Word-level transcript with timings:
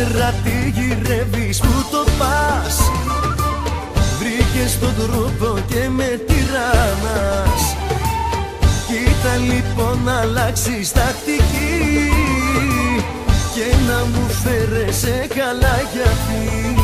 Να 0.00 0.06
ξέρα 0.06 0.34
τι 0.44 0.80
γυρεύεις 0.80 1.58
που 1.58 1.84
το 1.90 2.04
πας. 2.18 2.78
Βρήκες 4.18 4.78
τον 4.78 4.94
τρόπο 4.94 5.58
και 5.66 5.88
με 5.88 6.20
τυράννας 6.26 7.76
Κοίτα 8.86 9.36
λοιπόν 9.36 10.00
να 10.04 10.20
αλλάξεις 10.20 10.92
τακτική 10.92 12.10
Και 13.54 13.74
να 13.88 14.04
μου 14.04 14.28
φέρεσαι 14.28 15.26
καλά 15.34 15.76
για 15.92 16.02
αυτή. 16.02 16.74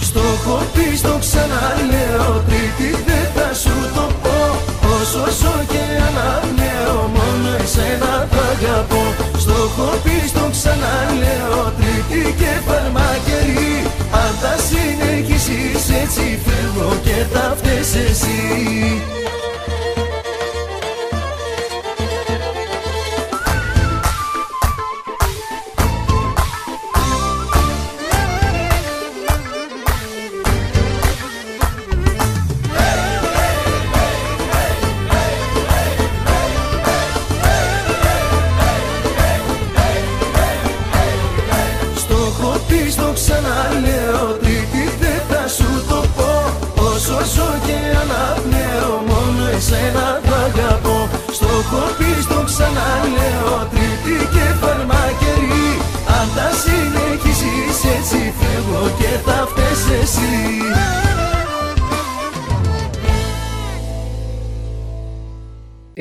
Στο 0.00 0.20
έχω 0.20 0.62
πει, 0.74 0.96
στο 0.96 1.18
ξαναλέω 1.20 2.44
Τρίτη 2.46 3.02
δεν 3.06 3.30
θα 3.34 3.54
σου 3.54 3.92
το 3.94 4.10
πω 4.22 4.75
Όσο 5.06 5.24
ζω 5.40 5.54
και 5.72 5.84
αναπνέω 6.08 7.00
Μόνο 7.16 7.50
εσένα 7.62 8.28
θα 8.30 8.42
αγαπώ. 8.54 9.04
Στο 9.38 9.52
έχω 9.66 9.88
πει, 10.02 10.28
στο 10.28 10.44
ξαναλέω 10.54 11.72
Τρίτη 11.78 12.34
και 12.40 12.52
φαρμακερή. 12.66 13.74
Αν 14.22 14.32
θα 14.40 14.54
συνεχίσεις 14.66 15.84
έτσι 16.02 16.26
φεύγω 16.44 16.90
και 17.04 17.18
θα 17.32 17.54
φταίς 17.56 17.94
εσύ 17.94 18.38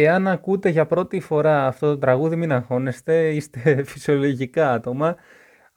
Εάν 0.06 0.28
ακούτε 0.28 0.70
για 0.70 0.86
πρώτη 0.86 1.20
φορά 1.20 1.68
αυτό 1.68 1.88
το 1.88 1.98
τραγούδι 1.98 2.36
μην 2.36 2.52
αγχώνεστε, 2.52 3.30
είστε 3.30 3.84
φυσιολογικά 3.92 4.72
άτομα 4.72 5.16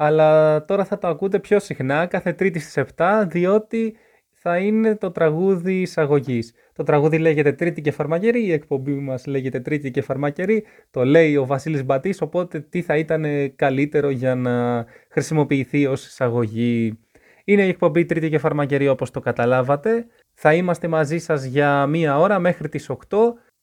αλλά 0.01 0.65
τώρα 0.65 0.85
θα 0.85 0.99
το 0.99 1.09
ακούτε 1.09 1.39
πιο 1.39 1.59
συχνά 1.59 2.07
κάθε 2.07 2.33
τρίτη 2.33 2.59
στις 2.59 2.85
7 2.97 3.25
διότι 3.27 3.97
θα 4.33 4.59
είναι 4.59 4.97
το 4.97 5.11
τραγούδι 5.11 5.81
εισαγωγής. 5.81 6.55
Το 6.73 6.83
τραγούδι 6.83 7.19
λέγεται 7.19 7.53
Τρίτη 7.53 7.81
και 7.81 7.91
Φαρμακερή, 7.91 8.45
η 8.45 8.53
εκπομπή 8.53 8.93
μας 8.93 9.27
λέγεται 9.27 9.61
Τρίτη 9.61 9.91
και 9.91 10.03
Φαρμακερή, 10.03 10.65
το 10.91 11.05
λέει 11.05 11.37
ο 11.37 11.47
Βασίλης 11.47 11.85
Μπατής, 11.85 12.21
οπότε 12.21 12.61
τι 12.61 12.83
θα 12.83 12.97
ήταν 12.97 13.25
καλύτερο 13.57 14.11
για 14.11 14.35
να 14.35 14.85
χρησιμοποιηθεί 15.09 15.87
ως 15.87 16.07
εισαγωγή. 16.07 16.99
Είναι 17.45 17.63
η 17.63 17.69
εκπομπή 17.69 18.05
Τρίτη 18.05 18.29
και 18.29 18.39
Φαρμακερή 18.39 18.89
όπως 18.89 19.11
το 19.11 19.21
καταλάβατε. 19.21 20.07
Θα 20.35 20.55
είμαστε 20.55 20.89
μαζί 20.89 21.19
σας 21.19 21.45
για 21.45 21.87
μία 21.87 22.19
ώρα 22.19 22.39
μέχρι 22.39 22.69
τις 22.69 22.91
8. 22.91 23.19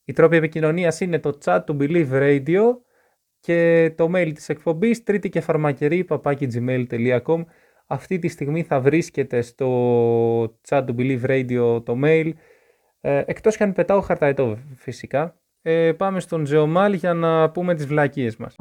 Η 0.05 0.13
τρόπη 0.13 0.35
επικοινωνίας 0.35 0.99
είναι 0.99 1.19
το 1.19 1.37
chat 1.45 1.59
του 1.65 1.77
Believe 1.79 2.11
Radio 2.11 2.61
και 3.39 3.91
το 3.97 4.11
mail 4.15 4.31
της 4.33 4.49
εκπομπής 4.49 5.03
τρίτη 5.03 5.29
και 5.29 5.41
φαρμακερή 5.41 6.03
παπάκι.gmail.com 6.03 7.43
αυτή 7.87 8.19
τη 8.19 8.27
στιγμή 8.27 8.63
θα 8.63 8.79
βρίσκεται 8.79 9.41
στο 9.41 9.67
chat 10.43 10.83
του 10.85 10.95
Believe 10.97 11.25
Radio 11.25 11.85
το 11.85 11.99
mail. 12.03 12.31
Ε, 13.01 13.23
εκτός 13.25 13.57
και 13.57 13.63
αν 13.63 13.73
πετάω 13.73 14.01
χαρταετό 14.01 14.57
φυσικά. 14.75 15.35
Ε, 15.61 15.91
πάμε 15.91 16.19
στον 16.19 16.43
Τζεωμάλ 16.43 16.93
για 16.93 17.13
να 17.13 17.49
πούμε 17.49 17.75
τις 17.75 17.85
βλακίες 17.85 18.37
μας. 18.37 18.55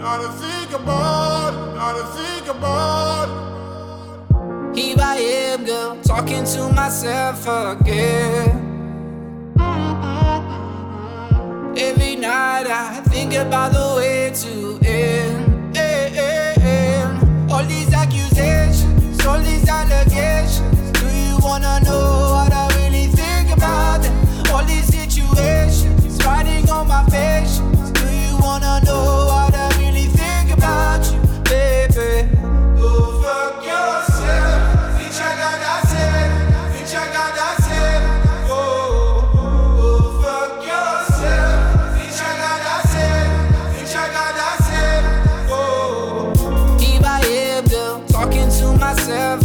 Gotta 0.00 0.30
think 0.40 0.72
about, 0.72 1.27
gotta 1.92 2.04
think 2.18 2.46
about. 2.48 3.28
Here 4.76 4.96
I 5.00 5.16
am, 5.16 5.64
girl, 5.64 5.98
talking 6.02 6.44
to 6.44 6.68
myself 6.74 7.46
again. 7.46 8.64
Every 11.76 12.16
night 12.16 12.66
I 12.66 13.00
think 13.06 13.32
about 13.34 13.72
the 13.72 13.94
way 13.96 14.30
to 14.34 14.78
end. 14.86 15.47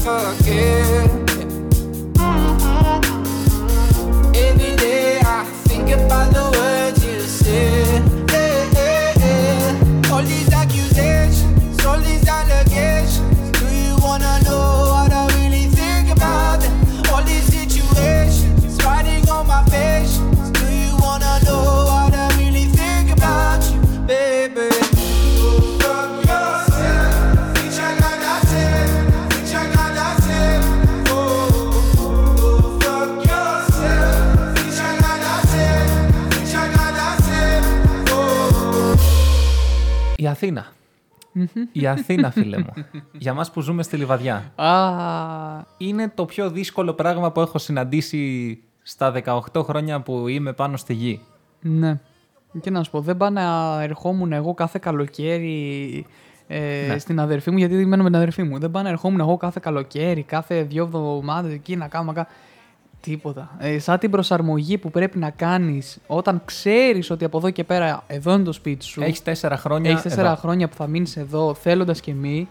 forget. 0.03 0.82
Αθήνα. 40.43 40.65
Η 41.71 41.87
Αθήνα, 41.87 42.31
φίλε 42.31 42.57
μου. 42.57 42.73
Για 43.11 43.33
μας 43.33 43.51
που 43.51 43.61
ζούμε 43.61 43.83
στη 43.83 43.97
Λιβαδιά. 43.97 44.51
Α, 44.55 45.63
Είναι 45.77 46.11
το 46.15 46.25
πιο 46.25 46.49
δύσκολο 46.49 46.93
πράγμα 46.93 47.31
που 47.31 47.41
έχω 47.41 47.57
συναντήσει 47.57 48.59
στα 48.83 49.11
18 49.53 49.63
χρόνια 49.63 50.01
που 50.01 50.27
είμαι 50.27 50.53
πάνω 50.53 50.77
στη 50.77 50.93
γη. 50.93 51.21
ναι. 51.61 51.99
Και 52.61 52.69
να 52.69 52.83
σου 52.83 52.91
πω, 52.91 53.01
δεν 53.01 53.17
πάω 53.17 53.29
να 53.29 53.77
ερχόμουν 53.81 54.31
εγώ 54.33 54.53
κάθε 54.53 54.79
καλοκαίρι 54.81 56.05
ε, 56.47 56.85
Ναι. 56.87 56.97
στην 56.97 57.19
αδερφή 57.19 57.51
μου, 57.51 57.57
γιατί 57.57 57.85
μένω 57.85 58.03
με 58.03 58.09
την 58.09 58.17
αδερφή 58.17 58.43
μου. 58.43 58.59
Δεν 58.59 58.71
πάω 58.71 58.83
να 58.83 58.89
ερχόμουν 58.89 59.19
εγώ 59.19 59.37
κάθε 59.37 59.59
καλοκαίρι, 59.63 60.23
κάθε 60.23 60.63
δύο 60.63 60.83
εβδομάδες 60.83 61.53
εκεί 61.53 61.75
να 61.75 61.87
κάνω. 61.87 62.05
να 62.05 62.13
κάνω- 62.13 62.27
Τίποτα. 63.05 63.49
Ε, 63.59 63.79
σαν 63.79 63.99
την 63.99 64.11
προσαρμογή 64.11 64.77
που 64.77 64.91
πρέπει 64.91 65.17
να 65.17 65.29
κάνεις 65.29 65.97
όταν 66.07 66.41
ξέρεις 66.45 67.09
ότι 67.09 67.25
από 67.25 67.37
εδώ 67.37 67.49
και 67.49 67.63
πέρα 67.63 68.03
εδώ 68.07 68.33
είναι 68.33 68.43
το 68.43 68.51
σπίτι 68.51 68.85
σου. 68.85 69.01
Έχεις 69.01 69.21
τέσσερα 69.23 69.57
χρόνια. 69.57 69.89
Έχεις 69.91 70.01
τέσσερα 70.03 70.27
εδώ. 70.31 70.35
χρόνια 70.35 70.67
που 70.67 70.75
θα 70.75 70.87
μείνεις 70.87 71.17
εδώ 71.17 71.53
θέλοντας 71.53 71.99
και 71.99 72.13
μη. 72.13 72.47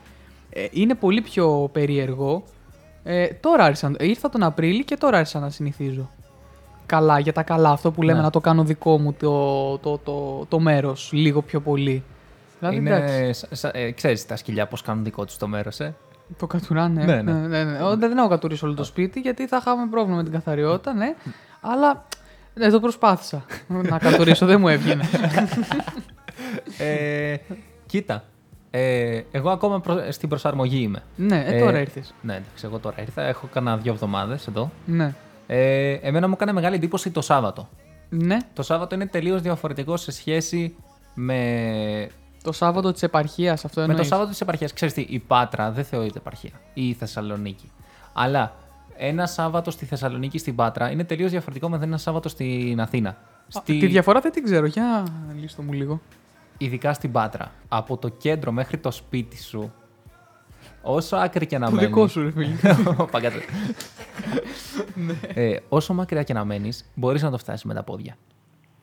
Ε, 0.50 0.66
είναι 0.70 0.94
πολύ 0.94 1.20
πιο 1.20 1.68
περίεργο. 1.72 2.42
Ε, 3.02 3.26
τώρα 3.26 3.64
άρχισα, 3.64 3.92
ήρθα 3.98 4.28
τον 4.28 4.42
Απρίλιο 4.42 4.82
και 4.84 4.96
τώρα 4.96 5.18
άρχισα 5.18 5.38
να 5.40 5.50
συνηθίζω. 5.50 6.10
Καλά, 6.86 7.18
για 7.18 7.32
τα 7.32 7.42
καλά. 7.42 7.70
Αυτό 7.70 7.90
που 7.90 8.02
λέμε 8.02 8.18
Ναι. 8.18 8.24
να 8.24 8.30
το 8.30 8.40
κάνω 8.40 8.64
δικό 8.64 8.98
μου 8.98 9.12
το, 9.12 9.78
το, 9.78 9.98
το, 9.98 10.44
το 10.48 10.58
μέρος 10.58 11.10
λίγο 11.12 11.42
πιο 11.42 11.60
πολύ. 11.60 12.02
Δηλαδή, 12.58 12.76
εντάξει, 12.76 13.18
Είναι, 13.22 13.32
σα- 13.32 13.54
σα- 13.54 13.78
ε, 13.78 13.90
ξέρεις 13.90 14.26
τα 14.26 14.36
σκυλιά 14.36 14.66
πώς 14.66 14.82
κάνουν 14.82 15.04
δικό 15.04 15.24
τους 15.24 15.36
το 15.36 15.46
μέρος, 15.48 15.80
ε; 15.80 15.94
Το 16.38 16.46
κατουράνε. 16.46 17.04
Ναι, 17.04 17.22
ναι. 17.22 17.32
ναι, 17.32 17.64
ναι. 17.64 17.82
Ω, 17.82 17.96
δεν 17.96 18.18
έχω 18.18 18.28
κατουρίσει 18.28 18.64
όλο 18.64 18.74
το 18.74 18.84
σπίτι 18.84 19.20
γιατί 19.20 19.46
θα 19.46 19.56
είχαμε 19.60 19.86
πρόβλημα 19.90 20.16
με 20.16 20.22
την 20.22 20.32
καθαριότητα, 20.32 20.92
ναι. 20.94 21.14
Αλλά 21.60 22.04
ναι, 22.54 22.68
το 22.70 22.80
προσπάθησα 22.80 23.44
να 23.68 23.98
κατουρίσω, 23.98 24.46
δεν 24.46 24.60
μου 24.60 24.68
έβγαινε. 24.68 25.04
ε 26.78 27.36
κοίτα, 27.86 28.24
ε, 28.70 29.20
εγώ 29.30 29.50
ακόμα 29.50 29.80
προ- 29.80 30.12
στην 30.12 30.28
προσαρμογή 30.28 30.82
είμαι. 30.82 31.02
ναι, 31.16 31.44
ε, 31.46 31.58
τώρα 31.60 31.80
ήρθες. 31.80 32.14
Ναι, 32.22 32.32
εντάξει, 32.34 32.64
εγώ 32.66 32.78
τώρα 32.78 32.96
ήρθα. 33.00 33.22
Έχω 33.22 33.48
κάνα 33.52 33.76
δύο 33.76 33.92
εβδομάδες 33.92 34.46
εδώ. 34.46 34.70
Ναι. 34.84 35.14
Ε, 35.46 35.92
εμένα 35.92 36.26
μου 36.28 36.32
έκανε 36.36 36.52
μεγάλη 36.52 36.74
εντύπωση 36.74 37.10
το 37.10 37.20
Σάββατο. 37.20 37.68
ναι, 38.08 38.36
Το 38.52 38.62
Σάββατο 38.62 38.94
είναι 38.94 39.06
τελείως 39.06 39.42
διαφορετικό 39.42 39.96
σε 39.96 40.12
σχέση 40.12 40.74
με, 41.14 42.08
το 42.42 42.52
Σάββατο 42.52 42.92
της 42.92 43.02
επαρχίας 43.02 43.64
αυτό 43.64 43.80
με 43.80 43.86
το 43.86 43.92
εννοείς; 43.92 44.08
Σάββατο 44.08 44.30
της 44.30 44.40
επαρχίας. 44.40 44.72
Ξέρεις 44.72 44.94
τι, 44.94 45.06
η 45.08 45.18
Πάτρα 45.18 45.70
δεν 45.70 45.84
θεωρείται 45.84 46.18
επαρχία 46.18 46.50
ή 46.74 46.88
η 46.88 46.92
Θεσσαλονίκη. 46.92 47.70
Αλλά 48.12 48.54
ένα 48.96 49.26
Σάββατο 49.26 49.70
στη 49.70 49.84
Θεσσαλονίκη 49.84 50.38
στην 50.38 50.54
Πάτρα 50.54 50.90
είναι 50.90 51.04
τελείως 51.04 51.30
διαφορετικό 51.30 51.68
με 51.68 51.78
ένα 51.82 51.98
Σάββατο 51.98 52.28
στην 52.28 52.80
Αθήνα. 52.80 53.08
Α, 53.08 53.14
Στη... 53.48 53.78
Τη 53.78 53.86
διαφορά 53.86 54.20
δεν 54.20 54.32
την 54.32 54.44
ξέρω. 54.44 54.66
Για 54.66 55.06
λύστο 55.40 55.62
μου 55.62 55.72
λίγο. 55.72 56.00
Ειδικά 56.58 56.92
στην 56.92 57.12
Πάτρα. 57.12 57.52
Από 57.68 57.96
το 57.96 58.08
κέντρο 58.08 58.52
μέχρι 58.52 58.78
το 58.78 58.90
σπίτι 58.90 59.42
σου, 59.42 59.72
όσο 60.82 61.16
άκρη 61.16 61.46
και 61.46 61.58
να 61.58 61.66
Το 61.66 61.72
μένεις... 61.72 61.88
δικό 61.88 62.08
σου, 62.08 62.22
ρε 62.22 62.30
φίλε. 62.30 62.56
Παγκάτσε. 63.10 63.40
ε, 65.34 65.56
όσο 65.68 65.94
μακριά 65.94 66.22
και 66.22 66.32
να 66.32 66.44
μένεις, 66.44 66.84
μπορείς 66.94 67.22
να 67.22 67.30
το 67.30 67.38
φτάσεις 67.38 67.64
με 67.64 67.74
τα 67.74 67.82
πόδια. 67.82 68.16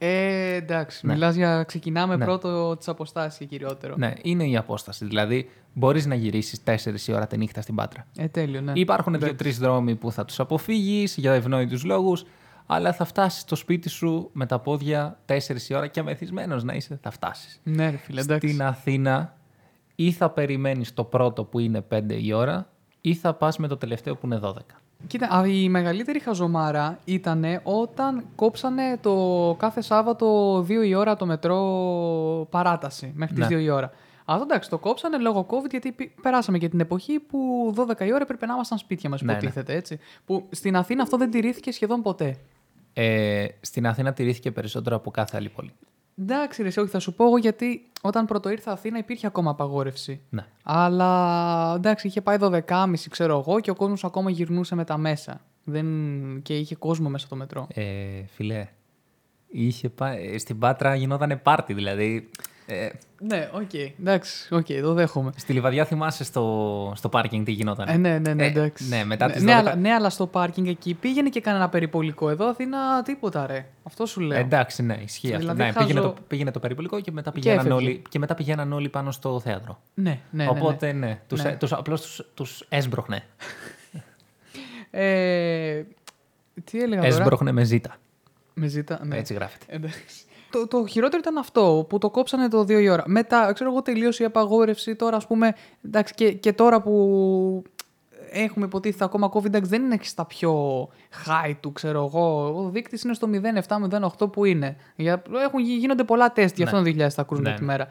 Ε, 0.02 0.54
εντάξει. 0.56 1.06
Ναι. 1.08 1.14
Μιλάς 1.14 1.36
για 1.36 1.64
ξεκινάμε 1.64 2.16
Ναι. 2.16 2.26
πρώτο 2.26 2.76
τις 2.78 2.88
αποστάσεις 2.88 3.48
κυριότερο. 3.48 3.96
Ναι, 3.98 4.14
είναι 4.22 4.44
η 4.48 4.58
απόσταση. 4.58 5.06
Δηλαδή, 5.06 5.50
μπορείς 5.74 6.06
να 6.06 6.16
γυρίσεις 6.16 6.64
4 6.64 7.08
η 7.08 7.14
ώρα 7.14 7.28
τη 7.28 7.38
νύχτα 7.38 7.62
στην 7.62 7.76
Πάτρα. 7.76 8.06
Ε, 8.18 8.28
τέλειο, 8.28 8.62
ναι. 8.62 8.72
Υπάρχουν 8.76 9.14
Εντάξει. 9.14 9.36
δύο-τρει 9.36 9.52
δρόμοι 9.66 9.96
που 9.96 10.12
θα 10.12 10.26
τους 10.26 10.40
αποφύγεις 10.40 11.16
για 11.18 11.34
ευνόητους 11.34 11.84
λόγους, 11.84 12.26
αλλά 12.66 12.94
θα 12.94 13.06
φτάσεις 13.06 13.42
στο 13.42 13.56
σπίτι 13.56 13.90
σου 13.90 14.30
με 14.34 14.46
τα 14.46 14.60
πόδια 14.60 15.20
4 15.26 15.70
η 15.70 15.74
ώρα 15.76 15.88
και 15.88 16.00
αμεθυσμένος 16.00 16.64
να 16.64 16.74
είσαι, 16.74 17.00
θα 17.02 17.12
φτάσεις. 17.12 17.60
Ναι, 17.64 17.90
ρε 17.90 17.98
φίλε, 17.98 18.22
εντάξει. 18.22 18.48
Στην 18.48 18.62
Αθήνα 18.64 19.34
ή 19.96 20.12
θα 20.12 20.30
περιμένεις 20.30 20.94
το 20.94 21.04
πρώτο 21.04 21.44
που 21.44 21.60
είναι 21.60 21.82
5 21.82 22.02
η 22.22 22.34
ώρα 22.34 22.70
ή 23.02 23.14
θα 23.16 23.34
πας 23.34 23.58
με 23.58 23.68
το 23.68 23.78
τελευταίο 23.78 24.16
που 24.16 24.26
είναι 24.26 24.40
12. 24.44 24.82
Κοίτα, 25.08 25.28
α, 25.36 25.48
η 25.48 25.70
μεγαλύτερη 25.70 26.20
χαζομάρα 26.20 27.00
ήταν 27.06 27.46
όταν 27.64 28.26
κόψανε 28.36 28.98
το 29.02 29.56
κάθε 29.60 29.82
Σάββατο 29.82 30.58
2 30.60 30.70
η 30.86 30.96
ώρα 30.96 31.16
το 31.16 31.26
μετρό 31.26 32.48
παράταση 32.50 33.12
μέχρι 33.16 33.36
τις 33.36 33.48
Ναι. 33.50 33.56
2 33.58 33.60
η 33.62 33.70
ώρα. 33.70 33.92
Αυτό 34.26 34.44
εντάξει, 34.44 34.70
το 34.70 34.78
κόψανε 34.78 35.18
λόγω 35.18 35.46
COVID 35.50 35.70
γιατί 35.70 35.92
πη- 35.92 36.22
περάσαμε 36.22 36.58
και 36.58 36.70
την 36.70 36.80
εποχή 36.80 37.20
που 37.20 37.74
12 37.76 38.06
η 38.06 38.14
ώρα 38.14 38.22
έπρεπε 38.22 38.46
να 38.46 38.54
ήμασταν 38.54 38.78
σπίτια 38.78 39.10
μας, 39.10 39.22
Ναι, 39.22 39.32
ναι. 39.32 39.38
υποτίθεται 39.38 39.74
έτσι. 39.76 40.00
Που 40.26 40.48
στην 40.52 40.76
Αθήνα 40.76 41.02
αυτό 41.04 41.18
δεν 41.18 41.32
τηρήθηκε 41.32 41.72
σχεδόν 41.72 42.02
ποτέ. 42.02 42.38
Ε, 42.94 43.46
στην 43.62 43.88
Αθήνα 43.88 44.14
τηρήθηκε 44.14 44.52
περισσότερο 44.52 44.96
από 44.96 45.12
κάθε 45.12 45.38
άλλη 45.38 45.50
πόλη. 45.50 45.72
Εντάξει, 46.22 46.62
ρε, 46.62 46.68
εσύ, 46.68 46.80
όχι, 46.80 46.90
θα 46.90 47.00
σου 47.00 47.14
πω 47.14 47.26
εγώ 47.26 47.38
γιατί 47.38 47.90
όταν 48.02 48.26
πρώτο 48.26 48.50
ήρθα 48.50 48.72
Αθήνα 48.72 48.98
υπήρχε 48.98 49.28
ακόμα 49.28 49.52
απαγόρευση. 49.52 50.22
Ναι. 50.30 50.46
Αλλά 50.64 51.74
εντάξει, 51.76 52.08
είχε 52.08 52.22
πάει 52.22 52.38
12.30 52.40 52.94
ξέρω 53.10 53.44
εγώ 53.48 53.60
και 53.60 53.72
ο 53.72 53.76
κόσμος 53.76 54.04
ακόμα 54.04 54.30
γυρνούσε 54.30 54.76
με 54.76 54.84
τα 54.84 54.98
μέσα. 54.98 55.42
Δεν... 55.64 55.88
Και 56.42 56.58
είχε 56.58 56.76
κόσμο 56.76 57.10
μέσα 57.10 57.26
στο 57.26 57.36
μετρό. 57.36 57.68
Ε, 57.74 57.84
φίλε, 58.28 58.68
είχε 59.48 59.90
πάει, 59.90 60.38
στην 60.38 60.60
Πάτρα 60.60 60.96
γινότανε 60.96 61.36
πάρτι 61.36 61.74
δηλαδή. 61.74 62.30
Ε, 62.72 62.90
Ναι, 63.20 63.50
οκ, 63.54 63.74
εντάξει, 64.00 64.54
οκ, 64.56 64.66
το 64.82 64.94
δέχομαι. 64.94 65.32
στη 65.36 65.54
Λιβαδιά 65.54 65.86
θυμάσαι 65.86 66.24
στο, 66.24 66.94
στο 66.96 67.10
πάρκινγκ 67.10 67.46
τι 67.46 67.52
γινόταν. 67.52 67.88
Ε, 67.88 67.98
ναι, 67.98 68.20
ναι, 68.20 68.34
ναι, 68.34 68.44
Ε, 68.44 68.48
εντάξει. 68.48 68.88
ναι, 68.90 69.04
μετά 69.04 69.32
τις 69.32 69.44
ναι, 69.44 69.54
12. 69.54 69.56
αλλά, 69.60 69.76
ναι, 69.76 69.94
αλλά 69.94 70.10
στο 70.10 70.28
πάρκινγκ 70.28 70.68
εκεί 70.68 70.94
πήγαινε 70.94 71.30
και 71.30 71.42
κανένα 71.42 71.70
περιπολικό. 71.70 72.30
Εδώ 72.30 72.46
Αθήνα 72.50 73.02
τίποτα, 73.04 73.46
ρε. 73.48 73.66
Αυτό 73.84 74.06
σου 74.06 74.20
λέω. 74.22 74.38
Εντάξει, 74.40 74.84
ναι, 74.84 74.98
ισχύει 75.04 75.28
αυτό. 75.28 75.40
Δηλαδή, 75.40 75.60
Ναι, 75.62 75.72
χάζω- 75.72 75.80
πήγαινε, 75.88 76.02
το, 76.06 76.16
πήγαινε 76.28 76.52
το 76.52 76.60
περιπολικό 76.60 77.00
και 77.02 77.12
μετά, 77.12 77.32
πηγαίναν 77.32 77.58
έφευγε. 77.58 77.74
όλοι, 77.76 78.02
και 78.10 78.20
μετά 78.20 78.36
πηγαίναν 78.36 78.74
όλοι 78.74 78.90
πάνω 78.90 79.12
στο 79.12 79.40
θέατρο. 79.40 79.80
Ναι, 79.94 80.10
ναι, 80.10 80.20
ναι. 80.32 80.44
ναι. 80.44 80.50
Οπότε 80.50 80.92
ναι, 80.92 81.20
τους, 81.28 81.44
Ναι. 81.44 81.50
ε, 81.50 81.54
τους, 81.56 81.74
απλώς 81.74 82.02
τους, 82.02 82.22
τους 82.34 82.66
έσπροχνε. 82.70 83.24
Ε, 84.92 85.84
τι 86.64 86.82
έλεγα 86.82 87.02
τώρα; 87.02 87.14
Έσπροχνε 87.16 87.52
με 87.52 87.64
ζήτα. 87.64 87.96
Με 88.54 88.68
ζήτα. 88.68 89.00
Ναι. 89.06 89.18
Έτσι 89.18 89.34
γράφεται. 89.34 89.66
Εντάξει. 89.68 90.24
Το, 90.52 90.68
το 90.68 90.86
χειρότερο 90.86 91.18
ήταν 91.22 91.38
αυτό 91.38 91.86
που 91.90 91.98
το 91.98 92.10
κόψανε 92.10 92.48
το 92.48 92.60
2 92.60 92.70
η 92.70 92.90
ώρα. 92.90 93.04
Μετά, 93.06 93.52
ξέρω 93.54 93.70
εγώ, 93.72 93.82
τελείωσε 93.82 94.24
η 94.24 94.26
απαγόρευση. 94.26 94.96
Τώρα, 94.96 95.16
ας 95.16 95.28
πούμε, 95.28 95.54
εντάξει, 95.86 96.14
και, 96.14 96.32
και 96.32 96.54
τώρα 96.54 96.82
που 96.82 97.64
έχουμε 98.32 98.66
υποτίθεται 98.66 99.04
ακόμα 99.04 99.32
COVID, 99.34 99.46
εντάξει, 99.46 99.70
δεν 99.70 99.84
είναι 99.84 99.98
και 99.98 100.06
στα 100.08 100.26
πιο 100.26 100.82
high 101.28 101.54
του, 101.60 101.72
ξέρω 101.72 102.06
εγώ. 102.06 102.54
Ο 102.66 102.70
δείκτης 102.70 103.04
είναι 103.04 103.14
στο 103.14 103.30
0,7-0,8 103.68 104.32
που 104.32 104.46
είναι. 104.46 104.76
Για, 104.96 105.22
έχουν, 105.44 105.60
γι- 105.60 105.74
γίνονται 105.76 106.04
πολλά 106.04 106.32
τεστ, 106.32 106.58
γι' 106.58 106.64
αυτό 106.64 106.82
Ναι. 106.82 106.90
είναι 106.90 107.06
2.000 107.08 107.14
τα 107.16 107.24
κρούσματα 107.24 107.50
Ναι, 107.52 107.56
τη 107.58 107.62
ναι. 107.64 107.72
μέρα. 107.72 107.88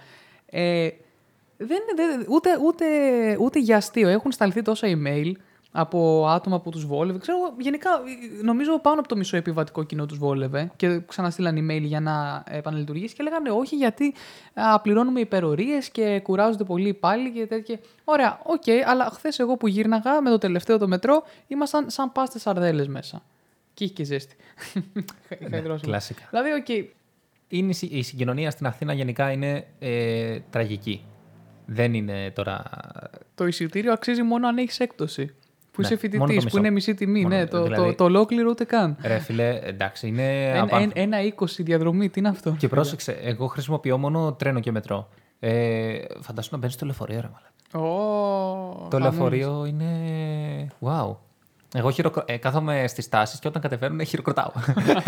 Ε, 0.50 0.88
δεν, 1.56 1.78
δεν, 1.96 2.26
ούτε, 2.28 2.50
ούτε, 2.66 2.84
ούτε 3.40 3.58
για 3.58 3.76
αστείο. 3.76 4.08
Έχουν 4.08 4.32
σταλθεί 4.32 4.62
τόσα 4.62 4.86
email 4.90 5.32
από 5.72 6.26
άτομα 6.28 6.60
που 6.60 6.70
τους 6.70 6.86
βόλευε. 6.86 7.18
Ξέρω, 7.18 7.38
εγώ, 7.38 7.54
γενικά, 7.58 7.90
νομίζω 8.42 8.78
πάνω 8.78 8.98
από 9.00 9.08
το 9.08 9.16
μισό 9.16 9.36
επιβατικό 9.36 9.82
κοινό 9.82 10.06
τους 10.06 10.18
βόλευε 10.18 10.70
και 10.76 11.00
ξαναστείλαν 11.06 11.56
email 11.58 11.80
για 11.82 12.00
να 12.00 12.44
επαναλειτουργήσει 12.48 13.14
και 13.14 13.22
λέγανε 13.22 13.50
όχι 13.50 13.76
γιατί 13.76 14.14
α, 14.54 14.80
πληρώνουμε 14.80 15.20
υπερορίες 15.20 15.90
και 15.90 16.20
κουράζονται 16.22 16.64
πολύ 16.64 16.84
οι 16.84 16.88
υπάλληλοι 16.88 17.30
και 17.32 17.46
τέτοια. 17.46 17.78
Ωραία, 18.04 18.40
οκ, 18.44 18.62
αλλά 18.86 19.04
χθες 19.12 19.38
εγώ 19.38 19.56
που 19.56 19.66
γύρναγα 19.68 20.20
με 20.20 20.30
το 20.30 20.38
τελευταίο 20.38 20.78
το 20.78 20.88
μετρό 20.88 21.22
ήμασταν 21.46 21.90
σαν 21.90 22.12
πάστες 22.12 22.40
σαρδέλες 22.42 22.88
μέσα. 22.88 23.22
Και 23.74 23.84
είχε 23.84 23.92
και 23.92 24.04
ζέστη. 24.04 24.36
Είχα 25.38 25.56
ιδρώσει. 25.56 25.78
κλασικά. 25.92 26.22
Δηλαδή, 26.30 26.50
οκ, 26.52 26.68
Είναι, 27.48 27.68
η 27.68 27.72
συ- 27.72 27.92
η 27.92 28.02
συγκοινωνία 28.02 28.50
στην 28.50 28.66
Αθήνα 28.66 28.92
γενικά 28.92 29.30
είναι 29.32 29.66
ε, 29.78 30.38
τραγική. 30.50 31.04
Δεν 31.66 31.94
είναι 31.94 32.30
τώρα. 32.30 32.62
το 33.34 33.46
εισιτήριο 33.46 33.92
αξίζει 33.92 34.22
μόνο 34.22 34.48
αν 34.48 34.58
έχεις 34.58 34.80
έκπτωση. 34.80 35.34
Που 35.78 35.84
Ναι, 35.88 35.94
είσαι 35.94 36.08
μόνο 36.18 36.26
το 36.26 36.32
φοιτητή, 36.32 36.44
μισό. 36.44 36.48
που 36.48 36.56
είναι 36.58 36.70
μισή 36.70 36.94
τιμή. 36.94 37.22
Μόνο, 37.22 37.34
ναι, 37.36 37.46
το, 37.46 37.62
δηλαδή- 37.62 37.88
το, 37.90 37.94
το 37.94 38.04
ολόκληρο 38.04 38.50
ούτε 38.50 38.64
καν. 38.64 38.96
Ρε 39.02 39.18
φίλε, 39.18 39.58
εντάξει, 39.62 40.06
είναι. 40.08 40.44
Ένα, 40.48 40.62
απάνθρωπο. 40.62 41.00
ένα, 41.00 41.16
ένα 41.16 41.34
20 41.40 41.44
διαδρομή, 41.58 42.08
τι 42.08 42.20
είναι 42.20 42.28
αυτό; 42.28 42.54
Και 42.58 42.68
πρόσεξε, 42.68 43.12
εγώ 43.22 43.46
χρησιμοποιώ 43.46 43.98
μόνο 43.98 44.32
τρένο 44.32 44.60
και 44.60 44.72
μετρό. 44.72 45.08
Ε, 45.40 45.98
φαντάσου 46.20 46.48
να 46.52 46.58
μπαίνεις 46.58 46.74
στο 46.74 46.84
λεωφορείο, 46.86 47.20
ρε 47.20 47.28
μαλάκα. 47.32 47.88
Ω, 47.88 48.88
Το 48.90 48.96
χαμένος. 48.96 49.16
λεωφορείο 49.16 49.64
είναι. 49.64 49.86
Wow. 50.80 51.16
Εγώ 51.74 51.90
χειροκρο... 51.90 52.22
ε, 52.26 52.36
κάθομαι 52.36 52.84
στις 52.86 53.08
τάσεις 53.08 53.38
και 53.38 53.48
όταν 53.48 53.62
κατεβαίνουν 53.62 54.04
χειροκροτάω. 54.04 54.50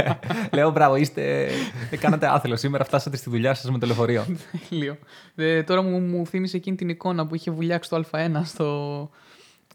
Λέω 0.52 0.70
μπράβο, 0.70 0.96
είστε. 0.96 1.48
ε, 1.90 1.96
κάνατε 1.96 2.26
άθελο. 2.32 2.56
Σήμερα 2.56 2.84
φτάσατε 2.84 3.16
στη 3.16 3.30
δουλειά 3.30 3.54
σας 3.54 3.70
με 3.70 3.78
το 3.78 3.86
λεωφορείο. 3.86 4.24
Τέλειο. 4.68 4.96
Ε, 5.36 5.62
τώρα 5.62 5.82
μου, 5.82 6.00
μου 6.00 6.26
θύμισε 6.26 6.56
εκείνη 6.56 6.76
την 6.76 6.88
εικόνα 6.88 7.26
που 7.26 7.34
είχε 7.34 7.50
βουλιάξει 7.50 7.90
το 7.90 8.02
Α1 8.12 8.40
στο. 8.44 9.10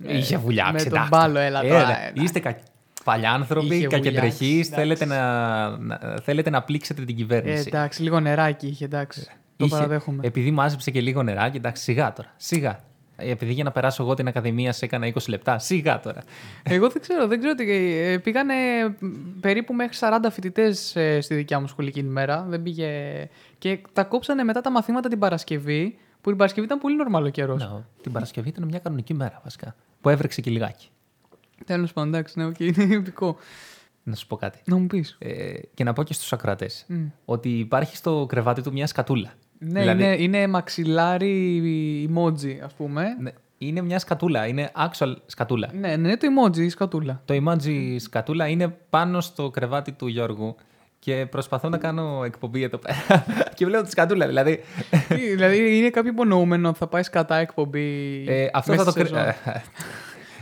Ε, 0.03 0.17
Είχε 0.17 0.37
βουλιάξει. 0.37 0.71
Με 0.73 0.79
τον 0.79 0.87
εντάξει. 0.91 1.09
μπάλο, 1.09 1.39
έλα 1.39 1.63
Ε, 1.65 1.67
τώρα. 1.67 1.85
ρε, 1.85 1.91
εντάξει. 2.07 2.23
Είστε 2.23 2.39
κα... 2.39 2.57
παλιάνθρωποι, 3.03 3.75
Είχε 3.75 3.87
κακεντρεχείς. 3.87 4.37
βουλιάξει, 4.47 4.71
Θέλετε 4.73 5.05
να... 5.05 5.69
να... 5.77 5.99
θέλετε 6.23 6.49
να 6.49 6.61
πλήξετε 6.63 7.01
την 7.05 7.15
Ε, 7.15 7.17
κυβέρνηση. 7.17 7.63
εντάξει, 7.67 8.01
λίγο 8.01 8.19
νεράκι 8.19 8.67
είχε, 8.67 8.85
εντάξει. 8.85 9.27
Το 9.57 9.65
Είχε- 9.65 9.75
παραδέχομαι. 9.75 10.19
Επειδή 10.27 10.51
μάζεψε 10.51 10.91
και 10.91 11.01
λίγο 11.01 11.23
νεράκι, 11.23 11.57
εντάξει, 11.57 11.83
σιγά 11.83 12.13
τώρα. 12.13 12.29
Σιγά. 12.37 12.79
Ε, 13.17 13.29
Επειδή 13.31 13.53
για 13.53 13.63
να 13.63 13.71
περάσω 13.71 14.03
εγώ 14.03 14.13
την 14.13 14.27
Ακαδημία 14.27 14.71
σε 14.71 14.85
έκανα 14.85 15.07
20 15.07 15.17
λεπτά, 15.27 15.59
σιγά 15.59 15.99
τώρα. 15.99 16.21
Εγώ 16.63 16.89
δεν 16.89 17.01
ξέρω, 17.01 17.27
δεν 17.27 17.39
ξέρω 17.39 17.55
τι. 17.55 17.71
ε, 17.71 18.17
Πήγανε 18.17 18.53
μ, 18.99 19.07
περίπου 19.39 19.73
μέχρι 19.73 19.97
40 19.99 20.27
φοιτητές 20.31 20.95
στη 21.19 21.35
δικιά 21.35 21.59
μου 21.59 21.67
σχολική 21.67 21.99
ημέρα. 21.99 22.45
Δεν 22.49 22.61
πήγε. 22.63 22.89
Και 23.57 23.79
τα 23.93 24.03
κόψανε 24.03 24.43
μετά 24.43 24.61
τα 24.61 24.71
μαθήματα 24.71 25.09
την 25.09 25.19
Παρασκευή 25.19 25.97
Που 26.25 26.31
την 26.31 26.39
Παρασκευή 26.39 26.67
ήταν 26.67 26.79
πολύ 26.79 26.95
νορμάλ 26.95 27.25
ο 27.25 27.29
καιρός. 27.29 27.61
Ναι, 27.61 27.83
την 28.01 28.11
Παρασκευή 28.11 28.49
ήταν 28.49 28.63
μια 28.67 28.79
κανονική 28.79 29.13
μέρα 29.13 29.41
βασικά. 29.43 29.75
Που 30.01 30.09
έβρεξε 30.09 30.41
και 30.41 30.51
λιγάκι. 30.51 30.89
Τέλος 31.65 31.93
πάντων, 31.93 32.13
εντάξει, 32.13 32.39
ναι, 32.39 32.45
οκ, 32.45 32.59
είναι 32.59 32.95
επικό. 32.95 33.35
Να 34.03 34.15
σου 34.15 34.27
πω 34.27 34.35
κάτι. 34.35 34.59
Να 34.65 34.75
μου 34.75 34.87
πεις. 34.87 35.15
Ε, 35.19 35.53
και 35.73 35.83
να 35.83 35.93
πω 35.93 36.03
και 36.03 36.13
στους 36.13 36.33
ακροατές 36.33 36.85
ότι 37.25 37.49
υπάρχει 37.49 37.95
στο 37.95 38.25
κρεβάτι 38.29 38.61
του 38.61 38.71
μια 38.71 38.87
σκατούλα. 38.87 39.33
Ναι, 39.59 39.79
Δηλαδή, 39.79 40.03
είναι, 40.03 40.15
είναι 40.15 40.47
μαξιλάρι 40.47 42.09
emoji, 42.13 42.57
ας 42.63 42.73
πούμε. 42.73 43.05
ναι, 43.19 43.31
είναι 43.57 43.81
μια 43.81 43.99
σκατούλα. 43.99 44.47
Είναι 44.47 44.71
actual 44.75 45.15
σκατούλα. 45.25 45.69
Ναι, 45.73 45.95
ναι, 45.95 46.07
είναι 46.07 46.17
το 46.17 46.27
emoji, 46.27 46.57
η 46.57 46.69
σκατούλα. 46.69 47.21
Το 47.25 47.33
emoji 47.33 47.95
σκατούλα 47.99 48.47
είναι 48.47 48.67
πάνω 48.89 49.21
στο 49.21 49.49
κρεβάτι 49.49 49.91
του 49.91 50.07
Γιώργου 50.07 50.55
και 51.05 51.25
προσπαθώ 51.29 51.69
να 51.69 51.77
κάνω 51.77 52.23
εκπομπή 52.25 52.63
εδώ 52.63 52.77
πέρα. 52.77 53.25
και 53.55 53.65
βλέπω 53.65 53.83
τη 53.83 53.89
σκατούλα. 53.89 54.27
Δηλαδή, 54.27 54.63
Τι, 55.07 55.15
δηλαδή 55.29 55.77
είναι 55.77 55.89
κάποιο 55.89 56.11
υπονοούμενο 56.11 56.69
ότι 56.69 56.77
θα 56.77 56.87
πάει 56.87 57.01
κατά 57.03 57.35
εκπομπή. 57.35 58.23
ε, 58.27 58.47
αυτό, 58.53 58.71
θα 58.75 58.83
μέσα 58.83 58.83
το 58.83 58.91
στη 58.91 59.01
κρίνουν. 59.03 59.23
σεζόν. 59.23 59.61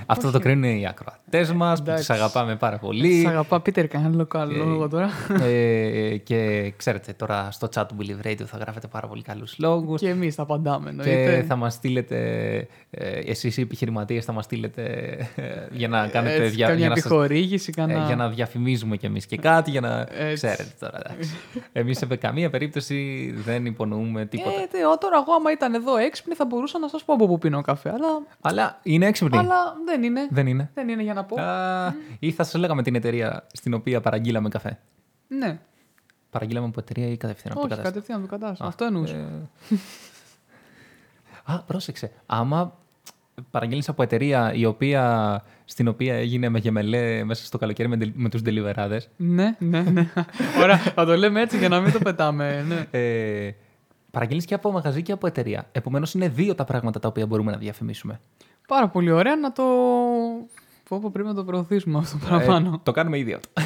αυτό 0.06 0.26
θα 0.26 0.32
το 0.32 0.40
κρίνουν 0.40 0.64
οι 0.80 0.88
ακροατές 0.88 1.52
μας 1.54 1.78
που 1.82 1.84
Εντάξει. 1.90 2.08
τους 2.08 2.16
αγαπάμε 2.18 2.56
πάρα 2.56 2.76
Σ' 2.78 2.80
πολύ. 2.80 3.26
αγαπά, 3.28 3.62
Πίτερ, 3.62 3.88
κανένα 3.88 4.24
καλό 4.24 4.64
λόγο 4.66 4.88
τώρα. 4.90 5.10
ε, 5.44 6.18
και 6.18 6.74
ξέρετε, 6.78 7.14
τώρα 7.14 7.48
στο 7.52 7.68
chat 7.76 7.84
του 7.88 7.96
Believe 8.00 8.28
Radio 8.28 8.44
θα 8.46 8.58
γράφετε 8.58 8.88
πάρα 8.88 9.08
πολύ 9.08 9.22
καλούς 9.22 9.56
λόγους. 9.60 10.00
Και 10.02 10.10
εμείς 10.10 10.36
τα 10.36 10.42
απαντάμε, 10.42 10.96
Και 11.04 11.10
εννοείται. 11.12 11.46
θα 11.48 11.56
μας 11.56 11.74
στείλετε, 11.74 12.18
ε, 12.90 13.20
εσείς 13.20 13.58
οι 13.58 13.62
επιχειρηματίες 13.62 14.26
θα 14.26 14.32
μας 14.32 14.46
στείλετε 14.46 14.84
ε, 15.36 15.44
για 15.72 15.88
να 15.88 16.08
κάνετε, 16.08 16.36
Έτσι, 16.36 16.56
δια- 16.56 16.66
καμιά 16.68 16.80
για, 16.80 16.90
να 16.90 16.96
σας- 16.96 17.06
επιχορήγηση, 17.06 17.72
ε, 17.78 17.80
κανένα... 17.82 18.06
για 18.06 18.16
να 18.16 18.30
διαφημίζουμε 18.30 18.98
κι 18.98 19.06
εμείς 19.06 19.26
και 19.26 19.38
κάτι, 19.38 19.70
για 19.72 19.82
να 19.82 20.00
Έτσι. 20.18 20.34
ξέρετε 20.34 20.66
τώρα. 20.80 21.00
Εντάξει. 21.06 21.36
εμείς 21.72 21.98
σε 21.98 22.06
καμία 22.06 22.50
περίπτωση 22.50 23.32
δεν 23.46 23.66
υπονοούμε 23.66 24.26
τίποτα. 24.26 24.62
Ε, 24.62 24.68
τε, 24.72 24.86
ο, 24.86 24.98
τώρα 24.98 25.16
εγώ 25.16 25.34
άμα 25.34 25.52
ήταν 25.52 25.74
εδώ 25.74 25.98
έξυπνοι 25.98 26.34
θα 26.36 26.46
μπορούσα 26.46 26.80
να 26.80 26.88
σας 26.88 27.04
πω 27.04 27.14
από 27.14 27.28
πού 27.28 27.38
πίνω 27.38 27.62
καφέ. 27.62 27.90
Αλλά, 27.90 28.08
Αλλά 28.42 28.80
είναι 28.84 29.06
έξυπνη. 29.06 29.38
αλλά 29.38 29.76
δεν 29.86 30.03
είναι; 30.04 30.28
Δεν 30.32 30.48
είναι. 30.48 30.72
Δεν 30.74 30.90
είναι 30.90 31.04
για 31.04 31.14
να 31.14 31.24
πω. 31.24 31.42
Α, 31.42 31.94
ή 32.20 32.32
θα 32.32 32.44
σας 32.44 32.54
λέγαμε 32.62 32.84
την 32.84 32.96
εταιρεία 32.96 33.48
στην 33.54 33.74
οποία 33.74 34.02
παραγγείλαμε 34.02 34.50
καφέ. 34.50 34.80
ναι, 35.28 35.60
Παραγγείλαμε 36.30 36.68
από 36.68 36.80
εταιρεία 36.80 37.08
ή 37.08 37.18
κατευθείαν 37.18 37.54
από 37.58 37.68
το 37.68 37.74
όχι, 37.74 37.82
κατάστημα. 37.84 37.94
κατευθείαν 37.94 38.22
το 38.22 38.28
κατάστημα. 38.38 38.68
Α, 38.68 38.70
Αυτό 38.72 38.86
εννοούσα. 38.86 39.16
ε, 39.16 39.76
Α, 41.44 41.60
πρόσεξε. 41.64 42.12
Άμα 42.26 42.78
παραγγέλνεις 43.52 43.90
από 43.90 44.04
εταιρεία 44.04 44.54
η 44.54 44.66
οποία, 44.66 45.44
στην 45.66 45.88
οποία 45.88 46.16
έγινε 46.16 46.50
με 46.50 46.60
γεμελέ 46.60 47.24
μέσα 47.24 47.46
στο 47.46 47.58
καλοκαίρι 47.58 47.90
με, 47.90 48.12
με 48.14 48.30
τους 48.30 48.42
ντελιβεράδες, 48.42 49.10
Ναι, 49.16 49.56
ναι, 49.60 49.82
ναι. 49.82 50.10
Ωραία, 50.62 50.78
θα 50.78 51.06
το 51.06 51.18
λέμε 51.18 51.42
έτσι 51.42 51.58
για 51.58 51.70
να 51.70 51.80
μην 51.80 51.92
το 51.92 52.00
πετάμε. 52.00 52.62
Ναι. 52.68 52.88
ε, 53.00 53.52
παραγγέλνεις 54.12 54.46
και 54.46 54.54
από 54.54 54.72
μαγαζί 54.72 55.02
και 55.02 55.12
από 55.12 55.28
εταιρεία. 55.28 55.68
Επομένως 55.72 56.14
είναι 56.14 56.28
δύο 56.30 56.56
τα 56.56 56.64
πράγματα 56.64 57.00
τα 57.00 57.08
οποία 57.08 57.26
μπορούμε 57.26 57.52
να 57.52 57.58
διαφημίσουμε. 57.58 58.20
Πάρα 58.68 58.88
πολύ 58.88 59.12
ωραία 59.12 59.36
να 59.36 59.52
το. 59.52 59.64
Πω, 60.90 61.00
πω, 61.00 61.10
πρέπει 61.12 61.28
να 61.28 61.34
το 61.34 61.44
προωθήσουμε 61.44 61.98
αυτό 61.98 62.18
Ε, 62.26 62.30
παραπάνω. 62.30 62.80
το 62.84 62.92
κάνουμε 62.92 63.18
ήδη 63.18 63.34
αυτό. 63.34 63.50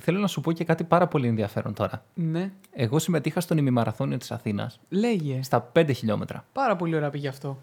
Θέλω 0.00 0.18
να 0.18 0.26
σου 0.26 0.40
πω 0.40 0.52
και 0.52 0.64
κάτι 0.64 0.84
πάρα 0.84 1.06
πολύ 1.06 1.26
ενδιαφέρον 1.26 1.74
τώρα. 1.74 2.04
Ναι, 2.14 2.50
Εγώ 2.72 2.98
συμμετείχα 2.98 3.40
στον 3.40 3.58
ημιμαραθώνιο 3.58 4.16
της 4.16 4.30
Αθήνας 4.30 4.80
λέγε. 4.88 5.42
στα 5.42 5.72
5 5.78 5.90
χιλιόμετρα. 5.94 6.44
Πάρα 6.52 6.76
πολύ 6.76 6.96
ωραία 6.96 7.10
πήγε 7.10 7.28
αυτό. 7.28 7.58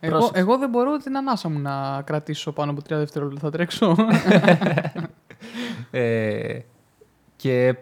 Εγώ, 0.00 0.16
Πρόσεξε. 0.16 0.40
εγώ 0.40 0.58
δεν 0.58 0.68
μπορώ 0.68 0.96
την 0.96 1.16
ανάσα 1.16 1.48
μου 1.48 1.58
να 1.58 2.02
κρατήσω 2.02 2.52
πάνω 2.52 2.70
από 2.70 2.80
3 2.80 2.84
δευτερόλεπτα. 2.88 3.40
Θα 3.40 3.50
τρέξω. 3.50 3.94
Ε, 5.90 6.58
και 7.36 7.76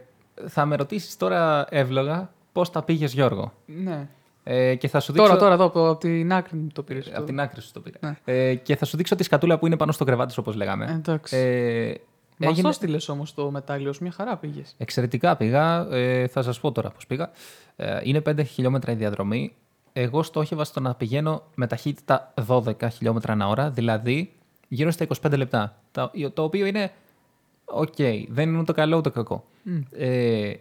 θα 0.49 0.67
με 0.67 0.77
ρωτήσεις 0.77 1.17
τώρα 1.17 1.67
εύλογα 1.71 2.31
πώς 2.53 2.71
τα 2.71 2.83
πήγες 2.83 3.13
Γιώργο; 3.13 3.53
ναι. 3.67 4.09
Ε, 4.53 4.75
και 4.75 4.89
θα 4.89 5.01
σου 5.01 5.13
δείξω... 5.13 5.27
Τώρα, 5.29 5.41
τώρα, 5.41 5.55
εδώ, 5.55 5.65
από, 5.65 5.89
από 5.89 6.01
την 6.01 6.33
άκρη 6.33 6.57
μου 6.57 6.69
το 6.73 6.83
πήρες. 6.83 7.11
Από 7.15 7.25
την 7.25 7.41
άκρη 7.41 7.61
σου 7.61 7.73
το 7.73 7.81
πήρα. 7.81 7.99
Ναι. 8.01 8.17
Ε, 8.25 8.55
και 8.55 8.77
θα 8.77 8.85
σου 8.85 8.97
δείξω 8.97 9.15
τη 9.15 9.23
σκατούλα 9.23 9.59
που 9.59 9.67
είναι 9.67 9.77
πάνω 9.77 9.93
στο 9.93 10.05
κρεβάτι 10.05 10.33
σου, 10.33 10.39
όπως 10.43 10.55
λέγαμε. 10.55 10.85
Εντάξει. 10.91 11.37
Ε, 11.37 11.95
Μας 12.37 12.51
έγινε- 12.51 12.67
το 12.67 12.73
στείλε 12.73 12.97
όμως 13.09 13.35
το 13.35 13.51
μετάλλιο 13.51 13.93
σου, 13.93 14.03
μια 14.03 14.13
χαρά 14.13 14.37
πήγες. 14.37 14.75
Εξαιρετικά 14.79 15.37
πήγα. 15.37 15.87
Ε, 15.91 16.27
θα 16.27 16.43
σας 16.43 16.61
πω 16.61 16.73
τώρα 16.73 16.91
πώς 16.91 17.07
πήγα. 17.07 17.31
Ε, 17.77 18.01
είναι 18.03 18.21
5 18.21 18.43
χιλιόμετρα 18.45 18.93
η 18.93 18.95
διαδρομή. 18.95 19.55
Εγώ 19.93 20.23
στόχευα 20.23 20.65
στο 20.65 20.81
να 20.81 20.95
πηγαίνω 20.95 21.43
με 21.55 21.67
ταχύτητα 21.67 22.33
12 22.47 22.89
χιλιόμετρα 22.91 23.33
ανά 23.33 23.49
ώρα, 23.49 23.71
δηλαδή 23.71 24.33
γύρω 24.69 24.91
στα 24.91 25.07
25 25.23 25.37
λεπτά. 25.37 25.77
Το, 25.93 26.11
το 26.35 26.43
οποίο 26.43 26.67
είναι 26.67 26.93
οκ, 27.65 27.95
δεν 28.29 28.49
είναι 28.49 28.59
ούτε 28.59 28.73
καλό 28.73 28.97
ούτε 28.97 29.11
κακό. 29.11 29.45
Ε, 29.91 30.53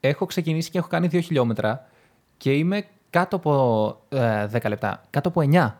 έχω 0.00 0.26
ξεκινήσει 0.26 0.70
και 0.70 0.78
έχω 0.78 0.88
κάνει 0.88 1.08
2 1.12 1.20
χιλιόμετρα 1.22 1.86
και 2.36 2.52
είμαι 2.52 2.84
κάτω 3.10 3.36
από 3.36 3.96
ε, 4.08 4.46
10 4.52 4.68
λεπτά, 4.68 5.02
κάτω 5.10 5.28
από 5.28 5.42
9. 5.52 5.72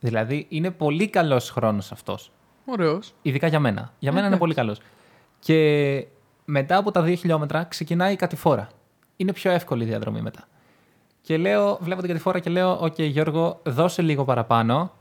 Δηλαδή 0.00 0.46
είναι 0.48 0.70
πολύ 0.70 1.08
καλός 1.08 1.50
χρόνος 1.50 1.92
αυτός. 1.92 2.30
Ωραίος. 2.64 3.14
Ειδικά 3.22 3.46
για 3.46 3.60
μένα. 3.60 3.92
Για 3.98 4.12
μένα 4.12 4.26
είναι 4.26 4.36
Εντάξει. 4.36 4.38
πολύ 4.38 4.54
καλός. 4.54 4.80
Και 5.38 6.06
μετά 6.44 6.76
από 6.76 6.90
τα 6.90 7.02
δύο 7.02 7.14
χιλιόμετρα 7.14 7.64
ξεκινάει 7.64 8.12
η 8.12 8.16
κατηφόρα. 8.16 8.68
Είναι 9.16 9.32
πιο 9.32 9.50
εύκολη 9.50 9.82
η 9.82 9.86
διαδρομή 9.86 10.20
μετά. 10.20 10.44
Και 11.20 11.36
λέω, 11.36 11.78
βλέπω 11.80 12.00
την 12.00 12.10
κατηφόρα 12.10 12.38
και 12.38 12.50
λέω: 12.50 12.78
Οκ, 12.80 12.98
Γιώργο, 12.98 13.60
δώσε 13.62 14.02
λίγο 14.02 14.24
παραπάνω. 14.24 14.92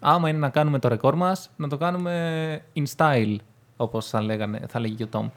Άμα 0.00 0.28
είναι 0.28 0.38
να 0.38 0.48
κάνουμε 0.48 0.78
το 0.78 0.88
ρεκόρ 0.88 1.14
μας, 1.14 1.50
να 1.56 1.68
το 1.68 1.76
κάνουμε 1.76 2.62
in 2.76 2.82
style, 2.96 3.36
όπως 3.76 4.08
θα, 4.08 4.22
λέγανε, 4.22 4.60
θα 4.68 4.80
λέγει 4.80 4.94
και 4.94 5.02
ο 5.02 5.06
Τόμ. 5.06 5.28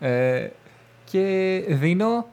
Ε, 0.00 0.48
και 1.04 1.64
δίνω. 1.68 2.26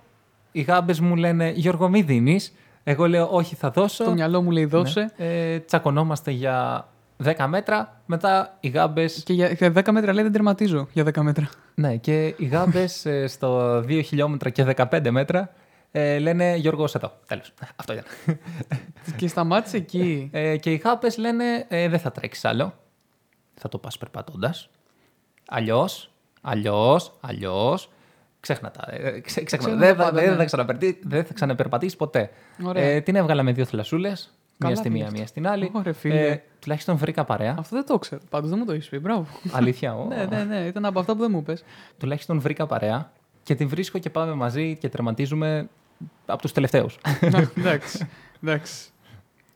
Οι 0.52 0.62
γάμπες 0.62 1.00
μου 1.00 1.16
λένε: 1.16 1.50
Γιώργο, 1.50 1.90
μη 1.90 2.02
δίνεις. 2.02 2.54
Εγώ 2.88 3.08
λέω: 3.08 3.28
Όχι, 3.32 3.56
θα 3.56 3.70
δώσω. 3.70 4.04
Το 4.04 4.12
μυαλό 4.12 4.42
μου 4.42 4.52
λέει 4.52 4.66
δώσε. 4.66 5.14
Ναι. 5.18 5.54
Ε, 5.54 5.60
τσακωνόμαστε 5.60 6.32
για 6.32 6.88
10 7.24 7.46
μέτρα. 7.48 8.02
Μετά 8.06 8.58
οι 8.60 8.68
γάμπε. 8.68 9.06
Και 9.06 9.34
για, 9.34 9.50
για 9.50 9.74
10 9.76 9.92
μέτρα 9.92 10.14
λέει 10.14 10.24
δεν 10.24 10.32
τερματίζω 10.32 10.88
για 10.94 11.04
10 11.04 11.22
μέτρα. 11.22 11.50
Ναι, 11.76 11.96
και 11.96 12.34
οι 12.38 12.46
γάμπες 12.46 13.08
στο 13.26 13.78
2 13.78 14.02
χιλιόμετρα 14.04 14.50
και 14.50 14.66
15 14.76 15.10
μέτρα 15.10 15.50
ε, 15.98 16.20
λένε 16.20 16.56
Γιώργος, 16.56 16.92
σε 16.92 16.98
εδώ. 16.98 17.12
Τέλος. 17.28 17.54
Αυτό 17.76 17.94
ήταν. 17.94 18.06
και 19.18 19.28
σταμάτησε 19.28 19.78
εκεί. 19.78 20.30
Ε, 20.32 20.58
και 20.58 20.72
οι 20.72 20.76
γάμπες 20.76 21.18
λένε 21.18 21.66
ε, 21.68 21.88
δεν 21.90 22.00
θα 22.00 22.12
τρέξεις 22.12 22.46
άλλο. 22.46 22.74
Θα 23.54 23.70
το 23.70 23.78
πας 23.78 23.98
περπατώντας. 23.98 24.70
Αλλιώς, 25.48 26.12
αλλιώς, 26.42 27.14
αλλιώς. 27.22 27.90
Ξέχνα 28.46 28.72
τα. 28.72 28.84
ε, 28.92 29.20
ξέ- 29.20 29.46
ξέχνα. 29.46 29.66
Ξέχνα 29.68 29.86
Δεν 29.86 29.96
τα 29.98 30.04
θα, 30.04 30.10
πάντα, 30.10 30.22
δεν 30.22 30.30
ναι. 30.32 30.38
θα 30.38 30.46
ξαναπερτεί- 30.46 31.00
δεν 31.08 31.26
θα 31.26 31.34
ξαναπερπατήσει 31.34 31.96
ποτέ. 31.98 32.30
Ωραία. 32.64 32.84
Ε, 32.84 33.02
την 33.02 33.16
έβγαλα 33.16 33.44
με 33.44 33.52
δύο 33.52 33.66
θλασσούλε. 33.66 34.10
Μία 34.10 34.18
Καλά 34.58 34.76
στη 34.76 34.84
πήγε 34.84 34.96
μία, 34.96 35.06
αυτό. 35.06 35.18
μία 35.18 35.28
στην 35.28 35.48
άλλη. 35.48 35.70
Ωραία, 35.74 35.94
φίλε. 35.94 36.28
Ε, 36.28 36.42
τουλάχιστον 36.60 36.96
βρήκα 36.98 37.24
παρέα. 37.24 37.56
Αυτό 37.60 37.76
δεν 37.76 37.86
το 37.86 37.98
ξέρω. 38.00 38.22
Πάντως 38.30 38.50
δεν 38.50 38.60
μου 38.60 38.66
το 38.66 38.72
έχεις 38.72 38.90
πει. 38.90 39.00
Μπράβο. 39.00 39.26
Αλήθεια. 39.52 39.96
ω. 40.00 40.06
ναι, 40.06 40.26
ναι, 40.30 40.44
ναι. 40.44 40.58
Ήταν 40.58 40.86
από 40.86 41.00
αυτά 41.00 41.14
που 41.16 41.20
δεν 41.22 41.32
μου 41.34 41.44
πες. 41.44 41.64
Τουλάχιστον 42.00 42.40
βρήκα 42.40 42.66
παρέα 42.66 43.12
και 43.44 43.56
την 43.56 43.68
βρίσκω 43.68 44.00
και 44.00 44.10
πάμε 44.10 44.34
μαζί 44.34 44.78
και 44.80 44.90
τερματίζουμε 44.90 45.68
από 46.26 46.42
τους 46.42 46.52
τελευταίους. 46.52 46.98
Να, 47.32 47.50
εντάξει. 47.58 48.08
εντάξει. 48.44 48.90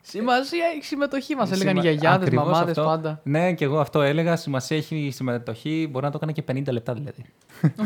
Σημασία 0.09 0.65
έχει 0.65 0.77
η 0.77 0.81
συμμετοχή 0.83 1.35
μας. 1.35 1.51
Έλεγαν 1.51 1.75
οι 1.77 1.79
Σημα- 1.79 1.91
γιαγιάδες, 1.91 2.21
Ακριβώς 2.27 2.45
μαμάδες 2.45 2.77
αυτό. 2.77 2.89
πάντα. 2.89 3.19
Ναι, 3.23 3.53
και 3.53 3.63
εγώ 3.65 3.79
αυτό 3.79 4.01
έλεγα. 4.01 4.35
Σημασία 4.35 4.77
έχει 4.77 4.95
η 4.95 5.11
συμμετοχή. 5.11 5.87
Μπορεί 5.91 6.05
να 6.05 6.11
το 6.11 6.17
έκανα 6.21 6.31
και 6.31 6.43
50 6.51 6.71
λεπτά 6.71 6.93
δηλαδή. 6.93 7.25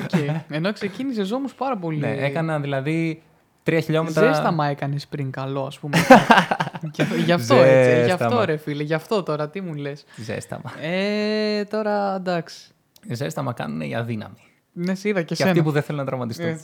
Οκ. 0.04 0.44
Ενώ 0.50 0.74
ξεκίνησε 0.74 1.34
όμως 1.34 1.48
πάρα 1.58 1.78
πολύ. 1.78 1.98
ναι, 2.00 2.16
έκανα 2.20 2.60
δηλαδή 2.60 3.22
3 3.64 3.80
χιλιόμετρα. 3.84 4.28
Ζέσταμα 4.34 4.66
έκανες 4.68 5.08
πριν 5.08 5.32
καλό, 5.32 5.64
ας 5.66 5.80
πούμε. 5.80 5.98
γι' 6.94 7.04
γι' 7.26 7.32
αυτό 7.32 7.56
έτσι. 7.56 8.06
Γι' 8.06 8.12
αυτό 8.12 8.24
Ζέσταμα. 8.24 8.46
ρε 8.46 8.58
φίλε. 8.58 8.84
Γι' 8.84 8.94
αυτό 8.94 9.24
τώρα 9.24 9.50
τι 9.50 9.62
μου 9.62 9.74
λες. 9.74 10.06
Ζέσταμα. 10.16 10.72
Ε, 10.82 11.64
τώρα 11.64 12.16
εντάξει. 12.16 12.68
Ζέσταμα 13.12 13.54
κάνουν 13.54 13.82
οι 13.82 13.96
αδύναμοι. 13.96 14.36
Ναι, 14.72 14.96
σε 14.96 15.10
είδα 15.10 15.20
και 15.20 15.26
Και 15.26 15.36
σένα. 15.36 15.50
αυτοί 15.50 15.64
που 15.64 15.72
δεν 15.72 15.82
θέλουν 15.82 16.00
να 16.02 16.06
τραυματιστούν. 16.08 16.60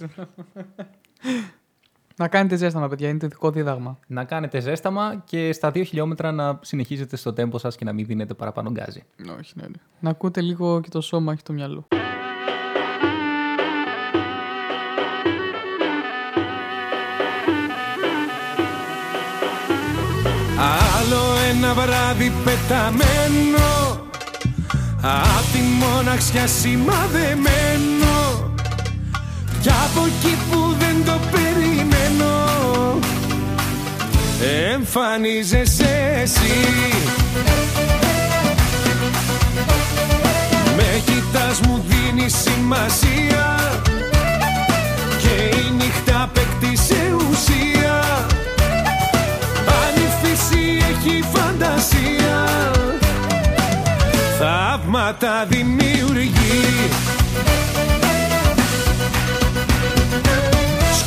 Έτσι. 2.20 2.32
να 2.32 2.40
κάνετε 2.40 2.56
ζέσταμα, 2.56 2.88
παιδιά. 2.88 3.10
Είναι 3.10 3.20
το 3.20 3.28
δικό 3.28 3.52
δίδαγμα. 3.52 4.00
Να 4.08 4.24
κάνετε 4.24 4.60
ζέσταμα 4.60 5.24
και 5.26 5.54
στα 5.54 5.70
2 5.70 5.84
χιλιόμετρα 5.86 6.32
να 6.32 6.60
συνεχίζετε 6.62 7.16
στο 7.16 7.34
τέμπο 7.34 7.58
σας 7.58 7.76
και 7.76 7.86
να 7.86 7.94
μην 7.94 8.06
δίνετε 8.06 8.34
παραπάνω 8.34 8.72
γκάζι. 8.72 9.04
Όχι, 9.40 9.54
ναι, 9.56 9.64
ναι. 9.64 9.82
Να 10.00 10.10
ακούτε 10.10 10.42
λίγο 10.42 10.82
και 10.82 10.90
το 10.90 11.02
σώμα, 11.02 11.32
όχι 11.32 11.44
το 11.44 11.54
μυαλό. 11.54 11.88
Άλλο 20.98 21.22
ένα 21.50 21.74
βράδυ 21.74 22.32
πεταμένο 22.44 23.68
Απ' 25.02 25.52
τη 25.54 25.60
μοναξιά 25.60 26.48
σημαδεμένο 26.48 28.18
Κι 29.62 29.70
από 29.70 30.06
εκεί 30.06 30.38
που 30.52 30.76
δεν 30.80 31.06
το 31.06 31.20
περιμένω 31.32 31.79
Εμφανίζεσαι 34.74 36.20
εσύ. 36.22 36.68
Με 40.76 41.02
κοιτάς 41.06 41.60
μου 41.60 41.86
δίνεις 41.88 42.36
σημασία. 42.36 43.60
Και 45.18 45.58
η 45.58 45.72
νύχτα 45.78 46.22
απέκτησε 46.22 47.16
ουσία. 47.30 47.70
Έχει 51.02 51.24
φαντασία 51.34 52.48
Θαύματα 54.40 55.46
δημιουργεί 55.48 56.90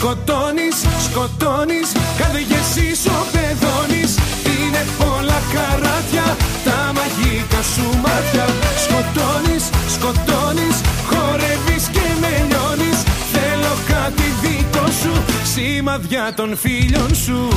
Σκοτώνεις, 0.03 0.77
σκοτώνεις, 1.05 1.89
καρδιές 2.19 2.71
ισοπεδώνεις 2.91 4.15
Είναι 4.55 4.83
πολλά 4.99 5.41
καράτια, 5.55 6.37
τα 6.65 6.93
μαγικά 6.97 7.63
σου 7.75 7.87
μάτια. 8.05 8.47
Σκοτώνεις, 8.85 9.65
σκοτώνεις, 9.95 10.77
χορεύεις 11.09 11.85
και 11.93 12.07
με 12.21 12.47
λιώνεις 12.49 12.99
Θέλω 13.33 13.75
κάτι 13.87 14.27
δικό 14.43 14.87
σου, 15.03 15.13
σημαδιά 15.53 16.33
των 16.37 16.57
φίλων 16.57 17.15
σου 17.15 17.49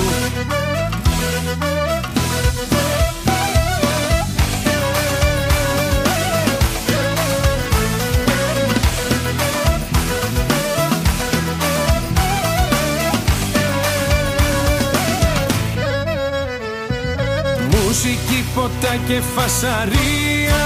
Μουσική, 18.55 18.77
ποτά 18.79 18.95
και 19.07 19.21
φασαρία. 19.35 20.63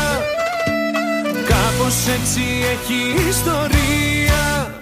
Κάπως 1.48 2.08
έτσι 2.16 2.42
έχει 2.72 3.28
ιστορία. 3.30 4.74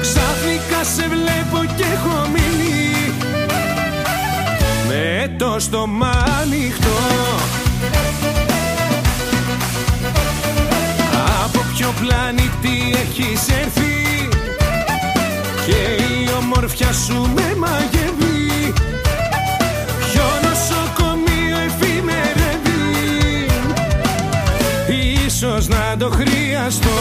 Ξαφνικά 0.00 0.84
σε 0.94 1.08
βλέπω 1.08 1.74
και 1.76 1.82
έχω 1.82 2.26
μείνει. 2.32 3.12
Με 4.88 5.34
το 5.38 5.56
στόμα 5.58 6.24
ανοιχτό. 6.42 6.98
Από 11.44 11.64
ποιο 11.76 11.94
πλανήτη 12.00 12.94
έχεις 12.94 13.48
έρθει; 13.48 14.28
Και 15.66 16.02
η 16.02 16.28
ομορφιά 16.40 16.92
σου 16.92 17.30
με 17.34 17.54
μαγεύει 17.58 18.72
Ίσως 25.90 25.98
να 25.98 26.08
το 26.08 26.10
χρειαστώ. 26.16 26.98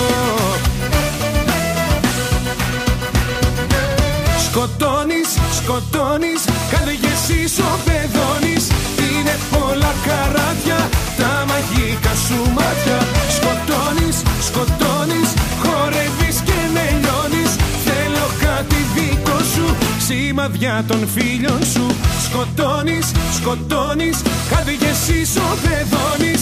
Σκοτώνεις, 4.45 5.29
σκοτώνεις, 5.57 6.41
καρδιές 6.71 7.23
ισοπεδώνεις 7.43 8.63
Είναι 9.09 9.35
πολλά 9.51 9.93
καράτια, 10.05 10.79
τα 11.17 11.45
μαγικά 11.49 12.13
σου 12.25 12.39
μάτια. 12.55 12.99
Σκοτώνεις, 13.37 14.17
σκοτώνεις, 14.47 15.29
χορεύεις 15.61 16.37
και 16.47 16.59
με 16.73 16.85
λιώνεις 17.01 17.51
Θέλω 17.85 18.25
κάτι 18.45 18.79
δικό 18.95 19.39
σου, 19.53 19.65
σημαδιά 20.07 20.83
των 20.87 21.07
φίλων 21.15 21.61
σου. 21.73 21.85
Σκοτώνεις, 22.25 23.07
σκοτώνεις, 23.37 24.17
καρδιές 24.49 25.01
ισοπεδώνεις 25.21 26.41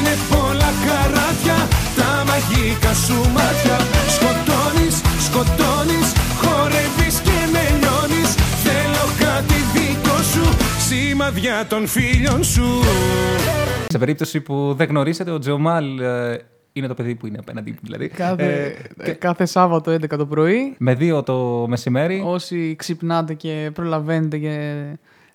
Είναι 0.00 0.14
πολλά 0.30 0.70
καράτια, 0.86 1.58
τα 1.98 2.10
μαγικά 2.28 2.92
σου 2.94 3.14
μάτια 3.36 3.76
Σκοτώνεις, 4.16 4.96
σκοτώνεις, 5.26 6.08
χορεύεις 6.40 7.20
και 7.20 7.38
με 7.52 7.62
λιώνεις 7.78 8.30
Θέλω 8.64 9.04
κάτι 9.24 9.54
δικό 9.74 10.16
σου, 10.32 10.44
σημαδιά 10.88 11.66
των 11.68 11.86
φίλων 11.86 12.44
σου 12.44 12.80
Σε 13.88 13.98
περίπτωση 13.98 14.40
που 14.40 14.74
δεν 14.76 14.88
γνωρίσετε, 14.88 15.30
ο 15.30 15.38
Τζομάλ 15.38 15.98
ε, 15.98 16.38
είναι 16.72 16.86
το 16.86 16.94
παιδί 16.94 17.14
που 17.14 17.26
είναι 17.26 17.38
απέναντί 17.40 17.70
μου, 17.70 17.78
δηλαδή. 17.82 18.08
Κάθε, 18.08 18.76
Ε, 18.98 19.10
κάθε 19.10 19.44
Σάββατο 19.46 19.92
11 19.92 20.06
το 20.08 20.26
πρωί, 20.26 20.74
με 20.78 20.94
δύο 20.94 21.22
το 21.22 21.66
μεσημέρι. 21.68 22.22
όσοι 22.24 22.74
ξυπνάτε 22.78 23.34
και 23.34 23.70
προλαβαίνετε 23.74 24.38
και... 24.38 24.84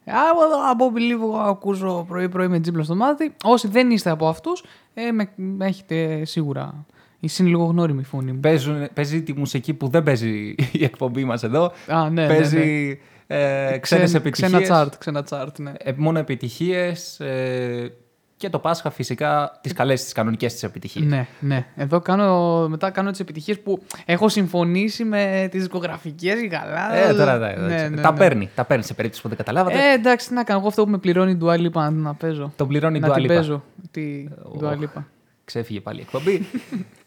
Από 0.06 0.44
εδώ, 0.44 0.72
από 0.72 0.92
λίγο 0.98 1.38
ακούσω 1.38 2.06
πρωί-πρωί 2.08 2.48
με 2.48 2.60
τζίμπλα 2.60 2.84
στο 2.84 2.96
μάτι. 2.96 3.36
Όσοι 3.44 3.68
δεν 3.68 3.92
είστε 3.92 4.10
από 4.10 4.28
αυτούς, 4.28 4.64
ε, 4.94 5.12
με, 5.12 5.30
με 5.36 5.66
έχετε 5.66 6.26
σίγουρα... 6.26 6.86
Είναι 7.20 7.50
λίγο 7.50 7.64
γνώριμη 7.64 8.00
η 8.00 8.04
φωνή 8.04 8.32
μου. 8.32 8.40
Παίζουν, 8.40 8.88
παίζει 8.94 9.24
τη 9.24 9.34
μουσική 9.34 9.74
που 9.74 9.88
δεν 9.88 10.04
παίζει 10.04 10.56
η 10.72 10.84
εκπομπή 10.84 11.26
μας 11.26 11.44
εδώ. 11.44 11.72
Α, 11.88 12.10
ναι, 12.10 12.22
ναι, 12.22 12.28
παίζει 12.28 13.00
ε, 13.28 13.78
ξένες 13.78 14.04
Ξεν- 14.04 14.16
επιτυχίες. 14.16 14.52
Ξένα 14.52 14.62
τσάρτ, 14.62 14.98
ξένα 14.98 15.24
τσάρτ, 15.24 15.60
ναι. 15.60 15.72
ε, 15.78 15.92
μόνο 15.98 16.20
επιτυχίες 16.20 17.20
ε, 17.20 17.94
και 18.38 18.50
το 18.50 18.60
Πάσχα 18.60 18.90
φυσικά 18.90 19.58
τις 19.62 19.74
καλές, 19.74 20.04
τις 20.04 20.14
κανονικές 20.14 20.54
τις 20.54 20.64
επιτυχίες. 20.64 21.06
Ναι, 21.06 21.28
ναι. 21.40 21.66
Εδώ 21.76 22.00
κάνω, 22.00 22.68
μετά 22.70 22.90
κάνω 22.92 23.12
τις 23.12 23.20
επιτυχίες 23.20 23.60
που 23.60 23.84
έχω 24.06 24.30
συμφωνήσει 24.30 25.04
με 25.04 25.48
τις 25.52 25.60
δισκογραφικές 25.60 26.36
καλά. 26.50 26.96
Ε, 26.96 27.14
τώρα, 27.14 27.40
τα- 27.40 27.56
ναι, 27.60 27.88
ναι, 27.90 28.02
τα 28.02 28.12
ναι. 28.12 28.18
παίρνει, 28.18 28.50
τα 28.56 28.64
παίρνει 28.66 28.84
σε 28.84 28.94
περίπτωση 28.94 29.22
που 29.22 29.28
δεν 29.28 29.38
καταλάβατε. 29.38 29.78
Ε, 29.90 29.94
εντάξει, 29.94 30.28
τι 30.28 30.34
να 30.34 30.44
κάνω. 30.44 30.60
Εγώ 30.60 30.68
αυτό 30.68 30.84
που 30.84 30.90
με 30.90 30.98
πληρώνει 30.98 31.32
η 31.32 31.38
Dua 31.42 31.54
Lipa 31.60 31.72
να, 31.72 31.90
να 31.90 32.14
παίζω. 32.14 32.54
Τον 32.56 32.68
πληρώνει 32.68 32.98
η 32.98 33.00
να 33.00 33.08
Dua 33.10 33.14
την 33.14 33.24
Lipa. 33.24 33.28
παίζω. 33.28 33.64
Τη 33.92 34.28
Dua 34.60 34.64
Οχ. 34.64 34.78
Lipa. 34.82 35.04
Ξέφυγε 35.46 35.80
πάλι 35.80 36.00
η 36.00 36.02
εκπομπή. 36.02 36.46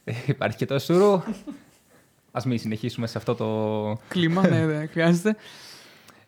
Ε, 0.04 0.12
Υπάρχει 0.26 0.56
και 0.56 0.66
το 0.66 0.78
σουρού. 0.78 1.22
Ας 2.32 2.44
μην 2.44 2.58
συνεχίσουμε 2.58 3.06
σε 3.06 3.18
αυτό 3.18 3.34
το... 3.34 3.98
Κλίμα, 4.08 4.48
ναι, 4.48 4.58
ναι, 4.64 4.86
χρειάζεται. 4.86 5.36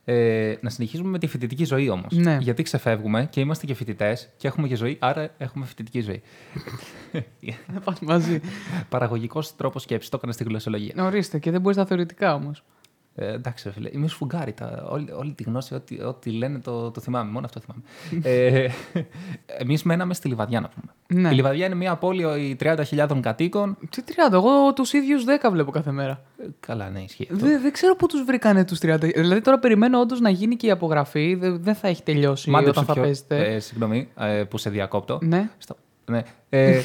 Ε, 0.05 0.55
να 0.61 0.71
συνεχίσουμε 0.71 1.09
με 1.09 1.19
τη 1.19 1.27
φοιτητική 1.27 1.65
ζωή 1.65 1.89
όμως. 1.89 2.13
Ναι. 2.13 2.39
Γιατί 2.41 2.63
ξεφεύγουμε 2.63 3.27
και 3.31 3.41
είμαστε 3.41 3.67
και 3.67 3.75
φοιτητές 3.75 4.29
και 4.37 4.47
έχουμε 4.49 4.69
και 4.69 4.77
ζωή, 4.77 4.97
άρα 5.01 5.31
έχουμε 5.39 5.65
φοιτητική 5.65 6.01
ζωή. 6.01 6.23
Να 7.75 7.81
πας 7.81 8.01
μαζί. 8.01 8.41
Παραγωγικός 8.89 9.57
τρόπος 9.57 9.83
σκέψης, 9.83 10.11
το 10.11 10.17
έκανα 10.17 10.33
στη 10.33 10.45
γλωσσολογία. 10.45 11.05
Ορίστε, 11.05 11.39
και 11.39 11.51
δεν 11.51 11.61
μπορείς 11.61 11.77
τα 11.77 11.87
θεωρητικά 11.87 12.35
όμως. 12.35 12.63
Ε, 13.15 13.33
εντάξει, 13.33 13.69
ρε 13.69 13.75
φίλε, 13.75 13.89
είμαι 13.93 14.09
σφουγγάρι. 14.09 14.53
Τα, 14.53 14.87
όλη, 14.91 15.11
όλη 15.13 15.33
τη 15.33 15.43
γνώση, 15.43 15.75
ό,τι, 15.75 16.03
ό,τι 16.03 16.31
λένε 16.31 16.59
το, 16.59 16.91
το 16.91 17.01
θυμάμαι. 17.01 17.31
Μόνο 17.31 17.47
αυτό 17.47 17.61
θυμάμαι. 17.61 17.83
ε, 18.29 18.69
Εμείς 19.47 19.83
μέναμε 19.83 20.15
στη 20.15 20.29
Λιβαδιά, 20.29 20.61
να 20.61 20.69
πούμε. 20.69 21.21
Ναι. 21.23 21.29
Η 21.29 21.35
Λιβαδιά 21.35 21.67
είναι 21.67 21.75
μια 21.75 21.97
πόλη 21.97 22.57
30.000 22.61 23.19
κατοίκων. 23.21 23.77
Τι 23.91 24.03
30, 24.07 24.33
εγώ 24.33 24.73
τους 24.73 24.93
ίδιους 24.93 25.25
10 25.43 25.49
βλέπω 25.51 25.71
κάθε 25.71 25.91
μέρα. 25.91 26.23
Ε, 26.39 26.45
καλά, 26.61 26.91
ναι, 26.91 27.01
ισχύει. 27.01 27.29
αυτό. 27.33 27.47
Δεν, 27.47 27.61
δεν 27.61 27.73
ξέρω 27.73 27.97
πού 27.97 28.07
τους 28.07 28.23
βρήκανε 28.25 28.65
τους 28.65 28.79
30. 28.83 29.01
Δηλαδή 29.15 29.41
τώρα 29.41 29.59
περιμένω 29.59 29.99
όντως 30.01 30.21
να 30.21 30.31
γίνει 30.31 30.57
και 30.57 30.67
η 30.67 30.71
απογραφή. 30.71 31.35
Δεν, 31.35 31.63
δεν 31.63 31.75
θα 31.75 31.89
έχει 31.89 32.03
τελειώσει 32.03 32.51
Μάντεψε 32.51 32.71
όταν 32.71 32.85
θα 32.85 32.93
ποιο- 32.93 33.03
παίζετε. 33.05 33.55
Ε, 33.55 33.59
συγγνώμη 33.61 34.09
ε, 34.19 34.45
που 34.45 34.59
σε 34.59 34.71
διακόπτω. 34.71 35.19
Ναι. 35.23 35.51
Στο, 35.59 35.77
ναι. 36.07 36.23
Ε, 36.49 36.81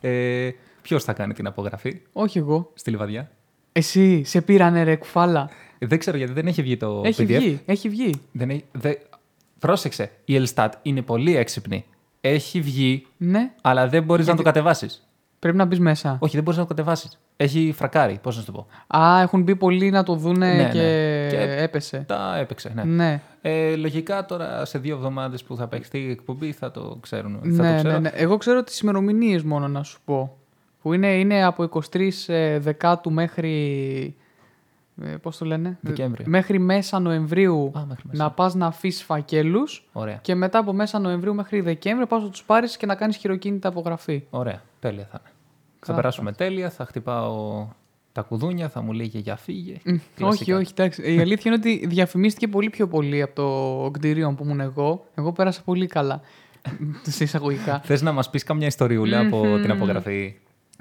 ε, 0.00 0.50
Ποιος 0.82 1.04
θα 1.04 1.12
κάνει 1.12 1.32
την 1.32 1.46
απογραφή; 1.46 2.00
Όχι 2.12 2.38
εγώ. 2.38 2.70
στη 2.74 2.90
Λιβαδιά. 2.90 3.30
Εσύ, 3.78 4.24
σε 4.24 4.40
πήρανε 4.40 4.82
ρε 4.82 4.96
κουφάλα. 4.96 5.50
Ε, 5.78 5.86
Δεν 5.86 5.98
ξέρω 5.98 6.16
γιατί 6.16 6.32
δεν 6.32 6.46
έχει 6.46 6.62
βγει 6.62 6.76
το 6.76 7.02
Έχει 7.04 7.22
PDF. 7.22 7.26
βγει, 7.26 7.60
έχει 7.66 7.88
βγει. 7.88 8.14
Δεν 8.32 8.50
έχει, 8.50 8.64
δε, 8.72 8.92
πρόσεξε, 9.58 10.10
η 10.24 10.36
Ελστάτ 10.36 10.74
είναι 10.82 11.02
πολύ 11.02 11.36
έξυπνη. 11.36 11.84
Έχει 12.20 12.60
βγει, 12.60 13.06
Ναι, 13.16 13.50
αλλά 13.62 13.88
δεν 13.88 14.02
μπορείς 14.02 14.26
να 14.26 14.36
το 14.36 14.42
κατεβάσεις. 14.42 15.08
πρέπει 15.38 15.56
να 15.56 15.64
μπεις 15.64 15.80
μέσα. 15.80 16.16
Όχι, 16.20 16.34
δεν 16.34 16.42
μπορείς 16.44 16.58
να 16.58 16.66
το 16.66 16.74
κατεβάσεις. 16.74 17.18
Έχει 17.36 17.72
φρακάρει, 17.76 18.18
πώς 18.22 18.34
να 18.36 18.42
σου 18.42 18.52
το 18.52 18.66
πω. 18.88 18.98
Α, 18.98 19.20
έχουν 19.20 19.42
μπει 19.42 19.56
πολλοί 19.56 19.90
να 19.90 20.02
το 20.02 20.14
δούνε 20.14 20.54
Ναι, 20.54 20.68
και... 20.68 20.78
ναι. 20.78 21.26
Και- 21.30 21.62
έπεσε. 21.62 22.04
Τα 22.08 22.36
έπαιξε, 22.38 22.72
ναι. 22.74 22.82
Ναι. 22.84 23.20
Ε, 23.42 23.76
λογικά 23.76 24.24
τώρα 24.26 24.64
σε 24.64 24.78
δύο 24.78 24.94
εβδομάδες 24.96 25.42
που 25.42 25.56
θα 25.56 25.66
παίξει 25.68 25.98
η 25.98 26.10
εκπομπή 26.10 26.52
θα 26.52 26.70
το 26.70 26.98
ξέρουν. 27.00 27.32
θα 27.34 27.40
το 27.40 27.62
Ναι, 27.62 27.74
ξέρω. 27.76 27.92
ναι, 27.92 27.98
ναι. 27.98 28.10
Εγώ 28.14 28.36
ξέρω 28.36 28.62
τις 28.62 28.78
ημερομηνίες 28.80 29.42
μόνο 29.42 29.68
να 29.68 29.82
σου 29.82 29.98
πω. 30.04 30.36
Που 30.82 30.92
είναι, 30.92 31.18
είναι 31.18 31.44
από 31.44 31.68
23 31.92 32.10
ε, 32.26 32.58
Δεκάτου 32.58 33.10
μέχρι. 33.12 34.14
Ε, 35.02 35.06
πώς 35.16 35.36
το 35.36 35.44
λένε; 35.44 35.78
Δεκέμβριο. 35.80 36.24
Μέχρι 36.28 36.58
μέσα 36.58 36.98
Νοεμβρίου 36.98 37.72
Α, 37.76 37.84
μέχρι 37.86 38.04
μέσα. 38.08 38.22
να 38.22 38.30
πας 38.30 38.54
να 38.54 38.66
αφήσεις 38.66 39.02
φακέλους 39.02 39.88
Ωραία. 39.92 40.18
και 40.22 40.34
μετά 40.34 40.58
από 40.58 40.72
μέσα 40.72 40.98
Νοεμβρίου 40.98 41.34
μέχρι 41.34 41.60
Δεκέμβριο 41.60 42.06
πας 42.06 42.22
να 42.22 42.28
τους 42.28 42.42
πάρεις 42.44 42.76
και 42.76 42.86
να 42.86 42.94
κάνεις 42.94 43.16
χειροκίνητη 43.16 43.66
απογραφή. 43.66 44.22
Ωραία. 44.30 44.62
Τέλεια 44.80 45.08
θα 45.10 45.20
είναι. 45.22 45.32
Θα 45.78 45.86
Καλά. 45.86 45.96
περάσουμε 45.98 46.32
τέλεια, 46.32 46.70
θα 46.70 46.84
χτυπάω 46.84 47.66
τα 48.12 48.22
κουδούνια, 48.22 48.68
θα 48.68 48.82
μου 48.82 48.92
λέγε 48.92 49.18
για 49.18 49.36
φύγε. 49.36 49.76
Μ, 49.84 49.88
όχι, 49.90 50.00
Κλασικά. 50.16 50.56
όχι, 50.56 50.70
εντάξει. 50.70 51.14
Η 51.14 51.20
αλήθεια 51.20 51.50
είναι 51.52 51.60
ότι 51.64 51.86
διαφημίστηκε 51.86 52.48
πολύ 52.48 52.70
πιο 52.70 52.88
πολύ 52.88 53.22
από 53.22 53.34
το 53.34 53.90
κτίριο 53.90 54.34
που 54.36 54.44
ήμουν 54.44 54.60
εγώ. 54.60 55.04
Εγώ 55.14 55.32
πέρασα 55.32 55.62
πολύ 55.64 55.86
καλά. 55.86 56.20
σε 57.02 57.24
εισαγωγικά. 57.24 57.80
Θες 57.84 58.02
να 58.02 58.12
μας 58.12 58.30
πεις 58.30 58.42
καμιά 58.44 58.66
ιστοριούλα 58.66 59.20
από 59.20 59.58
την 59.62 59.70
απογραφή; 59.70 60.34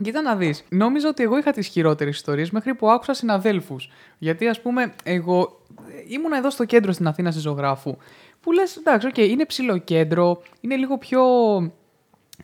Κοίτα 0.03 0.21
να 0.21 0.35
δεις. 0.35 0.63
Νόμιζα 0.69 1.07
ότι 1.07 1.23
εγώ 1.23 1.37
είχα 1.37 1.51
τις 1.51 1.67
χειρότερες 1.67 2.15
ιστορίες 2.15 2.51
μέχρι 2.51 2.75
που 2.75 2.89
άκουσα 2.89 3.13
συναδέλφους. 3.13 3.89
Γιατί, 4.17 4.47
ας 4.47 4.61
πούμε, 4.61 4.93
εγώ 5.03 5.61
ήμουν 6.07 6.31
εδώ 6.31 6.49
στο 6.49 6.65
κέντρο 6.65 6.91
στην 6.91 7.07
Αθήνα 7.07 7.31
στη 7.31 7.39
Ζωγράφου. 7.39 7.97
Που 8.41 8.51
λες, 8.51 8.75
εντάξει, 8.75 9.07
οκ, 9.07 9.17
είναι 9.17 9.45
ψηλό 9.45 9.77
κέντρο, 9.77 10.41
είναι 10.61 10.75
λίγο 10.75 10.97
πιο 10.97 11.21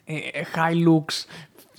ε, 0.03 0.15
high 0.55 0.87
looks, 0.87 1.25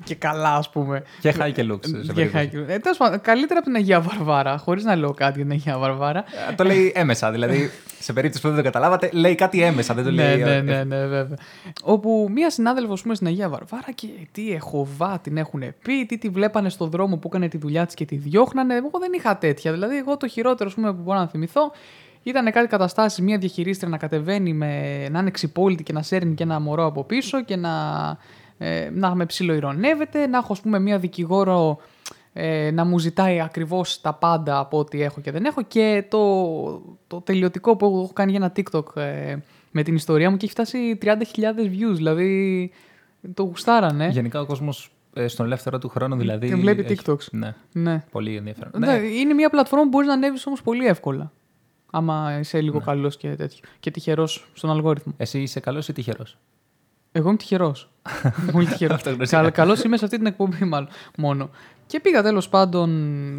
και 0.04 0.14
καλά, 0.14 0.54
ας 0.54 0.70
πούμε. 0.70 1.02
Και 1.20 1.35
high 1.38 1.52
και 1.52 1.66
looks. 1.72 1.87
σε 1.87 2.12
Και 2.12 2.12
περίπτωση. 2.12 2.50
high- 2.54 2.68
Ε, 2.70 2.78
τέλος 2.78 2.96
πάντων, 2.98 3.20
καλύτερα 3.20 3.59
από 3.59 3.68
την 3.68 3.76
Αγία 3.76 4.00
Βαρβάρα, 4.00 4.59
χωρίς 4.59 4.85
να 4.85 4.96
λέω 4.96 5.11
κάτι 5.14 5.33
για 5.37 5.42
την 5.42 5.52
Αγία 5.52 5.78
Βαρβάρα. 5.78 6.24
Ε, 6.50 6.54
Το 6.54 6.64
λέει 6.64 6.92
έμεσα. 6.94 7.30
Δηλαδή, 7.30 7.70
σε 8.00 8.12
περίπτωση 8.12 8.42
που 8.42 8.48
δεν 8.48 8.57
το 8.57 8.62
καταλάβατε, 8.62 9.09
λέει 9.12 9.35
κάτι 9.35 9.62
έμεσα. 9.62 9.94
Δεν 9.94 10.04
το 10.04 10.11
ναι, 10.11 10.22
λέει. 10.37 10.42
ναι, 10.44 10.54
ε, 10.54 10.61
ναι, 10.61 10.85
ναι, 10.85 11.07
βέβαια. 11.07 11.38
Όπου 11.83 12.28
μία 12.35 12.50
συνάδελφος 12.50 13.02
πούμε, 13.02 13.14
στην 13.14 13.26
Αγία 13.26 13.48
Βαρβάρα 13.48 13.92
και 13.94 14.07
τι 14.33 14.52
εχοβά 14.52 15.18
την 15.22 15.37
έχουν 15.37 15.62
πει, 15.83 16.07
τι 16.07 16.18
τη 16.18 16.28
βλέπανε 16.28 16.68
στον 16.68 16.90
δρόμο 16.90 17.16
που 17.16 17.28
έκανε 17.28 17.48
τη 17.48 17.59
δουλειά 17.59 17.87
της 17.87 17.94
και 17.94 18.04
τη 18.04 18.16
διώχνανε. 18.16 18.74
Εγώ 18.74 18.90
δεν 19.00 19.12
είχα 19.12 19.37
τέτοια. 19.38 19.72
Δηλαδή, 19.72 19.96
εγώ 19.96 20.16
το 20.16 20.28
χειρότερο 20.28 20.68
ας 20.68 20.74
πούμε, 20.74 20.92
που 20.94 21.02
μπορώ 21.02 21.18
να 21.18 21.26
θυμηθώ 21.28 21.72
ήταν 22.22 22.52
κάτι 22.52 22.66
καταστάσεις, 22.66 23.20
μία 23.20 23.38
διαχειρίστρια 23.38 23.88
να 23.90 23.96
κατεβαίνει 23.96 24.52
με, 24.52 25.07
να 25.11 25.18
είναι 25.18 25.30
ξυπόλυτη 25.30 25.83
και 25.83 25.92
να 25.92 26.02
σέρνει 26.02 26.35
και 26.35 26.42
ένα 26.42 26.61
μωρό 26.61 26.85
από 26.87 27.04
πίσω 27.04 27.42
και 27.44 27.57
να, 27.57 27.70
ε, 28.58 28.90
να 28.92 29.14
με 29.14 29.26
ψιλοειρωνεύεται, 29.26 30.26
να 30.26 30.38
έχω 30.38 30.52
ας 30.52 30.60
πούμε 30.60 30.78
μία 30.78 30.98
δικηγόρο 30.98 31.78
ε, 32.32 32.70
να 32.70 32.84
μου 32.84 32.98
ζητάει 32.98 33.40
ακριβώς 33.40 34.00
τα 34.00 34.14
πάντα 34.14 34.58
από 34.58 34.78
ό,τι 34.78 35.02
έχω 35.02 35.20
και 35.20 35.30
δεν 35.30 35.44
έχω 35.44 35.62
και 35.62 36.04
το, 36.08 36.82
το 37.06 37.20
τελειωτικό 37.20 37.76
που 37.76 37.86
έχω 37.86 38.10
κάνει 38.12 38.30
για 38.30 38.40
ένα 38.42 38.52
TikTok 38.56 38.96
ε, 38.96 39.36
με 39.70 39.82
την 39.82 39.94
ιστορία 39.94 40.30
μου 40.30 40.36
και 40.36 40.44
έχει 40.44 40.52
φτάσει 40.54 40.98
30.000 41.02 41.10
views, 41.58 41.94
δηλαδή 41.94 42.70
το 43.34 43.42
γουστάρανε. 43.42 44.08
Γενικά 44.08 44.40
ο 44.40 44.46
κόσμος 44.46 44.90
στον 45.26 45.46
ελεύθερο 45.46 45.78
του 45.78 45.88
χρόνο 45.88 46.16
δηλαδή. 46.16 46.48
Και 46.48 46.54
βλέπει 46.54 46.84
έχει- 46.92 47.00
TikToks. 47.06 47.26
Ναι, 47.30 47.54
Ναι. 47.72 48.04
πολύ 48.10 48.36
ενδιαφέρον. 48.36 48.72
Ναι, 48.78 48.86
Ναι. 48.86 48.92
Είναι 49.06 49.34
μια 49.34 49.50
πλατφόρμα 49.50 49.82
που 49.84 49.90
μπορείς 49.90 50.08
να 50.08 50.14
ανέβεις 50.14 50.46
όμως 50.46 50.62
πολύ 50.62 50.86
εύκολα. 50.86 51.32
Άμα 51.90 52.36
είσαι 52.40 52.60
λίγο 52.60 52.78
Ναι. 52.78 52.84
καλός 52.84 53.16
και 53.16 53.28
τέτοιο. 53.34 53.58
Και 53.80 53.90
τυχερός 53.90 54.46
στον 54.54 54.70
αλγόριθμο. 54.70 55.12
Εσύ 55.16 55.40
είσαι 55.40 55.60
καλός 55.60 55.88
ή 55.88 55.92
τυχερός; 55.92 56.36
Εγώ 57.16 57.29
είμαι 57.29 57.37
τυχερός. 57.37 57.90
Πολύ 58.53 58.66
τυχερός. 58.66 58.96
Αυτογνωσία. 58.96 59.50
Καλός 59.50 59.83
είμαι 59.83 59.96
σε 59.96 60.05
αυτή 60.05 60.16
την 60.16 60.27
εκπομπή, 60.27 60.64
μάλλον 60.64 60.88
μόνο. 61.16 61.50
Και 61.87 62.00
πήγα 62.00 62.22
τέλος 62.22 62.48
πάντων 62.48 62.90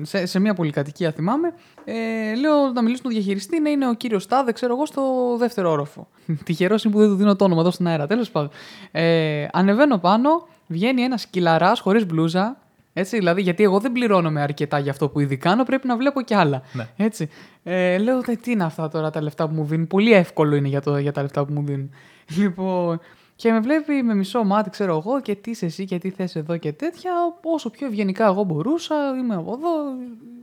σε, 0.06 0.26
σε 0.26 0.40
μια 0.40 0.54
πολυκατοικία, 0.54 1.12
θυμάμαι. 1.12 1.54
Ε, 1.86 2.36
λέω 2.36 2.72
να 2.74 2.82
μιλήσω 2.82 3.00
στον 3.00 3.12
διαχειριστή, 3.12 3.60
να 3.60 3.70
είναι 3.70 3.88
ο 3.88 3.94
κύριος 3.94 4.28
Τάδε, 4.28 4.52
ξέρω 4.52 4.74
εγώ, 4.74 4.86
στο 4.86 5.04
δεύτερο 5.40 5.72
όροφο. 5.72 6.08
Τυχερός 6.46 6.84
είναι 6.84 6.94
που 6.94 7.00
δεν 7.00 7.10
του 7.10 7.16
δίνω 7.16 7.36
το 7.36 7.44
όνομα 7.44 7.62
εδώ 7.62 7.72
στην 7.72 7.88
αέρα. 7.88 8.08
Τέλος 8.08 8.32
πάντων. 8.32 8.50
Ε, 8.92 9.48
ανεβαίνω 9.52 9.98
πάνω, 9.98 10.48
βγαίνει 10.68 11.02
ένας 11.02 11.26
κυλαράς 11.26 11.80
χωρίς 11.80 12.06
μπλούζα. 12.06 12.58
Έτσι, 12.94 13.18
δηλαδή, 13.18 13.42
γιατί 13.42 13.64
εγώ 13.64 13.80
δεν 13.80 13.92
πληρώνομαι 13.92 14.42
αρκετά 14.42 14.80
για 14.80 14.92
αυτό 14.92 15.10
που 15.10 15.20
ήδη 15.20 15.38
κάνω, 15.38 15.64
πρέπει 15.64 15.88
να 15.88 15.98
βλέπω 15.98 16.22
κι 16.22 16.34
άλλα. 16.34 16.62
Ναι. 16.74 16.88
Έτσι. 16.98 17.30
Ε, 17.64 17.98
λέω, 17.98 18.22
«Τε, 18.22 18.36
τι 18.36 18.52
είναι 18.52 18.64
αυτά 18.64 18.88
τώρα 18.88 19.10
τα 19.10 19.22
λεφτά 19.22 19.48
που 19.48 19.56
μου 19.56 19.64
δίνουν; 19.66 19.88
Πολύ 19.88 20.14
εύκολο 20.14 20.56
είναι 20.56 20.68
για, 20.68 20.82
το, 20.82 20.98
για 20.98 21.12
τα 21.12 21.22
λεφτά 21.22 21.46
που 21.46 21.54
μου 21.54 21.64
δίνουν. 21.66 21.90
Λοιπόν, 22.38 23.00
και 23.36 23.52
με 23.52 23.60
βλέπει 23.60 24.04
με 24.04 24.16
μισό 24.16 24.44
μάτι, 24.44 24.70
ξέρω 24.70 24.98
εγώ, 24.98 25.22
και 25.22 25.36
τι 25.36 25.52
είσαι 25.52 25.66
εσύ 25.66 25.86
και 25.86 25.98
τι 25.98 26.10
θες 26.10 26.36
εδώ 26.36 26.58
και 26.58 26.74
τέτοια. 26.74 27.12
Όσο 27.44 27.70
πιο 27.70 27.88
ευγενικά 27.88 28.26
εγώ 28.26 28.44
μπορούσα, 28.44 28.96
είμαι 29.18 29.36
από 29.36 29.54
εδώ. 29.54 29.70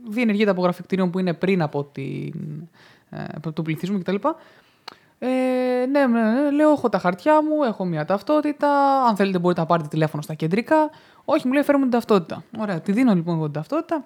Διενεργεί 0.09 0.45
τα 0.45 0.51
απογραφή 0.51 0.83
κτηρίων 0.83 1.09
που 1.09 1.19
είναι 1.19 1.33
πριν 1.33 1.61
από, 1.61 1.83
την, 1.83 2.33
ε, 3.09 3.23
από 3.35 3.51
τον 3.51 3.63
πληθυσμό 3.63 3.99
κτλ. 3.99 4.15
Ε, 5.19 5.85
ναι, 5.85 6.07
ναι, 6.07 6.21
ναι, 6.21 6.51
λέω, 6.51 6.71
έχω 6.71 6.89
τα 6.89 6.99
χαρτιά 6.99 7.43
μου, 7.43 7.63
έχω 7.63 7.85
μια 7.85 8.05
ταυτότητα. 8.05 9.01
Αν 9.03 9.15
θέλετε, 9.15 9.39
μπορείτε 9.39 9.61
να 9.61 9.67
πάρετε 9.67 9.87
τηλέφωνο 9.87 10.21
στα 10.21 10.33
κεντρικά. 10.33 10.89
Όχι, 11.25 11.47
μου 11.47 11.53
λέει, 11.53 11.63
φέρω 11.63 11.77
μου 11.77 11.83
την 11.83 11.93
ταυτότητα. 11.93 12.43
Ωραία, 12.59 12.81
τη 12.81 12.91
δίνω 12.91 13.13
λοιπόν 13.13 13.35
εγώ 13.35 13.43
την 13.43 13.53
ταυτότητα. 13.53 14.05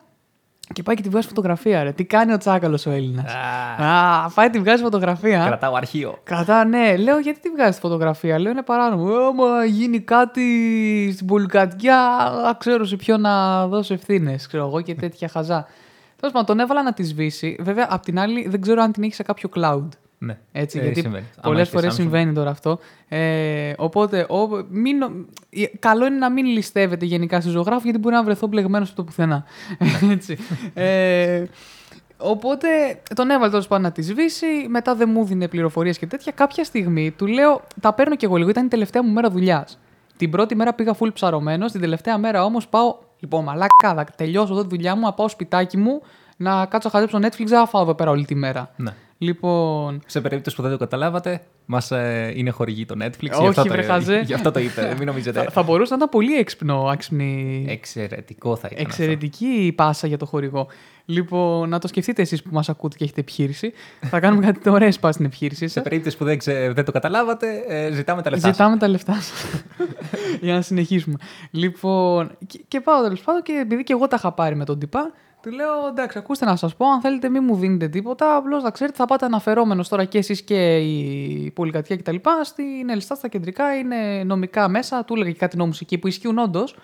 Και 0.73 0.83
πάει 0.83 0.95
και 0.95 1.01
τη 1.01 1.09
βγάζει 1.09 1.27
φωτογραφία, 1.27 1.83
ρε. 1.83 1.91
Τι 1.91 2.05
κάνει 2.05 2.33
ο 2.33 2.37
τσάκαλος 2.37 2.85
ο 2.85 2.91
Έλληνας; 2.91 3.33
Α, 3.77 4.29
πάει 4.33 4.49
τη 4.49 4.59
βγάζει 4.59 4.83
φωτογραφία. 4.83 5.43
Κρατάω 5.45 5.75
αρχείο. 5.75 6.17
Κατά, 6.23 6.65
ναι. 6.65 6.97
Λέω, 6.97 7.19
γιατί 7.19 7.39
τη 7.39 7.49
βγάζει 7.49 7.79
φωτογραφία; 7.79 8.39
Λέω, 8.39 8.51
είναι 8.51 8.61
παράνομο. 8.61 9.09
Ε, 9.09 9.25
Άμα 9.25 9.65
γίνει 9.65 9.99
κάτι 9.99 10.41
στην 11.13 11.27
πολυκατοικία, 11.27 11.99
α, 12.47 12.55
ξέρω 12.57 12.85
σε 12.85 12.95
ποιο 12.95 13.17
να 13.17 13.67
δώσω 13.67 13.93
ευθύνες. 13.93 14.47
Ξέρω 14.47 14.65
εγώ 14.65 14.81
και 14.81 14.95
τέτοια 14.95 15.27
χαζά. 15.27 15.67
Τέλος 16.15 16.33
πάντων, 16.33 16.45
τον 16.45 16.59
έβαλα 16.59 16.83
να 16.83 16.93
τη 16.93 17.03
σβήσει. 17.03 17.55
Βέβαια, 17.59 17.87
απ' 17.89 18.03
την 18.03 18.19
άλλη, 18.19 18.47
δεν 18.47 18.61
ξέρω 18.61 18.81
αν 18.81 18.91
την 18.91 19.03
έχει 19.03 19.13
σε 19.13 19.23
κάποιο 19.23 19.49
cloud. 19.55 19.87
Ναι. 20.19 20.37
Έτσι, 20.51 20.79
Ε, 20.79 20.83
γιατί 20.83 20.99
συμβαίνει. 20.99 21.23
Άμα 21.31 21.41
πολλέ 21.41 21.59
έχεις 21.59 21.71
φορές 21.71 21.91
Samsung. 21.93 21.95
συμβαίνει 21.95 22.33
τώρα 22.33 22.49
αυτό. 22.49 22.79
Ε, 23.07 23.73
οπότε, 23.77 24.21
ο, 24.21 24.65
μην, 24.69 24.97
νο- 24.97 25.11
ε, 25.49 25.63
καλό 25.79 26.05
είναι 26.05 26.17
να 26.17 26.29
μην 26.31 26.45
ληστεύετε 26.45 27.05
γενικά 27.05 27.41
στη 27.41 27.49
ζωγράφη, 27.49 27.83
γιατί 27.83 27.99
μπορεί 27.99 28.15
να 28.15 28.23
βρεθώ 28.23 28.47
μπλεγμένος 28.47 28.87
από 28.87 28.97
το 28.97 29.03
πουθενά. 29.03 29.43
Έτσι. 30.11 30.37
ε, 30.73 31.43
οπότε 32.17 32.67
τον 33.15 33.29
έβαλε 33.29 33.49
τέλος 33.49 33.67
πάντων 33.67 33.83
να 33.83 33.91
τη 33.91 34.01
σβήσει. 34.01 34.45
Μετά 34.69 34.95
δεν 34.95 35.09
μου 35.13 35.25
δίνει 35.25 35.47
πληροφορίες 35.47 35.97
και 35.97 36.07
τέτοια. 36.07 36.31
Κάποια 36.31 36.63
στιγμή 36.63 37.11
του 37.11 37.27
λέω: 37.27 37.61
Τα 37.81 37.93
παίρνω 37.93 38.15
κι 38.15 38.25
εγώ 38.25 38.35
λίγο. 38.35 38.49
Ήταν 38.49 38.65
η 38.65 38.69
τελευταία 38.69 39.03
μου 39.03 39.11
μέρα 39.11 39.29
δουλειάς. 39.29 39.79
Την 40.17 40.31
πρώτη 40.31 40.55
μέρα 40.55 40.73
πήγα 40.73 40.95
full 40.99 41.13
ψαρωμένος. 41.13 41.71
Την 41.71 41.81
τελευταία 41.81 42.17
μέρα 42.17 42.43
όμως 42.43 42.67
πάω. 42.67 42.95
Λοιπόν, 43.19 43.43
μαλάκα, 43.43 43.67
θα 43.95 44.05
τελειώσω 44.15 44.53
εδώ 44.53 44.61
τη 44.61 44.67
δουλειά 44.67 44.95
μου, 44.95 45.01
να 45.01 45.13
πάω 45.13 45.27
σπιτάκι 45.29 45.77
μου, 45.77 46.01
να 46.37 46.65
κάτσω 46.65 46.89
να 46.93 46.99
χαζέψω 46.99 47.17
Netflix, 47.27 47.45
δεν 47.47 47.59
θα 47.59 47.65
φάω 47.67 47.81
εδώ 47.81 47.95
πέρα 47.95 48.09
όλη 48.11 48.25
τη 48.25 48.35
μέρα. 48.35 48.71
Ναι. 48.75 48.91
Λοιπόν, 49.17 50.01
Σε 50.05 50.21
περίπτωση 50.21 50.55
που 50.55 50.61
δεν 50.61 50.71
το 50.71 50.77
καταλάβατε, 50.77 51.41
μας 51.65 51.91
είναι 52.33 52.49
χορηγή 52.49 52.85
το 52.85 52.95
Netflix. 53.03 53.29
Όχι, 53.31 53.41
γι, 53.41 53.47
αυτό 53.47 53.63
βρε, 53.63 53.81
το, 53.81 53.87
χαζέ. 53.91 54.21
γι' 54.27 54.33
αυτό 54.33 54.51
το 54.51 54.59
είπε. 54.59 54.93
Μην 54.97 55.07
νομίζετε. 55.07 55.43
θα, 55.43 55.49
θα 55.51 55.63
μπορούσε 55.63 55.89
να 55.91 55.95
ήταν 55.97 56.09
πολύ 56.09 56.33
έξυπνο, 56.35 56.89
έξυπνη, 56.93 57.65
Εξαιρετικό 57.69 58.55
θα 58.55 58.67
ήταν. 58.71 58.85
αυτό. 58.85 59.01
εξαιρετική 59.03 59.45
η 59.45 59.71
πάσα 59.71 60.07
για 60.07 60.17
το 60.17 60.25
χορηγό. 60.25 60.67
Λοιπόν, 61.05 61.69
να 61.69 61.79
το 61.79 61.87
σκεφτείτε 61.87 62.21
εσείς 62.21 62.41
που 62.43 62.49
μας 62.51 62.69
ακούτε 62.69 62.97
και 62.97 63.03
έχετε 63.03 63.19
επιχείρηση. 63.21 63.73
θα 64.01 64.19
κάνουμε 64.19 64.45
κάτι 64.45 64.69
ωραίες 64.69 64.99
πας 64.99 65.13
στην 65.13 65.25
επιχείρησή 65.25 65.67
Σε 65.67 65.73
σας. 65.73 65.83
περίπτωση 65.83 66.17
που 66.17 66.23
δεν, 66.23 66.37
ξε- 66.37 66.73
δεν 66.73 66.85
το 66.85 66.91
καταλάβατε, 66.91 67.47
ε, 67.67 67.91
ζητάμε 67.91 68.21
τα 68.21 68.29
λεφτά. 68.29 68.47
σας. 68.47 68.55
Ζητάμε 68.55 68.77
τα 68.77 68.87
λεφτά 68.87 69.13
σας. 69.13 69.63
για 70.41 70.53
να 70.53 70.61
συνεχίσουμε. 70.61 71.15
Λοιπόν, 71.51 72.31
και, 72.47 72.59
και 72.67 72.81
πάω 72.81 73.01
τέλος 73.03 73.21
πάντων 73.21 73.41
και 73.41 73.59
επειδή 73.61 73.83
και 73.83 73.93
εγώ 73.93 74.07
τα 74.07 74.15
είχα 74.19 74.31
πάρει 74.31 74.55
με 74.55 74.65
τον 74.65 74.79
τυπά, 74.79 75.11
του 75.49 75.53
λέω 75.55 75.87
εντάξει, 75.89 76.17
ακούστε 76.17 76.45
να 76.45 76.55
σας 76.55 76.75
πω, 76.75 76.85
αν 76.87 77.01
θέλετε 77.01 77.29
μην 77.29 77.43
μου 77.43 77.55
δίνετε 77.55 77.87
τίποτα, 77.87 78.35
απλώς 78.35 78.63
να 78.63 78.69
ξέρετε 78.71 78.97
θα 78.97 79.05
πάτε 79.05 79.25
αναφερόμενος 79.25 79.87
τώρα 79.87 80.05
και 80.05 80.17
εσείς 80.17 80.41
και 80.41 80.77
η 80.77 81.51
πολυκατοικία 81.51 81.97
κτλ. 81.97 82.15
Στην 82.41 82.89
Ελιστά 82.89 83.15
στα 83.15 83.27
κεντρικά 83.27 83.75
είναι 83.77 84.23
νομικά 84.25 84.67
μέσα, 84.67 85.03
του 85.05 85.13
έλεγα 85.15 85.31
και 85.31 85.37
κάτι 85.37 85.57
νόμους 85.57 85.79
εκεί 85.81 85.97
που 85.97 86.07
ισχύουν 86.07 86.37
όντως. 86.37 86.75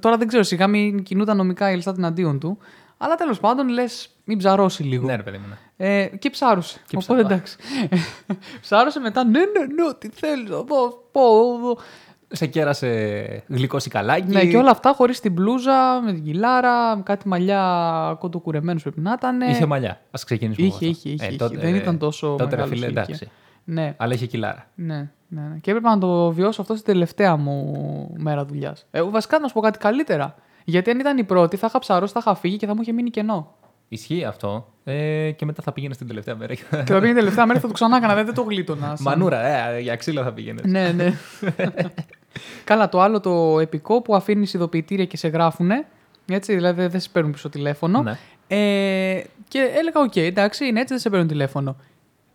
Τώρα 0.00 0.16
δεν 0.16 0.28
ξέρω, 0.28 0.42
σιγά 0.42 0.66
μην 0.66 1.02
κινούνταν 1.02 1.36
νομικά 1.36 1.68
η 1.68 1.72
Ελιστά 1.72 1.94
εναντίον 1.96 2.38
του. 2.38 2.58
Αλλά 2.98 3.14
τέλος 3.14 3.40
πάντων 3.40 3.68
λες, 3.68 4.10
μην 4.24 4.38
ψαρώσει 4.38 4.82
λίγο. 4.82 5.06
Ναι, 5.06 5.16
ρε 5.16 5.22
παιδί 5.22 5.38
μου. 5.38 5.44
Ναι. 5.48 5.86
Ε, 6.00 6.06
και 6.06 6.30
ψάρωσε. 6.30 6.78
Και 6.86 6.96
Οπότε 7.02 7.22
ψα- 7.22 7.32
εντάξει. 7.32 7.56
ψάρωσε 8.60 9.00
μετά, 9.00 9.24
ναι, 9.24 9.38
ναι, 9.38 9.84
ναι, 9.84 9.94
τι 9.98 10.08
θέλεις 10.08 10.50
να 10.50 10.56
πω. 10.64 10.76
πω, 11.12 11.58
πω. 11.60 11.78
Σε 12.32 12.46
κέρασε 12.46 13.42
γλυκό 13.48 13.78
σικαλάκι. 13.78 14.32
Ναι, 14.32 14.44
και 14.46 14.56
όλα 14.56 14.70
αυτά 14.70 14.92
χωρίς 14.96 15.20
την 15.20 15.32
μπλούζα, 15.32 16.00
με 16.04 16.12
την 16.12 16.24
κιλάρα, 16.24 16.96
με 16.96 17.02
κάτι 17.02 17.28
μαλιά 17.28 18.16
κοντοκουρεμένους 18.18 18.82
πρέπει 18.82 19.00
να 19.00 19.12
ήταν. 19.16 19.40
Είχε 19.40 19.66
μαλλιά. 19.66 19.90
Α 19.90 20.20
ξεκινήσουμε. 20.24 20.66
Είχε, 20.66 20.76
από 20.86 20.90
αυτό. 20.96 21.08
είχε, 21.08 21.24
είχε, 21.26 21.36
τότε- 21.36 21.56
είχε. 21.56 21.66
Δεν 21.66 21.74
ήταν 21.74 21.98
τόσο 21.98 22.26
Τότε, 22.28 22.44
ρε 22.44 22.50
μεγάλος 22.50 22.68
φίλε, 22.68 22.80
σε 22.80 22.86
ηλικία. 22.86 23.02
εντάξει. 23.02 23.30
Ναι, 23.64 23.94
Αλλά 23.96 24.14
είχε 24.14 24.26
κιλάρα. 24.26 24.66
ναι, 24.74 24.94
ναι, 25.28 25.40
ναι. 25.40 25.56
Και 25.60 25.70
έπρεπε 25.70 25.88
να 25.88 25.98
το 25.98 26.30
βιώσω 26.32 26.60
αυτό 26.60 26.74
στην 26.74 26.86
τελευταία 26.92 27.36
μου 27.36 28.14
μέρα 28.16 28.44
δουλειάς. 28.44 28.86
Ε, 28.90 29.02
βασικά 29.02 29.38
να 29.38 29.48
σου 29.48 29.54
πω 29.54 29.60
κάτι 29.60 29.78
καλύτερα. 29.78 30.34
Γιατί 30.64 30.90
αν 30.90 30.98
ήταν 30.98 31.18
η 31.18 31.24
πρώτη, 31.24 31.56
θα 31.56 31.66
είχα 31.66 31.78
ψαρώσει, 31.78 32.12
θα 32.12 32.18
είχα 32.22 32.34
φύγει 32.34 32.56
και 32.56 32.66
θα 32.66 32.74
μου 32.74 32.80
είχε 32.82 32.92
μείνει 32.92 33.10
κενό. 33.10 33.54
Ισχύει 33.88 34.24
αυτό. 34.24 34.72
Ε, 34.84 35.30
και 35.30 35.44
μετά 35.44 35.62
θα 35.62 35.72
πήγαινε 35.72 35.94
στην 35.94 36.06
τελευταία 36.06 36.36
μέρα. 36.36 36.54
και 36.54 36.62
θα 36.70 36.84
πήγαινε 36.84 37.12
τελευταία 37.18 37.46
μέρα 37.46 37.54
και 37.58 37.60
θα 37.60 37.66
το 37.66 37.74
ξανά 37.74 37.96
έκανα, 37.96 38.14
δεν 38.24 38.34
το 38.34 38.42
γλίτωνας. 38.42 39.00
σαν- 39.00 39.00
Μανούρα, 39.02 39.46
ε, 39.46 39.80
για 39.80 39.96
ξύλο 39.96 40.22
θα 40.22 40.32
πήγαινε. 40.32 40.60
ναι, 40.64 40.92
ναι. 40.92 41.12
Καλά, 42.64 42.88
το 42.88 43.00
άλλο 43.00 43.20
το 43.20 43.58
επικό 43.60 44.02
που 44.02 44.14
αφήνει 44.14 44.50
ειδοποιητήρια 44.54 45.04
και 45.04 45.16
σε 45.16 45.28
γράφουνε. 45.28 45.86
Έτσι, 46.26 46.54
δηλαδή 46.54 46.86
δεν 46.86 47.00
σε 47.00 47.08
παίρνουν 47.12 47.32
πίσω 47.32 47.48
τηλέφωνο. 47.48 48.02
Ναι. 48.02 48.18
Ε, 48.48 49.22
και 49.48 49.70
έλεγα, 49.74 50.00
οκ, 50.00 50.16
εντάξει, 50.16 50.66
είναι 50.66 50.80
έτσι, 50.80 50.92
δεν 50.92 51.02
σε 51.02 51.10
παίρνουν 51.10 51.28
τηλέφωνο. 51.28 51.76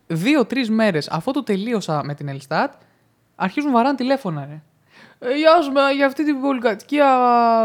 Δύο-τρεις 0.06 0.70
μέρες 0.70 1.08
αφού 1.08 1.30
το 1.30 1.42
τελείωσα 1.42 2.04
με 2.04 2.14
την 2.14 2.28
Ελστάτ, 2.28 2.72
αρχίζουν 3.36 3.72
βαράνε 3.72 3.96
τηλέφωνα, 3.96 4.46
ρε. 4.50 4.62
Ε, 5.18 5.36
γεια 5.36 5.62
σου, 5.62 5.72
μα, 5.72 5.90
για 5.90 6.06
αυτή 6.06 6.24
την 6.24 6.40
πολυκατοικία 6.40 7.06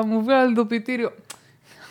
μου 0.06 0.24
βγάλει 0.24 0.52
ειδοποιητήριο. 0.52 1.12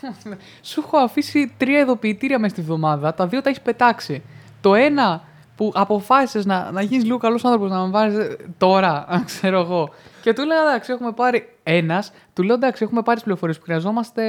Σου 0.62 0.82
έχω 0.86 0.96
αφήσει 0.96 1.54
τρία 1.56 1.78
ειδοποιητήρια 1.78 2.38
μες 2.38 2.50
στη 2.50 2.60
βδομάδα, 2.60 3.14
τα 3.14 3.26
δύο 3.26 3.42
τα 3.42 3.48
έχεις 3.48 3.62
πετάξει. 3.62 4.22
Το 4.60 4.74
ένα 4.74 5.22
που 5.56 5.72
αποφάσισες 5.74 6.46
να, 6.46 6.70
να 6.70 6.82
γίνεις 6.82 7.04
λίγο 7.04 7.18
καλός 7.18 7.44
άνθρωπος, 7.44 7.70
να 7.70 7.84
με 7.84 7.90
βάλει 7.90 8.36
τώρα, 8.58 9.06
ξέρω 9.26 9.60
εγώ. 9.60 9.90
Και 10.28 10.34
του 10.34 10.44
λέω 10.46 10.68
εντάξει, 10.68 10.92
έχουμε 10.92 11.12
πάρει. 11.12 11.48
Ένας, 11.62 12.12
του 12.32 12.42
λέω 12.42 12.54
εντάξει, 12.54 12.84
έχουμε 12.84 13.02
πάρει 13.02 13.14
τις 13.14 13.22
πληροφορίες 13.24 13.58
που 13.58 13.64
χρειαζόμαστε 13.64 14.22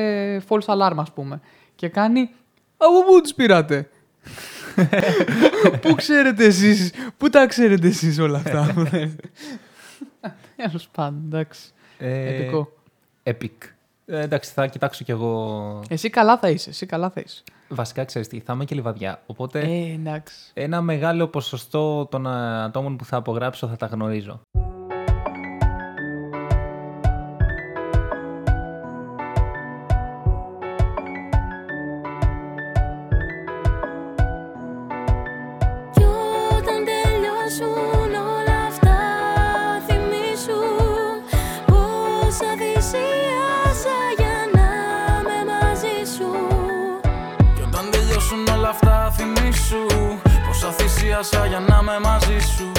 false 0.50 0.66
alarm, 0.66 0.96
ας 0.96 1.12
πούμε. 1.12 1.40
Και 1.76 1.88
κάνει. 1.90 2.30
Από 2.78 3.04
πού 3.04 3.22
τις 3.22 3.36
πήρατε; 3.36 3.90
πού 5.82 5.96
ξέρετε 5.96 6.46
εσείς, 6.46 6.94
πού 7.18 7.30
τα 7.30 7.48
ξέρετε 7.48 7.88
εσείς 7.88 8.20
όλα 8.20 8.38
αυτά. 8.38 8.74
Τέλος 10.56 10.88
πάντων, 10.92 11.22
εντάξει. 11.26 11.72
Ε, 11.98 12.36
Επικό. 12.36 12.72
Epic. 13.24 13.50
Ε, 14.06 14.20
εντάξει, 14.22 14.52
θα 14.52 14.68
κοιτάξω 14.68 15.04
κι 15.04 15.12
εγώ. 15.12 15.82
Εσύ 15.90 16.10
καλά 16.10 16.38
θα 16.38 16.50
είσαι, 16.50 16.70
εσύ 16.70 16.86
καλά 16.86 17.10
θα 17.10 17.22
είσαι. 17.26 17.44
Βασικά, 17.68 18.04
ξέρεις 18.06 18.28
τι, 18.28 18.40
θα 18.40 18.54
είμαι 18.54 18.66
και 18.66 18.76
λιβαδιά. 18.76 19.22
Οπότε 19.26 19.60
Ε, 19.60 19.94
εντάξει. 19.94 20.36
ένα 20.54 20.82
μεγάλο 20.82 21.28
ποσοστό 21.28 22.06
των 22.06 22.26
ε, 22.26 22.64
ατόμων 22.64 22.96
που 22.98 23.06
θα 23.06 23.18
απογράψω 23.18 23.68
θα 23.68 23.76
τα 23.76 23.86
γνωρίζω. 23.86 24.42
Πέρασα 51.20 51.46
για 51.46 51.60
να 51.60 51.80
είμαι 51.82 52.00
μαζί 52.04 52.40
σου 52.40 52.72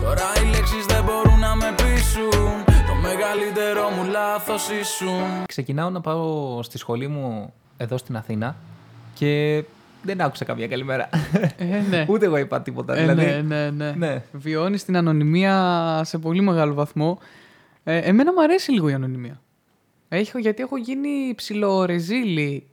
Τώρα 0.00 0.22
οι 0.42 0.50
λέξεις 0.50 0.86
δεν 0.86 1.04
μπορούν 1.04 1.38
να 1.38 1.56
με 1.56 1.74
πείσουν 1.76 2.64
Το 2.64 2.94
μεγαλύτερο 3.02 3.88
μου 3.88 4.10
λάθος 4.10 4.68
ήσουν 4.68 5.44
Ξεκινάω 5.46 5.90
να 5.90 6.00
πάω 6.00 6.62
στη 6.62 6.78
σχολή 6.78 7.08
μου 7.08 7.52
εδώ 7.76 7.96
στην 7.96 8.16
Αθήνα 8.16 8.56
και 9.14 9.64
δεν 10.02 10.20
άκουσα 10.20 10.44
καμία 10.44 10.68
καλημέρα. 10.68 11.08
Ε, 11.56 11.82
ναι. 11.88 12.06
Ούτε 12.10 12.24
εγώ 12.24 12.36
είπα 12.36 12.62
τίποτα. 12.62 12.96
Ε, 12.96 13.00
δηλαδή, 13.00 13.24
ναι, 13.24 13.40
ναι, 13.40 13.70
ναι. 13.70 13.90
ναι. 13.90 14.22
Βιώνεις 14.32 14.84
την 14.84 14.96
ανωνυμία 14.96 16.00
σε 16.04 16.18
πολύ 16.18 16.40
μεγάλο 16.40 16.74
βαθμό. 16.74 17.18
Ε, 17.84 17.96
εμένα 17.96 18.32
μου 18.32 18.42
αρέσει 18.42 18.72
λίγο 18.72 18.88
η 18.88 18.92
ανωνυμία. 18.92 19.40
Έχω, 20.08 20.38
γιατί 20.38 20.62
έχω 20.62 20.76
γίνει 20.76 21.34
ψιλορεζίλη 21.34 22.66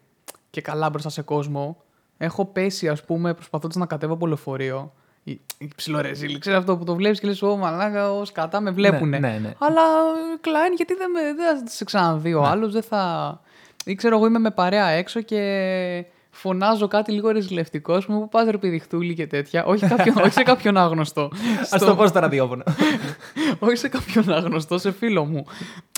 και 0.49 0.61
καλά 0.61 0.89
μπροστά 0.89 1.09
σε 1.09 1.21
κόσμο. 1.21 1.81
Έχω 2.17 2.45
πέσει, 2.45 2.89
ας 2.89 3.03
πούμε, 3.05 3.33
προσπαθώντας 3.33 3.77
να 3.77 3.85
κατέβω 3.85 4.13
από 4.13 4.27
λεωφορείο. 4.27 4.91
Η, 5.31 5.41
η 5.57 5.69
ψιλορεζίλη. 5.75 6.39
Ξέρεις 6.39 6.59
αυτό 6.59 6.77
που 6.77 6.83
το 6.83 6.95
βλέπεις 6.95 7.19
και 7.19 7.27
λες, 7.27 7.41
Ω 7.41 7.55
μαλάκα, 7.57 8.11
ω 8.11 8.21
κατά 8.33 8.61
με 8.61 8.71
βλέπουνε. 8.71 9.19
ναι, 9.19 9.39
ναι. 9.41 9.53
Αλλά 9.59 9.81
ε, 9.81 10.37
Κλάιν, 10.41 10.73
γιατί 10.73 10.93
δεν, 10.93 11.11
με, 11.11 11.21
δεν 11.21 11.57
θα 11.57 11.67
σε 11.67 11.83
ξαναδεί 11.85 12.33
ο 12.33 12.43
άλλος, 12.43 12.73
δεν 12.73 12.81
θα... 12.83 13.41
Ή 13.85 13.95
ξέρω 13.95 14.15
εγώ 14.15 14.25
είμαι 14.25 14.39
με 14.39 14.51
παρέα 14.51 14.87
έξω 14.87 15.21
και 15.21 16.05
φωνάζω 16.37 16.87
κάτι 16.87 17.11
λίγο 17.11 17.29
ρεζιλευτικό, 17.29 17.93
ας 17.93 18.05
πούμε, 18.05 18.19
που 18.19 18.29
πας 18.29 18.49
ρε 18.49 18.57
πηδιχτούλη 18.57 19.13
και 19.13 19.27
τέτοια. 19.27 19.65
όχι, 19.65 19.87
κάποιον, 19.87 20.17
όχι 20.17 20.31
σε 20.31 20.43
κάποιον 20.43 20.77
άγνωστο. 20.77 21.21
Α 21.69 21.77
το 21.79 21.95
πω 21.95 22.07
στο 22.07 22.19
ραδιόφωνο. 22.19 22.63
όχι 23.59 23.75
σε 23.75 23.87
κάποιον 23.87 24.31
άγνωστο, 24.31 24.77
σε 24.77 24.91
φίλο 24.91 25.25
μου. 25.25 25.45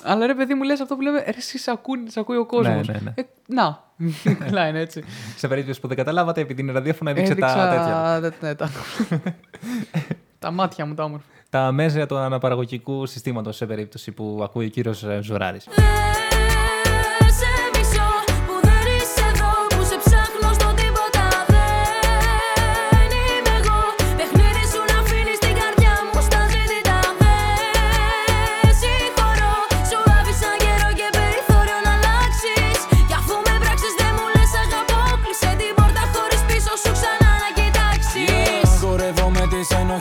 Αλλά 0.03 0.25
ρε 0.25 0.35
παιδί 0.35 0.53
μου 0.53 0.63
λες 0.63 0.79
αυτό 0.79 0.95
που 0.95 1.01
λέμε, 1.01 1.19
ρε 1.19 1.37
εσύ 1.37 1.57
σε 1.57 1.71
ακούει, 1.71 2.03
σε 2.07 2.19
ακούει 2.19 2.37
ο 2.37 2.45
κόσμος. 2.45 2.87
ναι, 2.87 2.99
ναι. 3.03 3.13
Ε, 3.15 3.21
να, 3.47 3.83
καλά 4.45 4.67
είναι 4.67 4.79
έτσι. 4.79 5.03
σε 5.35 5.47
περίπτωση 5.47 5.79
που 5.79 5.87
δεν 5.87 5.97
καταλάβατε, 5.97 6.41
επειδή 6.41 6.61
είναι 6.61 6.71
ραδιόφωνο, 6.71 7.09
έδειξε 7.09 7.35
τα 7.35 7.47
τέτοια. 7.47 8.13
Έδειξα... 8.15 8.47
ναι, 8.47 8.55
τα... 8.55 8.69
τα 10.39 10.51
μάτια 10.51 10.85
μου 10.85 10.93
τα 10.93 11.03
όμορφα. 11.03 11.25
Τα 11.49 11.71
μέσα 11.71 12.05
του 12.05 12.17
αναπαραγωγικού 12.17 13.05
συστήματος 13.05 13.55
σε 13.55 13.65
περίπτωση 13.65 14.11
που 14.11 14.39
ακούει 14.43 14.65
ο 14.65 14.69
κύριος 14.69 15.05
Ζωράρης. 15.21 15.67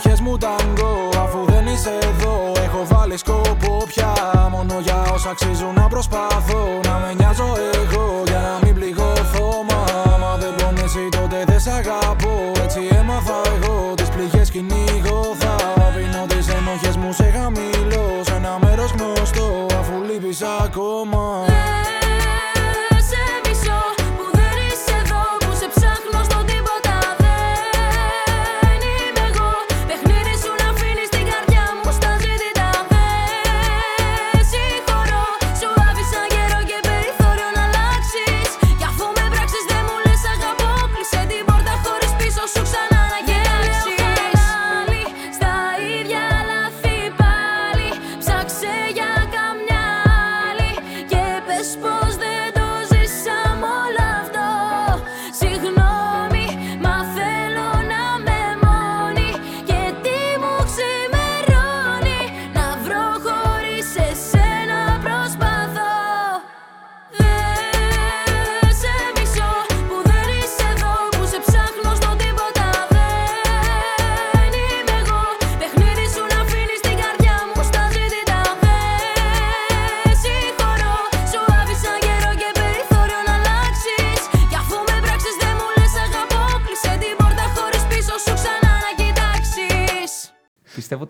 Ενοχές 0.04 0.20
μου 0.20 0.36
ταγκό 0.36 1.08
Αφού 1.24 1.44
δεν 1.46 1.66
είσαι 1.66 1.98
εδώ 2.10 2.52
έχω 2.64 2.86
βάλει 2.88 3.16
σκοπό 3.16 3.82
πια. 3.86 4.12
Μόνο 4.50 4.74
για 4.80 5.02
όσα 5.12 5.30
αξίζουν 5.30 5.74
να 5.74 5.88
προσπαθώ 5.88 6.80
Να 6.84 6.98
με 6.98 7.14
νοιάζω 7.18 7.48
εγώ 7.82 8.22
για 8.26 8.40
να 8.48 8.58
μην 8.62 8.74
πληγωθώ 8.74 9.64
Μα 9.68 9.84
άμα 10.14 10.36
δεν 10.40 10.54
πονέσει 10.56 11.08
τότε 11.10 11.44
δεν 11.46 11.60
σ' 11.60 11.66
αγαπώ. 11.66 12.52
Έτσι 12.64 12.80
έμαθα 12.98 13.40
εγώ 13.54 13.94
τις 13.96 14.08
πληγές 14.08 14.50
κυνηγώ. 14.50 15.20
Θα 15.38 15.54
αφήνω 15.86 16.26
τις 16.28 16.48
ενοχές 16.48 16.96
μου 16.96 17.12
σε 17.12 17.26
χαμηλό 17.36 18.06
Σε 18.26 18.34
ένα 18.34 18.58
μέρος 18.62 18.90
γνωστό 18.96 19.66
αφού 19.80 19.94
λείπεις 20.08 20.42
ακόμα 20.64 21.44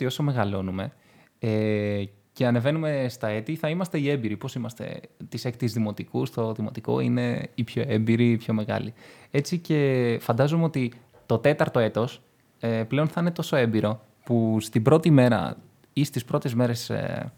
όσο 0.08 0.22
μεγαλώνουμε 0.22 0.92
ε, 1.38 2.04
και 2.32 2.46
ανεβαίνουμε 2.46 3.06
στα 3.08 3.28
έτη, 3.28 3.56
θα 3.56 3.68
είμαστε 3.68 3.98
οι 3.98 4.10
έμπειροι. 4.10 4.36
Πώς 4.36 4.54
είμαστε 4.54 5.00
τη 5.28 5.42
έκτη 5.44 5.66
δημοτικού, 5.66 6.26
στο 6.26 6.52
δημοτικό 6.52 7.00
είναι 7.00 7.48
οι 7.54 7.64
πιο 7.64 7.84
έμπειροι, 7.86 8.30
οι 8.30 8.36
πιο 8.36 8.54
μεγάλοι. 8.54 8.92
Έτσι 9.30 9.58
και 9.58 10.18
φαντάζομαι 10.20 10.64
ότι 10.64 10.92
το 11.26 11.38
τέταρτο 11.38 11.78
έτος 11.78 12.20
ε, 12.60 12.82
πλέον 12.88 13.08
θα 13.08 13.20
είναι 13.20 13.30
τόσο 13.30 13.56
έμπειρο 13.56 14.00
που 14.24 14.56
στην 14.60 14.82
πρώτη 14.82 15.10
μέρα 15.10 15.56
ή 15.92 16.04
στις 16.04 16.24
πρώτες 16.24 16.54
μέρες 16.54 16.90
ε, 16.90 17.32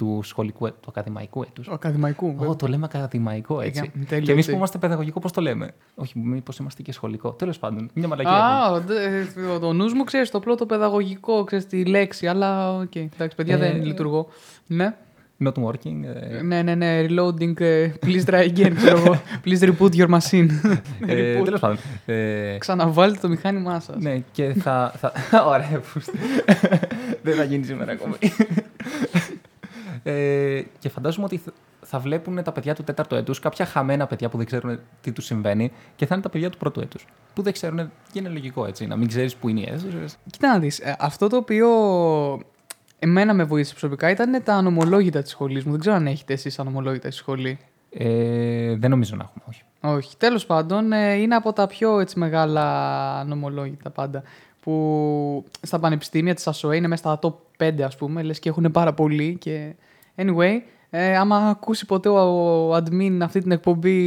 του 0.00 0.20
σχολικού, 0.22 0.66
έ- 0.66 0.70
του 0.80 0.86
ακαδημαϊκού 0.88 1.42
έτους. 1.42 1.68
Ο 1.68 1.72
ακαδημαϊκού. 1.72 2.34
Ω, 2.38 2.56
το 2.56 2.66
λέμε 2.66 2.84
ακαδημαϊκό 2.94 3.60
έτσι. 3.60 3.92
Ε, 4.00 4.04
τέλειο, 4.04 4.24
και 4.24 4.30
εμείς 4.32 4.42
έτσι. 4.44 4.50
που 4.50 4.56
είμαστε 4.56 4.78
παιδαγωγικό, 4.78 5.20
πώς 5.20 5.32
το 5.32 5.40
λέμε; 5.40 5.70
Όχι, 5.94 6.18
μήπως 6.18 6.56
είμαστε 6.58 6.82
και 6.82 6.92
σχολικό. 6.92 7.30
Τέλος 7.30 7.58
πάντων, 7.58 7.90
μια 7.94 8.08
μαλακία. 8.08 8.32
Α, 8.32 8.70
ο- 8.72 8.80
δε- 8.80 9.58
το 9.60 9.72
νους 9.72 9.92
μου 9.92 10.04
ξέρεις 10.04 10.30
το 10.30 10.40
πρώτο 10.40 10.66
παιδαγωγικό, 10.66 11.44
ξέρεις 11.44 11.66
τη 11.66 11.84
λέξη, 11.84 12.26
αλλά 12.26 12.76
οκ. 12.76 12.94
εντάξει, 12.96 13.36
παιδιά 13.36 13.54
Ε, 13.54 13.58
δεν 13.58 13.84
λειτουργώ. 13.84 14.28
Ναι. 14.66 14.94
Not 15.44 15.52
working. 15.64 16.02
ε, 16.36 16.42
Ναι, 16.42 16.62
ναι, 16.62 16.74
ναι. 16.74 17.06
Reloading. 17.08 17.60
ε, 17.60 17.92
Please 18.06 18.24
try 18.24 18.48
again. 18.48 18.72
ξέρω 18.76 18.96
εγώ. 18.98 19.20
Please 19.44 19.60
reboot 19.60 19.94
your 19.94 20.08
machine. 20.18 20.48
ε, 21.06 21.14
Reboot. 21.38 21.44
Τέλος 21.44 21.60
πάντων. 21.60 21.76
Ε, 22.06 22.56
Ξαναβάλτε 22.58 23.18
το 23.20 23.28
μηχάνημά 23.28 23.80
σας. 23.80 23.96
Ναι, 23.98 24.22
και 24.32 24.52
θα. 24.58 24.92
θα... 24.98 25.12
Ωραία, 25.52 25.80
πούστε. 25.92 26.12
Δεν 27.22 27.34
θα 27.36 27.44
γίνει 27.44 27.64
σήμερα 27.64 27.92
ακόμη. 27.92 28.14
Ε, 30.02 30.62
και 30.78 30.88
φαντάζομαι 30.88 31.24
ότι 31.24 31.36
θα- 31.36 31.52
θα 31.82 31.98
βλέπουν 31.98 32.42
τα 32.42 32.52
παιδιά 32.52 32.74
του 32.74 32.82
τέταρτου 32.84 33.14
έτους, 33.14 33.38
κάποια 33.38 33.64
χαμένα 33.66 34.06
παιδιά 34.06 34.28
που 34.28 34.36
δεν 34.36 34.46
ξέρουν 34.46 34.78
τι 35.00 35.12
τους 35.12 35.24
συμβαίνει, 35.24 35.72
και 35.96 36.06
θα 36.06 36.14
είναι 36.14 36.22
τα 36.22 36.28
παιδιά 36.30 36.50
του 36.50 36.58
πρώτου 36.58 36.80
έτους. 36.80 37.06
Που 37.34 37.42
δεν 37.42 37.52
ξέρουν. 37.52 37.90
Και 38.12 38.18
είναι 38.18 38.28
λογικό 38.28 38.66
έτσι, 38.66 38.86
να 38.86 38.96
μην 38.96 39.08
ξέρεις 39.08 39.36
που 39.36 39.48
είναι 39.48 39.60
οι 39.60 39.68
αίθουσε. 39.70 40.16
Κοίτα 40.30 40.48
να 40.48 40.58
δεις, 40.58 40.78
ε, 40.78 40.96
αυτό 40.98 41.28
το 41.28 41.36
οποίο 41.36 41.68
εμένα 42.98 43.34
με 43.34 43.44
βοήθησε 43.44 43.74
προσωπικά 43.74 44.10
ήταν 44.10 44.42
τα 44.44 44.54
ανομολόγητα 44.54 45.22
της 45.22 45.30
σχολής 45.30 45.64
μου. 45.64 45.70
Δεν 45.70 45.80
ξέρω 45.80 45.96
αν 45.96 46.06
έχετε 46.06 46.32
εσείς 46.32 46.58
ανομολόγητα 46.58 47.10
στη 47.10 47.16
σχολή. 47.20 47.58
Ε, 47.92 48.76
δεν 48.76 48.90
νομίζω 48.90 49.16
να 49.16 49.24
έχουμε, 49.24 49.44
όχι. 49.48 49.62
Όχι. 49.96 50.16
Τέλος 50.16 50.46
πάντων, 50.46 50.92
ε, 50.92 51.12
είναι 51.14 51.34
από 51.34 51.52
τα 51.52 51.66
πιο 51.66 51.98
έτσι, 52.00 52.18
μεγάλα 52.18 53.24
νομολόγητα 53.24 53.90
πάντα. 53.90 54.22
Που 54.60 55.44
στα 55.62 55.78
πανεπιστήμια 55.78 56.34
της 56.34 56.46
ΑΣΟΕ 56.46 56.76
είναι 56.76 56.88
μέσα 56.88 57.02
στα 57.02 57.18
top 57.22 57.34
5, 57.56 57.82
ας 57.82 57.96
πούμε, 57.96 58.22
λες 58.22 58.38
και 58.38 58.48
έχουν 58.48 58.70
πάρα 58.70 58.92
πολύ. 58.92 59.36
Και... 59.40 59.74
Anyway, 60.20 60.60
ε, 60.90 61.16
άμα 61.16 61.36
ακούσει 61.36 61.86
ποτέ 61.86 62.08
ο, 62.08 62.18
ο 62.68 62.76
admin 62.76 63.18
αυτή 63.22 63.40
την 63.40 63.50
εκπομπή, 63.50 63.98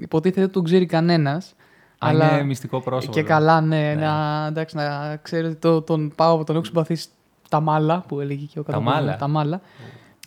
υποτίθεται 0.00 0.42
ότι 0.42 0.52
τον 0.52 0.64
ξέρει 0.64 0.86
κανένας. 0.86 1.54
Α, 1.98 2.10
είναι 2.12 2.42
μυστικό 2.42 2.80
πρόσωπο, 2.80 3.12
Και 3.12 3.22
δηλαδή. 3.22 3.40
καλά, 3.44 3.60
ναι, 3.60 3.94
Ναι. 3.94 4.04
Να, 4.06 4.46
εντάξει, 4.46 4.76
να 4.76 5.16
ξέρετε 5.22 5.54
το, 5.54 5.82
τον 5.82 6.12
πάω 6.16 6.34
από 6.34 6.44
τον 6.44 6.54
έχω 6.56 6.64
συμπαθήσει 6.64 7.08
τα 7.48 7.60
μάλα, 7.60 8.04
που 8.08 8.20
έλεγε 8.20 8.44
και 8.44 8.58
ο 8.58 8.62
Τα 8.62 8.72
Καταπολέμου, 8.72 9.04
μάλα. 9.04 9.16
Τα 9.16 9.28
μάλα. 9.28 9.60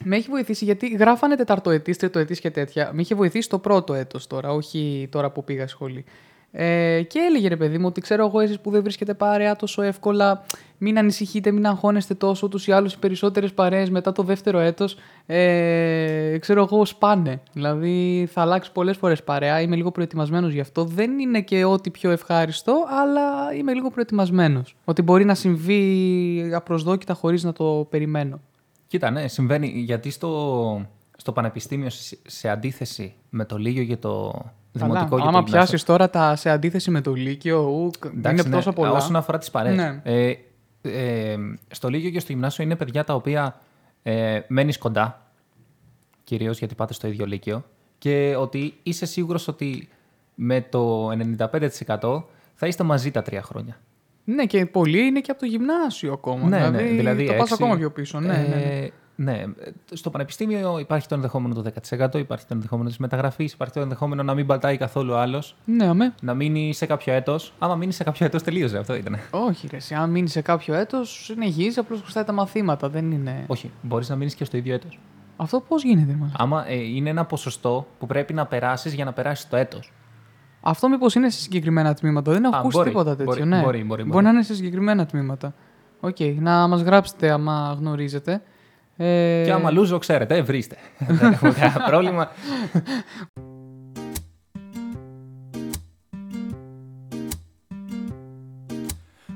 Με 0.03 0.15
έχει 0.15 0.29
βοηθήσει 0.29 0.65
γιατί 0.65 0.87
γράφανε 0.87 1.35
τεταρτοετής, 1.35 1.97
τριτοετής 1.97 2.39
και 2.39 2.51
τέτοια. 2.51 2.89
Με 2.93 3.01
είχε 3.01 3.15
βοηθήσει 3.15 3.49
το 3.49 3.59
πρώτο 3.59 3.93
έτος 3.93 4.27
τώρα, 4.27 4.53
όχι 4.53 5.07
τώρα 5.11 5.29
που 5.31 5.43
πήγα 5.43 5.67
σχολή. 5.67 6.05
Ε, 6.51 7.01
και 7.07 7.19
έλεγε 7.19 7.47
ρε 7.47 7.55
παιδί 7.55 7.77
μου 7.77 7.85
ότι 7.87 8.01
ξέρω 8.01 8.25
εγώ 8.25 8.39
εσείς 8.39 8.59
που 8.59 8.71
δεν 8.71 8.81
βρίσκετε 8.81 9.13
παρέα 9.13 9.55
τόσο 9.55 9.81
εύκολα 9.81 10.43
μην 10.77 10.97
ανησυχείτε, 10.97 11.51
μην 11.51 11.65
αγχώνεστε 11.65 12.13
τόσο 12.13 12.47
τους 12.47 12.67
ή 12.67 12.71
άλλους 12.71 12.93
οι 12.93 12.99
περισσότερες 12.99 13.53
παρέες 13.53 13.89
μετά 13.89 14.11
το 14.11 14.23
δεύτερο 14.23 14.59
έτος 14.59 14.97
ε, 15.25 16.37
ξέρω 16.39 16.61
εγώ 16.61 16.85
σπάνε. 16.85 17.41
Δηλαδή 17.53 18.27
θα 18.31 18.41
αλλάξει 18.41 18.71
πολλές 18.71 18.97
φορές 18.97 19.23
παρέα 19.23 19.61
είμαι 19.61 19.75
λίγο 19.75 19.91
προετοιμασμένος 19.91 20.53
γι' 20.53 20.59
αυτό. 20.59 20.83
Δεν 20.83 21.19
είναι 21.19 21.41
και 21.41 21.63
ό,τι 21.63 21.89
πιο 21.89 22.11
ευχάριστο 22.11 22.85
αλλά 23.01 23.53
είμαι 23.53 23.73
λίγο 23.73 23.89
προετοιμασμένος. 23.89 24.75
Ότι 24.85 25.01
μπορεί 25.01 25.25
να 25.25 25.35
συμβεί 25.35 26.51
απροσδόκητα 26.53 27.13
χωρίς 27.13 27.43
να 27.43 27.53
το 27.53 27.87
περιμένω. 27.89 28.39
Κοίτα, 28.87 29.09
ναι, 29.09 29.27
συμβαίνει 29.27 29.67
γιατί 29.67 30.09
στο, 30.09 30.85
στο 31.17 31.31
πανεπιστήμιο 31.31 31.89
σε, 31.89 32.17
σε 32.27 32.49
αντίθεση 32.49 33.13
με 33.29 33.45
το 33.45 33.57
Λίγιο 33.57 33.83
για 33.83 33.99
το 33.99 34.43
δημοτικό 34.85 35.09
Καλά, 35.09 35.21
και 35.21 35.27
άμα 35.27 35.31
το 35.31 35.45
γυμνάσιο- 35.45 35.51
πιάσεις 35.57 35.83
τώρα 35.83 36.09
τα 36.09 36.35
σε 36.35 36.49
αντίθεση 36.49 36.91
με 36.91 37.01
το 37.01 37.13
Λύκειο 37.13 37.59
ου, 37.61 37.89
Εντάξει, 38.05 38.45
είναι 38.47 38.55
τόσο 38.55 38.69
ναι, 38.69 38.75
πολλά 38.75 38.91
Όσον 38.91 39.15
αφορά 39.15 39.37
τις 39.37 39.51
παρέες. 39.51 39.75
Ναι. 39.75 40.01
Ε, 40.03 40.33
ε, 40.81 41.35
στο 41.71 41.89
Λίγιο 41.89 42.09
και 42.09 42.19
στο 42.19 42.31
Γυμνάσιο 42.31 42.63
είναι 42.63 42.75
παιδιά 42.75 43.03
τα 43.03 43.13
οποία 43.15 43.59
ε, 44.03 44.39
μένεις 44.47 44.77
κοντά, 44.77 45.31
κυρίως 46.23 46.59
γιατί 46.59 46.75
πάτε 46.75 46.93
στο 46.93 47.07
ίδιο 47.07 47.25
Λύκειο, 47.25 47.63
και 47.97 48.35
ότι 48.39 48.73
είσαι 48.83 49.05
σίγουρος 49.05 49.47
ότι 49.47 49.87
με 50.35 50.61
το 50.61 51.09
95% 51.11 52.23
θα 52.55 52.67
είστε 52.67 52.83
μαζί 52.83 53.11
τα 53.11 53.21
τρία 53.21 53.41
χρόνια. 53.41 53.77
Ναι, 54.23 54.45
και 54.45 54.65
πολλοί 54.65 55.05
είναι 55.05 55.19
και 55.19 55.31
από 55.31 55.39
το 55.39 55.45
γυμνάσιο 55.45 56.13
ακόμα. 56.13 56.47
Ναι, 56.47 56.57
δηλαδή, 56.57 56.83
ναι, 56.83 56.89
δηλαδή 56.89 57.25
το 57.25 57.31
πας 57.31 57.39
έξι- 57.41 57.53
ακόμα 57.53 57.77
πιο 57.77 57.91
πίσω. 57.91 58.19
Ναι, 58.19 58.27
ναι, 58.27 58.55
ναι. 58.55 58.87
Ε, 59.19 59.23
ναι. 59.23 59.43
Στο 59.93 60.09
πανεπιστήμιο 60.09 60.79
υπάρχει 60.79 61.07
το 61.07 61.15
ενδεχόμενο 61.15 61.53
του 61.53 61.63
10%, 61.97 62.15
υπάρχει 62.19 62.45
το 62.45 62.53
ενδεχόμενο 62.53 62.89
της 62.89 62.97
μεταγραφής, 62.97 63.53
υπάρχει 63.53 63.73
το 63.73 63.79
ενδεχόμενο 63.79 64.23
να 64.23 64.33
μην 64.33 64.45
πατάει 64.45 64.77
καθόλου 64.77 65.15
άλλος, 65.15 65.55
ναι, 65.65 65.85
αμέ. 65.85 66.13
να 66.21 66.33
μείνει 66.33 66.73
σε 66.73 66.85
κάποιο 66.85 67.13
έτος. 67.13 67.53
Άμα 67.59 67.75
μείνει 67.75 67.91
σε 67.91 68.03
κάποιο 68.03 68.25
έτος, 68.25 68.43
τελείωσε. 68.43 68.77
Αυτό 68.77 68.95
ήταν. 68.95 69.17
Όχι, 69.31 69.67
ρε. 69.71 69.77
εσύ, 69.77 69.93
Αν 69.95 70.09
μείνει 70.09 70.27
σε 70.27 70.41
κάποιο 70.41 70.73
έτος, 70.73 71.23
συνεχίζει, 71.23 71.79
απλώς 71.79 72.01
χρωστάει 72.01 72.23
τα 72.23 72.31
μαθήματα. 72.31 72.89
Δεν 72.89 73.11
είναι. 73.11 73.43
Όχι, 73.47 73.71
μπορείς 73.81 74.09
να 74.09 74.15
μείνεις 74.15 74.35
και 74.35 74.45
στο 74.45 74.57
ίδιο 74.57 74.73
έτος. 74.73 74.99
Αυτό 75.37 75.59
πώς 75.59 75.83
γίνεται, 75.83 76.13
μα. 76.19 76.31
Άμα 76.37 76.69
ε, 76.69 76.75
είναι 76.75 77.09
ένα 77.09 77.25
ποσοστό 77.25 77.87
που 77.99 78.05
πρέπει 78.05 78.33
να 78.33 78.45
περάσεις 78.45 78.93
για 78.93 79.05
να 79.05 79.13
περάσεις 79.13 79.47
το 79.49 79.55
έτος. 79.55 79.93
Αυτό 80.61 80.89
μήπως 80.89 81.15
είναι 81.15 81.29
σε 81.29 81.39
συγκεκριμένα 81.39 81.93
τμήματα. 81.93 82.31
Δεν 82.31 82.43
έχω 82.43 82.55
Α, 82.55 82.59
ακούσει 82.59 82.77
μπορεί, 82.77 82.89
τίποτα 82.89 83.09
τέτοιο. 83.15 83.25
μπορεί, 83.25 83.45
ναι. 83.45 83.61
μπορεί, 83.61 83.83
μπορεί, 83.83 84.03
μπορεί. 84.03 84.23
να 84.23 84.29
είναι 84.29 84.43
σε 84.43 84.55
συγκεκριμένα 84.55 85.05
τμήματα. 85.05 85.53
Οκ, 85.99 86.19
να 86.39 86.67
μας 86.67 86.81
γράψετε 86.81 87.29
άμα 87.29 87.75
γνωρίζετε. 87.79 88.41
Ε, 89.01 89.43
Και 89.45 89.51
άμα 89.51 89.71
λούζο, 89.71 89.97
ξέρετε, 89.97 90.35
ε, 90.37 90.41
βρίστε. 90.41 90.75
Δεν 91.07 91.31
έχουμε 91.31 91.51
κανένα 91.51 91.83
πρόβλημα. 91.89 92.31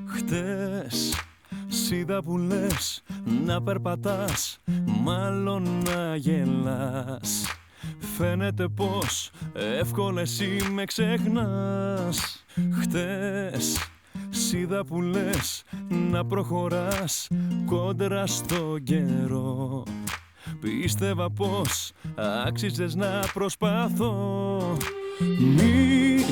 Χτες 0.06 1.14
σίδα 1.68 2.22
που 2.22 2.38
λες 2.38 3.02
να 3.44 3.62
περπατάς 3.62 4.58
Μάλλον 5.02 5.82
να 5.84 6.16
γελάς 6.16 7.46
Φαίνεται 8.16 8.68
πως 8.68 9.30
εύκολα 9.80 10.20
εσύ 10.20 10.58
με 10.72 10.84
ξεχνάς 10.84 12.44
Χτες 12.80 13.93
σίδα 14.34 14.84
που 14.84 15.02
λες 15.02 15.62
να 15.88 16.24
προχωράς 16.24 17.28
Κόντρα 17.66 18.26
στο 18.26 18.76
καιρό. 18.82 19.82
Πίστευα 20.60 21.30
πως 21.30 21.92
άξιζες 22.46 22.94
να 22.94 23.20
προσπαθώ. 23.32 24.76
Μη 25.38 26.24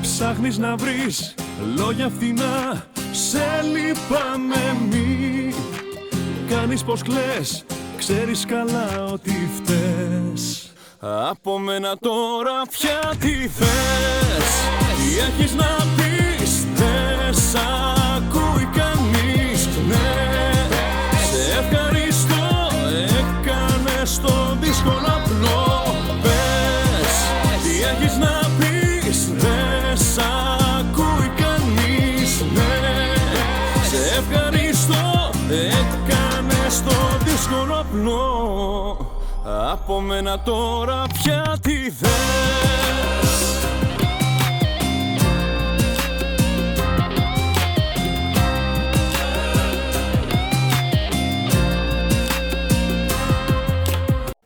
ψάχνεις 0.00 0.58
να 0.58 0.76
βρεις 0.76 1.34
λόγια 1.76 2.08
φθηνά 2.08 2.86
Σε 3.12 3.44
λυπάμαι 3.62 4.76
μη 4.90 5.54
κάνεις 6.48 6.84
πως 6.84 7.02
κλαις. 7.02 7.64
Ξέρεις 7.96 8.44
καλά 8.44 9.04
ότι 9.04 9.50
φταίς. 9.56 10.72
Από 11.00 11.58
μένα 11.58 11.96
τώρα 11.98 12.62
πια 12.70 13.14
τι 13.20 13.48
θες. 13.48 14.46
Τι 14.96 15.18
έχεις 15.18 15.54
να 15.54 15.76
πεις; 15.96 16.06
Δεν 16.06 16.15
σ' 17.32 17.56
ακούει 18.16 18.68
κανείς. 18.80 19.68
Ναι 19.88 20.10
Σε 21.30 21.58
ευχαριστώ 21.60 22.44
Έκανες 23.20 24.20
το 24.20 24.56
δύσκολο 24.60 25.06
απλό. 25.18 25.94
Πες 26.22 27.14
Τι 27.62 27.74
έχεις 27.90 28.16
να 28.16 28.40
πεις 28.58 29.18
Δεν 29.36 29.96
σ' 29.96 30.18
ακούει 30.78 31.30
κανείς. 31.42 32.44
Ναι 32.54 32.74
Σε 33.90 34.00
ευχαριστώ 34.18 35.30
Έκανες 35.50 36.82
το 36.82 37.24
δύσκολο 37.24 37.74
απλό. 37.80 38.24
Από 39.72 40.00
μένα 40.00 40.40
τώρα 40.40 41.02
πια 41.22 41.56
τι 41.62 41.74
θες 41.74 42.16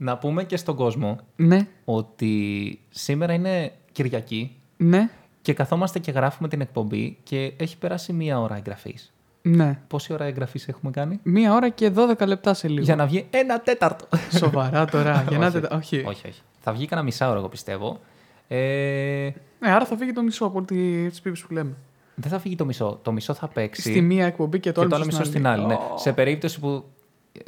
να 0.02 0.18
πούμε 0.18 0.44
και 0.44 0.56
στον 0.56 0.74
κόσμο 0.76 1.18
Ναι, 1.36 1.66
ότι 1.84 2.78
σήμερα 2.90 3.32
είναι 3.32 3.72
Κυριακή 3.92 4.56
ναι, 4.76 5.10
και 5.42 5.52
καθόμαστε 5.52 5.98
και 5.98 6.10
γράφουμε 6.10 6.48
την 6.48 6.60
εκπομπή 6.60 7.18
και 7.22 7.52
έχει 7.56 7.78
περάσει 7.78 8.12
μία 8.12 8.40
ώρα 8.40 8.56
εγγραφής. 8.56 9.12
ναι. 9.42 9.78
Πόση 9.88 10.12
ώρα 10.12 10.24
εγγραφής 10.24 10.68
έχουμε 10.68 10.90
κάνει; 10.90 11.20
Μία 11.22 11.54
ώρα 11.54 11.68
και 11.68 11.92
12 11.94 12.26
λεπτά 12.26 12.54
σε 12.54 12.68
λίγο. 12.68 12.82
Για 12.84 12.96
να 12.96 13.06
βγει 13.06 13.26
ένα 13.30 13.60
τέταρτο. 13.60 14.06
Σοβαρά 14.38 14.84
τώρα. 14.84 15.24
για 15.28 15.38
να 15.38 15.46
όχι, 15.46 15.60
τε- 15.60 15.72
όχι. 15.72 15.96
όχι, 16.06 16.26
όχι. 16.28 16.40
Θα 16.60 16.72
βγει 16.72 16.86
κανένα 16.86 17.06
μισάωρο, 17.06 17.38
εγώ 17.38 17.48
πιστεύω. 17.48 18.00
Ε, 18.48 19.30
Ναι, 19.58 19.70
άρα 19.70 19.84
θα 19.84 19.96
φύγει 19.96 20.12
το 20.12 20.22
μισό 20.22 20.44
από 20.44 20.62
τις 20.62 21.20
πίπες 21.20 21.40
που 21.40 21.52
λέμε. 21.52 21.72
δεν 22.14 22.30
θα 22.30 22.38
φύγει 22.38 22.56
το 22.56 22.64
μισό. 22.64 22.98
Το 23.02 23.12
μισό 23.12 23.34
θα 23.34 23.48
παίξει. 23.48 23.80
Στη 23.80 24.00
μία 24.00 24.26
εκπομπή 24.26 24.60
και 24.60 24.72
το 24.72 24.74
και 24.74 24.80
άλλο 24.80 24.88
το 24.90 24.96
άλλο 24.96 25.04
μισό 25.04 25.24
στην 25.24 25.46
άλλη. 25.46 25.66
Ναι. 25.66 25.74
Ω, 25.74 25.98
Σε 25.98 26.12
περίπτωση 26.12 26.60
που. 26.60 26.84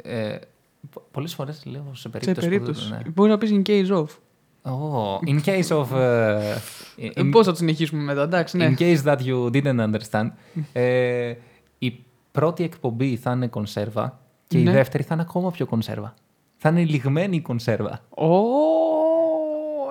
Ε, 0.03 0.35
Πολλές 1.11 1.33
φορές 1.33 1.65
λέω 1.65 1.85
σε 1.93 2.01
Σε 2.01 2.09
περίπτωση. 2.09 2.47
περίπτωση. 2.47 2.89
Που, 2.89 2.95
ναι. 2.95 3.01
Μπορεί 3.09 3.29
να 3.29 3.37
πεις 3.37 3.51
in 3.53 3.61
case 3.69 3.87
of. 3.97 4.05
Oh, 4.65 5.29
in 5.29 5.43
case 5.45 5.77
of. 5.81 5.97
ε, 5.97 6.55
in, 7.15 7.29
Πώς 7.31 7.45
θα 7.45 7.51
το 7.51 7.57
συνεχίσουμε 7.57 8.03
μετά, 8.03 8.21
εντάξει, 8.23 8.57
ναι. 8.57 8.73
in 8.77 8.81
case 8.81 9.03
that 9.03 9.17
you 9.17 9.51
didn't 9.51 9.91
understand. 9.93 10.31
ε, 10.73 11.33
η 11.77 12.03
πρώτη 12.31 12.63
εκπομπή 12.63 13.15
θα 13.15 13.31
είναι 13.31 13.47
κονσέρβα 13.47 14.19
και 14.47 14.59
η 14.59 14.63
Ναι. 14.63 14.71
δεύτερη 14.71 15.03
θα 15.03 15.13
είναι 15.13 15.23
ακόμα 15.23 15.51
πιο 15.51 15.65
κονσέρβα. 15.65 16.13
Θα 16.57 16.69
είναι 16.69 16.83
λιγμένη 16.83 17.35
η 17.35 17.41
κονσέρβα. 17.41 18.01
Ω, 18.09 18.31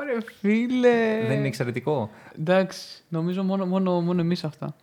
ρε 0.06 0.18
φίλε. 0.40 1.26
Δεν 1.26 1.36
είναι 1.38 1.46
εξαιρετικό. 1.46 2.10
Εντάξει, 2.38 3.02
νομίζω 3.08 3.42
μόνο, 3.42 3.66
μόνο, 3.66 4.00
μόνο 4.00 4.20
εμείς 4.20 4.44
αυτά. 4.44 4.76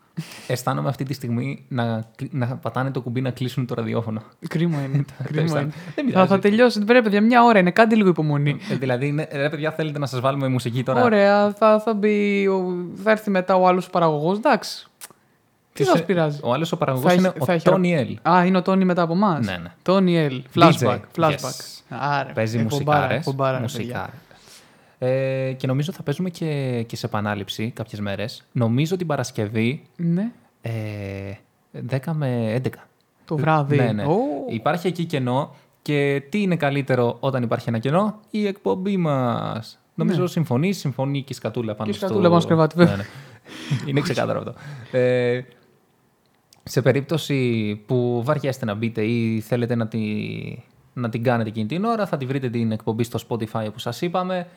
Αισθάνομαι 0.47 0.89
αυτή 0.89 1.03
τη 1.03 1.13
στιγμή 1.13 1.65
να, 1.67 2.03
κλει- 2.15 2.33
να 2.33 2.45
πατάνε 2.45 2.91
το 2.91 3.01
κουμπί 3.01 3.21
να 3.21 3.29
κλείσουν 3.29 3.65
το 3.65 3.73
ραδιόφωνο. 3.73 4.21
Κρίμα 4.47 4.81
είναι. 4.81 5.05
Κρίμα 5.31 5.59
είναι. 5.59 5.69
Δεν 5.69 5.71
θα, 5.95 6.03
πειράζει. 6.03 6.27
θα 6.27 6.39
τελειώσει. 6.39 6.83
Πρέπει, 6.83 7.03
παιδιά, 7.03 7.21
μια 7.21 7.43
ώρα 7.43 7.59
είναι. 7.59 7.71
Κάντε 7.71 7.95
λίγο 7.95 8.09
υπομονή. 8.09 8.57
Ε, 8.71 8.75
δηλαδή, 8.75 9.07
είναι, 9.07 9.27
ρε 9.31 9.49
παιδιά, 9.49 9.71
θέλετε 9.71 9.99
να 9.99 10.05
σας 10.05 10.19
βάλουμε 10.19 10.47
μουσική 10.47 10.83
τώρα; 10.83 11.03
Ωραία, 11.03 11.51
θα, 11.53 11.79
θα, 11.79 11.93
μπει, 11.93 12.47
ο- 12.47 12.85
θα 13.03 13.11
έρθει 13.11 13.29
μετά 13.29 13.55
ο 13.55 13.67
άλλος 13.67 13.89
παραγωγός. 13.89 14.37
Εντάξει. 14.37 14.87
Τι 15.73 15.83
Ποιος 15.83 15.87
σα 15.87 15.97
ε- 16.03 16.05
πειράζει; 16.05 16.39
Ο 16.43 16.53
άλλος 16.53 16.71
ο 16.71 16.77
παραγωγός 16.77 17.07
Θα 17.11 17.17
είναι 17.17 17.27
έχει- 17.27 17.37
ο 17.41 17.45
θα 17.45 17.53
έχει- 17.53 17.65
Τόνι 17.65 17.95
Ελ. 17.95 18.17
Α, 18.29 18.45
είναι 18.45 18.57
ο 18.57 18.61
Τόνι 18.61 18.85
μετά 18.85 19.01
από 19.01 19.13
εμάς; 19.13 19.45
Ναι, 19.45 19.57
ναι. 19.57 19.71
Τόνι 19.81 20.17
Ελ. 20.17 20.43
Flashback. 20.55 20.69
DJ, 20.71 20.99
flashback. 21.17 21.31
yes. 21.31 21.81
Άρα, 21.89 22.31
Παίζει 22.33 22.57
ε, 22.57 22.61
Ε, 24.99 25.53
και 25.57 25.67
νομίζω 25.67 25.91
θα 25.91 26.03
παίζουμε 26.03 26.29
και, 26.29 26.83
και 26.87 26.95
σε 26.95 27.05
επανάληψη 27.05 27.71
κάποιες 27.75 27.99
μέρες. 28.01 28.43
Νομίζω 28.51 28.95
την 28.95 29.07
Παρασκευή 29.07 29.81
Ναι, 29.95 30.31
ε, 30.61 30.71
10 31.89 31.99
με 32.13 32.61
11. 32.63 32.67
το 33.25 33.37
βράδυ. 33.37 33.75
Ναι, 33.75 33.91
ναι. 33.91 34.03
Ω, 34.03 34.17
Υπάρχει 34.49 34.87
εκεί 34.87 35.05
κενό 35.05 35.55
και 35.81 36.23
τι 36.29 36.41
είναι 36.41 36.55
καλύτερο 36.55 37.17
όταν 37.19 37.43
υπάρχει 37.43 37.69
ένα 37.69 37.79
κενό, 37.79 38.19
η 38.29 38.47
εκπομπή 38.47 38.97
μας. 38.97 39.79
Νομίζω 39.95 40.21
Ναι. 40.21 40.27
συμφωνείς, 40.27 40.77
συμφωνεί 40.77 41.19
και 41.21 41.33
η 41.33 41.35
σκατούλα 41.35 41.75
πάνω 41.75 41.89
Και 41.89 41.95
η 41.95 41.97
στο... 41.97 42.05
σκατούλα 42.05 42.27
πάνω 42.29 42.39
στο 42.39 42.49
κρεβάτι, 42.49 42.75
βέβαια. 42.77 42.95
Ναι, 42.95 43.01
ναι. 43.01 43.89
είναι 43.89 44.01
ξεκάθαρο 44.01 44.39
αυτό. 44.39 44.53
Ε, 44.97 45.41
σε 46.63 46.81
περίπτωση 46.81 47.75
που 47.85 48.21
βαριέστε 48.25 48.65
να 48.65 48.73
μπείτε 48.73 49.03
ή 49.05 49.39
θέλετε 49.39 49.75
να, 49.75 49.87
τη, 49.87 49.99
να 50.93 51.09
την 51.09 51.23
κάνετε 51.23 51.49
εκείνη 51.49 51.65
την 51.65 51.83
ώρα, 51.85 52.05
θα 52.07 52.17
τη 52.17 52.25
βρείτε 52.25 52.49
την 52.49 52.71
εκπομπή 52.71 53.03
στο 53.03 53.19
Spotify 53.27 53.65
όπως 53.67 53.81
σας 53.81 54.01
είπαμε. 54.01 54.47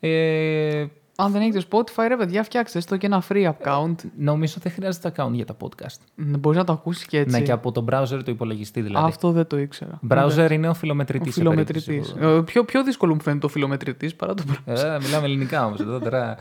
Ε, 0.00 0.86
Αν 1.16 1.32
δεν 1.32 1.40
έχετε 1.42 1.62
Spotify, 1.70 2.04
ρε 2.08 2.16
παιδιά, 2.16 2.42
φτιάξτε 2.42 2.80
το 2.88 2.96
και 2.96 3.06
ένα 3.06 3.22
free 3.28 3.50
account. 3.52 3.94
νομίζω 4.18 4.56
δεν 4.62 4.72
χρειάζεται 4.72 5.12
account 5.16 5.30
για 5.32 5.44
τα 5.44 5.56
podcast. 5.60 5.96
Μπορείς 6.14 6.58
να 6.58 6.64
το 6.64 6.72
ακούσεις 6.72 7.06
και 7.06 7.18
έτσι. 7.18 7.36
Ναι, 7.38 7.42
και 7.44 7.52
από 7.52 7.72
το 7.72 7.84
browser 7.90 8.20
του 8.24 8.30
υπολογιστή 8.30 8.80
δηλαδή. 8.80 9.06
Αυτό 9.08 9.30
δεν 9.30 9.46
το 9.46 9.58
ήξερα. 9.58 10.00
Browser 10.08 10.48
είναι 10.50 10.66
ο 10.66 10.70
Ο 10.70 10.74
φιλομετρητής. 10.74 11.34
σε 11.34 11.40
φιλομετρητής. 11.40 11.84
περίπτωση 11.86 12.36
που- 12.36 12.44
πιο, 12.44 12.64
πιο 12.64 12.84
δύσκολο 12.84 13.14
μου 13.14 13.20
φαίνεται 13.22 13.46
ο 13.46 13.48
φιλομετρητής 13.48 14.14
παρά 14.14 14.34
το 14.34 14.42
browser. 14.48 14.72
Ε, 14.84 14.98
μιλάμε 15.02 15.24
ελληνικά 15.26 15.66
όμως 15.66 15.80
εδώ 15.80 15.98
τώρα. 16.00 16.36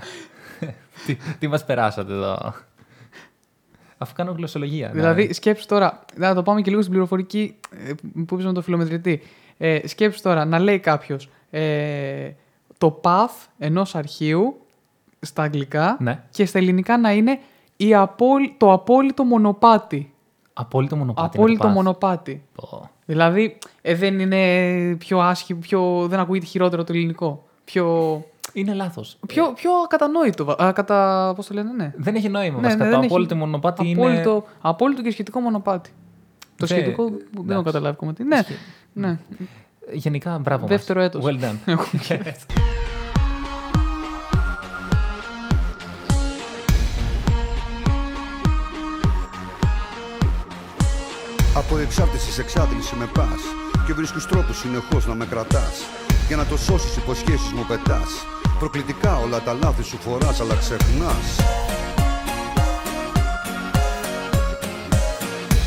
τι, 1.06 1.18
τι 1.40 1.48
μας 1.48 1.66
περάσατε 1.66 2.14
εδώ; 2.14 2.54
Αφού 3.98 4.14
κάνω 4.16 4.32
γλωσσολογία. 4.32 4.88
ναι. 4.88 4.94
Δηλαδή, 4.94 5.34
σκέψου 5.34 5.66
τώρα, 5.66 6.06
να 6.16 6.34
το 6.36 6.44
πάμε 6.44 6.62
και 6.62 6.70
λίγο 6.70 6.82
στην 6.82 6.94
πληροφορική 6.94 7.56
ε, 7.88 7.92
που 8.26 8.34
είπες 8.34 8.46
με 8.46 8.54
το 8.54 8.62
φιλομετρητή. 8.62 9.22
Ε, 9.58 9.88
σκέψου 9.88 10.22
τώρα 10.22 10.46
να 10.46 10.60
λέει 10.60 10.80
κάποιος 10.80 11.30
ε, 11.50 12.30
το 12.78 13.00
path 13.04 13.48
ενός 13.58 13.96
αρχείου 13.96 14.60
στα 15.20 15.44
αγγλικά 15.44 15.98
Ναι. 16.00 16.24
και 16.30 16.46
στα 16.46 16.58
ελληνικά 16.58 16.98
να 16.98 17.12
είναι 17.12 17.40
η 17.78 17.96
απόλ- 17.96 18.52
το 18.58 18.72
απόλυτο 18.74 19.24
μονοπάτι. 19.24 20.14
Απόλυτο 20.54 20.96
μονοπάτι. 20.96 21.28
είναι 21.38 21.44
απόλυτο 21.46 21.64
το 21.64 21.70
path. 21.70 21.74
μονοπάτι. 21.74 22.44
Πω. 22.56 22.90
Δηλαδή, 23.06 23.58
ε, 23.82 23.96
δεν 23.96 24.20
είναι 24.20 24.96
πιο 24.96 25.20
άσχημο, 25.20 25.60
πιο, 25.60 26.08
δεν 26.08 26.20
ακούγεται 26.20 26.46
χειρότερο 26.46 26.84
το 26.84 26.94
ελληνικό. 26.94 27.44
Πιο, 27.66 28.24
Είναι 28.54 28.74
λάθος. 28.74 29.18
πιο, 29.28 29.52
πιο 29.56 29.72
ακατανόητο. 29.86 30.46
βα- 30.46 30.62
Α, 30.64 30.72
κατα, 30.72 31.34
πώς 31.36 31.48
το 31.48 31.54
λένε, 31.54 31.72
ναι. 31.72 31.94
Δεν 31.98 32.16
έχει 32.16 32.30
νόημα. 32.30 32.56
Ναι, 32.56 32.62
βασικά. 32.62 32.84
ναι, 32.84 32.90
το 32.90 32.96
δεν 32.96 33.00
έχει- 33.04 33.14
απόλυτο 33.14 33.36
μονοπάτι 33.36 33.88
είναι... 33.90 34.02
απόλυτο, 34.02 34.44
Απόλυτο 34.62 35.02
και 35.02 35.12
σχετικό 35.12 35.40
μονοπάτι. 35.40 35.90
Το 36.58 36.66
Δεν- 36.66 36.78
σχετικό 36.78 37.04
δεν 37.04 37.18
έχω 37.34 37.42
εντάξει. 37.44 37.64
καταλάβει 37.64 37.96
κομμάτι. 37.98 38.24
Ναι, 38.24 38.40
ναι. 38.94 39.20
Γενικά, 39.92 40.38
μπράβο 40.38 40.68
Δεύτερο 40.68 41.00
μας. 41.00 41.10
έτος. 41.10 41.24
Well 41.26 41.40
done. 41.44 41.58
Από 51.56 51.78
εξάρτηση 51.78 52.32
σε 52.32 52.42
εξάντληση 52.42 52.96
με 52.96 53.06
πας 53.14 53.42
Και 53.86 53.94
βρίσκεις 53.94 54.26
τρόπους 54.26 54.58
συνεχώς 54.60 55.08
να 55.08 55.14
με 55.14 55.26
κρατάς 55.26 55.84
Για 56.28 56.36
να 56.36 56.46
το 56.46 56.58
σώσεις 56.58 56.98
υποσχέσεις 56.98 57.52
μου 57.52 57.66
πετάς 57.68 58.10
Προκλητικά 58.60 59.18
όλα 59.18 59.40
τα 59.42 59.54
λάθη 59.54 59.84
σου 59.84 59.98
φοράς 59.98 60.40
αλλά 60.42 60.56
ξεχνάς 60.56 61.28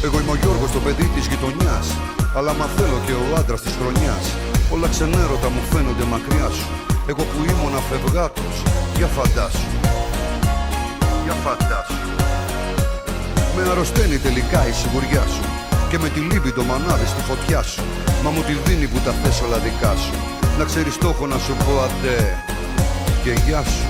Εγώ 0.05 0.21
είμαι 0.21 0.31
ο 0.31 0.39
Γιώργος 0.43 0.71
το 0.71 0.81
παιδί 0.85 1.07
της 1.15 1.27
γειτονιάς. 1.27 1.87
Αλλά 2.37 2.53
μα 2.59 2.67
θέλω 2.77 2.99
και 3.07 3.13
ο 3.13 3.25
άντρας 3.39 3.61
της 3.61 3.75
χρονιάς. 3.81 4.25
Όλα 4.75 4.89
ξενέρωτα 4.89 5.49
μου 5.55 5.63
φαίνονται 5.71 6.05
μακριά 6.13 6.49
σου. 6.57 6.69
Εγώ 7.11 7.23
που 7.31 7.39
ήμουν 7.51 7.75
αφευγάτος 7.81 8.55
Για 8.97 9.07
φαντάσου. 9.17 9.69
Για 11.25 11.37
φαντάσου. 11.45 12.03
Με 13.55 13.63
αρρωσταίνει 13.71 14.19
τελικά 14.19 14.61
η 14.71 14.73
σιγουριά 14.73 15.25
σου. 15.35 15.45
Και 15.91 15.99
με 15.99 16.09
τη 16.09 16.21
λύπη 16.21 16.51
το 16.53 16.63
μανάβι 16.63 17.07
στη 17.07 17.23
φωτιά 17.29 17.63
σου. 17.63 17.83
Μα 18.25 18.31
μου 18.31 18.43
τη 18.43 18.53
δίνει 18.65 18.87
που 18.87 18.99
τα 19.05 19.13
θες 19.21 19.41
όλα 19.47 19.59
δικά 19.59 19.93
σου. 20.03 20.15
Να 20.59 20.65
ξέρεις 20.65 20.99
το 20.99 21.09
έχω 21.09 21.27
να 21.27 21.39
σου 21.45 21.53
πω 21.65 21.73
αντέ 21.87 22.19
Και 23.23 23.33
γεια 23.45 23.63
σου. 23.73 23.87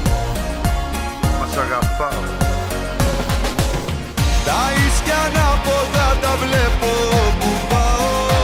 Μας 1.38 1.50
σ' 1.52 1.58
αγαπάω 1.64 2.47
Τα 4.48 4.62
ίσκια 4.84 5.18
ανάποδα 5.26 6.08
τα 6.22 6.32
βλέπω 6.42 6.92
που 7.40 7.50
πάω. 7.70 8.36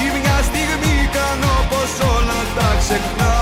Ή 0.00 0.04
μια 0.18 0.38
στιγμή 0.48 0.96
κάνω 1.16 1.54
πως 1.70 1.92
όλα 2.14 2.40
τα 2.56 2.68
ξεχνάω 2.80 3.35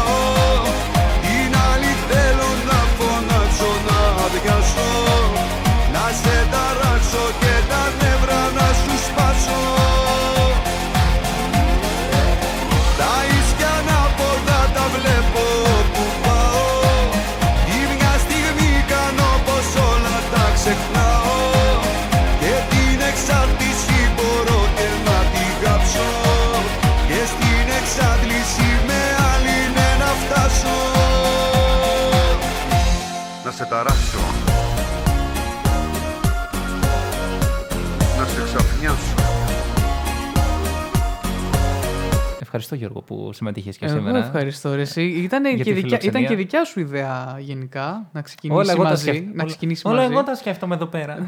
Ευχαριστώ 42.56 42.74
Γιώργο 42.86 43.00
που 43.02 43.32
συμμετείχες 43.32 43.76
και 43.76 43.84
Εγώ 43.86 43.96
σήμερα. 43.96 44.18
ευχαριστώ. 44.18 44.74
Ρε, 44.74 44.80
εσύ. 44.80 45.02
Ήταν, 45.02 45.44
Για 45.44 45.52
και 45.56 45.62
τη 45.62 45.72
δικιά, 45.72 45.74
φιλοξενία. 45.98 46.10
ήταν 46.20 46.26
και 46.26 46.42
δικιά 46.42 46.64
σου 46.64 46.80
ιδέα 46.80 47.36
γενικά 47.38 48.08
να 48.12 48.22
ξεκινήσει 48.22 48.60
Όλα 48.60 48.72
εγώ 48.72 48.82
τα 48.82 48.88
μαζί. 48.88 49.02
σκέφτομαι. 49.02 49.26
Να 49.34 49.34
Όλα- 49.34 49.44
ξεκινήσει 49.44 49.82
Όλα 49.86 49.96
μαζί. 50.00 50.12
εγώ 50.12 50.22
τα 50.22 50.34
σκέφτομαι 50.34 50.74
εδώ 50.74 50.86
πέρα. 50.86 51.24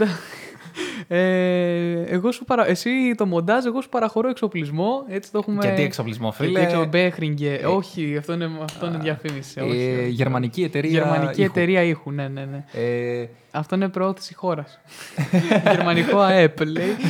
Ε, 1.08 2.02
εγώ 2.14 2.32
σου 2.32 2.44
παρα... 2.44 2.68
Εσύ 2.68 2.90
το 3.16 3.26
μοντάζ, 3.26 3.64
εγώ 3.64 3.80
σου 3.80 3.88
παραχωρώ 3.88 4.28
εξοπλισμό. 4.28 5.04
Έτσι 5.08 5.30
το 5.32 5.38
έχουμε. 5.38 5.66
Και 5.66 5.72
τι 5.72 5.82
εξοπλισμό, 5.82 6.30
Και 6.30 6.36
τι 6.42 6.44
φίλε. 6.46 6.60
εξο- 6.60 6.86
Μπέχρινγκε. 6.86 7.60
Όχι, 7.66 8.16
αυτό 8.18 8.32
είναι, 8.32 8.50
αυτό 8.62 8.86
είναι 8.86 8.98
διαφήμιση. 8.98 9.60
όχι, 9.60 9.78
Ε, 9.78 10.00
όχι. 10.02 10.08
γερμανική 10.10 10.62
εταιρεία 10.62 10.90
Γερμανική 10.90 11.40
ήχου. 11.42 11.50
εταιρεία 11.50 11.82
ήχου, 11.82 12.10
ναι, 12.12 12.28
ναι, 12.28 12.44
ναι. 12.44 12.64
Ε, 12.72 13.28
Αυτό 13.50 13.74
είναι 13.74 13.88
προώθηση 13.88 14.34
χώρας. 14.34 14.80
Γερμανικό 15.72 16.18
ΑΕΠ, 16.18 16.60
λέει. 16.60 16.96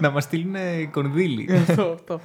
να 0.00 0.10
μας 0.10 0.24
στείλουν 0.24 0.54
κονδύλι. 0.90 1.48
αυτό, 1.68 1.82
αυτό. 1.92 2.20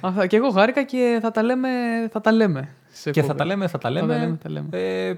Αυτά. 0.00 0.26
Και 0.26 0.36
εγώ 0.36 0.50
χάρηκα 0.50 0.82
και 0.82 1.18
θα 1.22 1.30
τα 1.30 1.42
λέμε. 1.42 1.68
Θα 2.12 2.20
τα 2.20 2.32
λέμε 2.32 2.68
σε 2.88 3.10
και 3.10 3.20
θα 3.20 3.26
εκπομπή. 3.26 3.38
τα 3.38 3.44
λέμε, 3.44 3.68
θα 3.68 3.78
τα 3.78 3.90
λέμε. 3.90 4.06
Θα 4.06 4.18
τα 4.18 4.24
λέμε, 4.24 4.38
θα 4.42 4.50
λέμε. 4.50 4.68
Ε, 4.70 5.14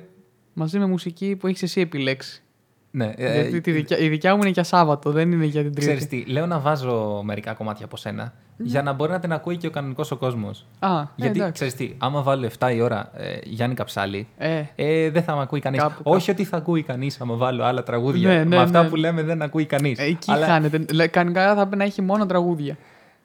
Μαζί 0.52 0.78
με 0.78 0.86
μουσική 0.86 1.36
που 1.36 1.46
έχεις 1.46 1.62
εσύ 1.62 1.80
επιλέξει. 1.80 2.42
Ναι, 2.90 3.12
ε, 3.16 3.40
Γιατί 3.40 3.60
τη 3.60 3.70
δικιά, 3.72 3.98
η 3.98 4.08
δικιά 4.08 4.34
μου 4.34 4.40
είναι 4.42 4.50
για 4.50 4.62
Σάββατο, 4.62 5.10
δεν 5.10 5.32
είναι 5.32 5.44
για 5.44 5.62
την 5.62 5.72
Τρίτη. 5.74 5.86
Ξέρεις 5.86 6.06
τι, 6.06 6.24
λέω 6.32 6.46
να 6.46 6.58
βάζω 6.58 7.20
μερικά 7.24 7.52
κομμάτια 7.52 7.84
από 7.84 7.96
σένα 7.96 8.32
για 8.56 8.82
να 8.82 8.92
μπορεί 8.92 9.10
να 9.10 9.18
την 9.18 9.32
ακούει 9.32 9.56
και 9.56 9.66
ο 9.66 9.70
κανονικός 9.70 10.10
ο 10.10 10.16
κόσμος. 10.16 10.66
Α, 10.78 11.00
ε, 11.00 11.04
Γιατί 11.16 11.36
εντάξει. 11.38 11.52
ξέρεις 11.52 11.74
τι, 11.74 11.94
άμα 11.98 12.22
βάλω 12.22 12.50
7 12.58 12.72
η 12.74 12.80
ώρα 12.80 13.10
ε, 13.14 13.38
Γιάννη 13.44 13.74
Καψάλη, 13.74 14.28
Ε, 14.38 14.62
ε, 14.74 15.10
δεν 15.10 15.22
θα 15.22 15.34
με 15.36 15.42
ακούει 15.42 15.60
κανείς. 15.60 15.80
Κάπου, 15.80 16.00
Όχι 16.02 16.30
ότι 16.30 16.44
θα 16.44 16.56
ακούει 16.56 16.82
κανείς 16.82 17.20
άμα 17.20 17.34
βάλω 17.34 17.64
άλλα 17.64 17.82
τραγούδια. 17.82 18.28
Ναι, 18.28 18.38
ναι, 18.38 18.44
με 18.44 18.56
αυτά 18.56 18.82
ναι. 18.82 18.88
που 18.88 18.96
λέμε 18.96 19.22
δεν 19.22 19.42
ακούει 19.42 19.64
κανείς. 19.66 19.98
ε, 19.98 20.04
εκεί 20.04 20.30
Αλλά- 20.32 20.46
χάνεται. 20.46 20.84
Λέ, 20.92 21.06
Κανονικά 21.06 21.48
θα 21.48 21.54
πρέπει 21.54 21.76
να 21.76 21.84
έχει 21.84 22.02
μόνο 22.02 22.26
τραγούδια. 22.26 22.76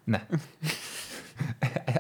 Ναι. 0.04 0.22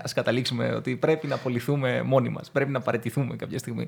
Ας 0.03 0.13
καταλήξουμε 0.13 0.73
ότι 0.75 0.95
πρέπει 0.95 1.27
να 1.27 1.35
απολυθούμε 1.35 2.01
μόνοι 2.05 2.29
μας. 2.29 2.51
Πρέπει 2.51 2.71
να 2.71 2.79
παραιτηθούμε 2.79 3.35
κάποια 3.35 3.57
στιγμή. 3.57 3.87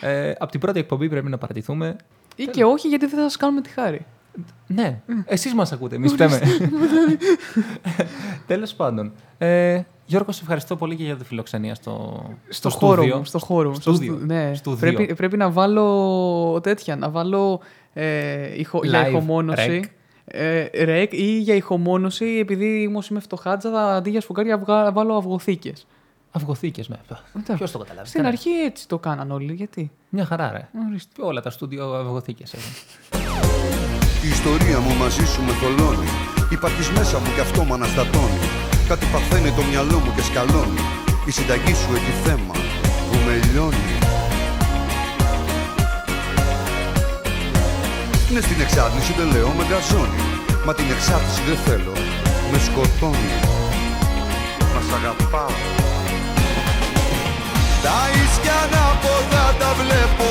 Ε, 0.00 0.32
από 0.38 0.50
την 0.50 0.60
πρώτη 0.60 0.78
εκπομπή 0.78 1.08
πρέπει 1.08 1.28
να 1.28 1.38
παραιτηθούμε. 1.38 1.96
Ή 2.42 2.46
και 2.46 2.64
όχι, 2.64 2.88
γιατί 2.88 3.06
δεν 3.06 3.16
θα 3.18 3.22
σας 3.22 3.36
κάνουμε 3.36 3.60
τη 3.60 3.68
χάρη. 3.70 4.06
Ναι, 4.66 5.00
εσείς 5.24 5.54
μας 5.54 5.72
ακούτε, 5.72 5.94
εμείς 5.94 6.12
φταίμε. 6.12 6.40
Τέλος 8.46 8.74
πάντων. 8.74 9.12
Ε, 9.38 9.80
Γιώργος, 10.06 10.34
σε 10.36 10.40
ευχαριστώ 10.42 10.76
πολύ 10.76 10.96
και 10.96 11.02
για 11.04 11.16
τη 11.16 11.24
φιλοξενία 11.24 11.74
στο, 11.74 12.22
Στο, 12.48 12.70
στο 12.70 12.78
χώρο 12.78 12.94
στούδιο. 13.02 13.16
μου. 13.16 13.24
Στο 13.24 13.38
χώρο 13.38 13.68
μου. 13.68 13.74
Στούδιο. 13.74 14.04
Στο 14.12 14.14
στου- 14.18 14.26
ναι. 14.26 14.52
Στούδιο. 14.54 14.92
Πρέπει, 14.92 15.14
πρέπει 15.14 15.36
να 15.36 15.50
βάλω 15.50 16.60
τέτοια. 16.62 16.96
Να 16.96 17.10
βάλω 17.10 17.60
ε, 17.92 18.58
ηχο, 18.60 18.80
για 18.84 19.04
Live, 19.04 19.08
ηχομόνωση. 19.08 19.80
rec. 19.84 19.88
Ε, 20.24 20.84
ρεκ 20.84 21.12
ή 21.12 21.38
για 21.38 21.54
ηχομόνωση, 21.54 22.24
επειδή 22.40 22.86
όμω 22.88 23.02
είμαι 23.10 23.20
φτωχάτζα, 23.20 23.70
θα, 23.70 23.94
αντί 23.94 24.10
για 24.10 24.20
σφουγγάρια 24.20 24.58
βγα- 24.58 24.92
βάλω 24.92 25.38
αυγοθήκες. 26.32 26.88
Αυγοθήκες 26.88 26.88
με. 26.88 26.98
Εντάξει. 27.34 27.54
Ποιος 27.56 27.70
το 27.70 27.78
καταλάβει. 27.78 28.08
Στην 28.08 28.22
κανένας. 28.22 28.46
αρχή 28.46 28.60
έτσι 28.60 28.88
το 28.88 28.98
κάναν 28.98 29.30
όλοι. 29.30 29.52
Γιατί; 29.54 29.90
Μια 30.08 30.24
χαρά, 30.24 30.50
ρε. 30.52 30.68
Ορίστε. 30.88 31.22
Όλα 31.22 31.40
τα 31.40 31.50
στούντιο 31.50 31.92
αυγοθήκες 31.94 32.54
έχουν. 32.54 32.72
Η 34.24 34.28
ιστορία 34.28 34.78
μου 34.80 34.94
μαζί 34.96 35.26
σου 35.26 35.42
με 35.42 35.52
θολώνει 35.52 36.08
Υπάρχεις 36.50 36.90
μέσα 36.90 37.18
μου 37.18 37.30
κι 37.34 37.40
αυτό 37.40 37.64
μ' 37.64 37.72
αναστατώνει 37.72 38.40
Κάτι 38.88 39.06
παθαίνει 39.12 39.50
το 39.50 39.62
μυαλό 39.62 39.98
μου 39.98 40.12
και 40.16 40.22
σκαλώνει 40.22 40.80
Η 41.26 41.30
συνταγή 41.30 41.74
σου 41.74 41.94
έχει 41.94 42.12
θέμα 42.24 42.54
που 43.08 43.16
με 43.26 43.34
λιώνει 43.46 43.92
Ναι 48.32 48.40
στην 48.40 48.60
εξάρτηση 48.60 49.12
δεν 49.12 49.28
λέω 49.34 49.48
με 49.48 49.64
γκαζώνει 49.68 50.22
Μα 50.66 50.74
την 50.74 50.90
εξάρτηση 50.94 51.42
δεν 51.48 51.56
θέλω 51.56 51.92
Με 52.52 52.58
σκοτώνει 52.58 53.32
Μας 54.74 54.84
σ' 54.88 54.92
αγαπάω 54.92 55.79
Τα 57.82 57.98
ίσκια 58.22 58.56
ανάποδα 58.64 59.44
τα 59.58 59.70
βλέπω 59.80 60.29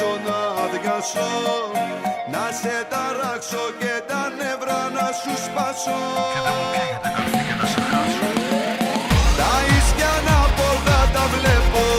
φωνάξω 0.00 0.20
να 0.26 0.62
αδειάσω 0.62 1.28
Να 2.32 2.44
σε 2.60 2.76
ταράξω 2.90 3.64
και 3.80 3.94
τα 4.08 4.22
νεύρα 4.38 4.80
να 4.96 5.06
σου 5.20 5.34
σπάσω. 5.44 6.00
Τα 9.38 9.52
ίσια 9.76 10.10
ανάποδα 10.18 10.98
τα 11.14 11.24
βλέπω 11.34 11.89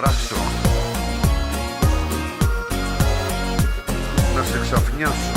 ταράξω 0.00 0.34
Να 4.36 4.42
σε 4.42 4.60
ξαφνιάσω 4.60 5.32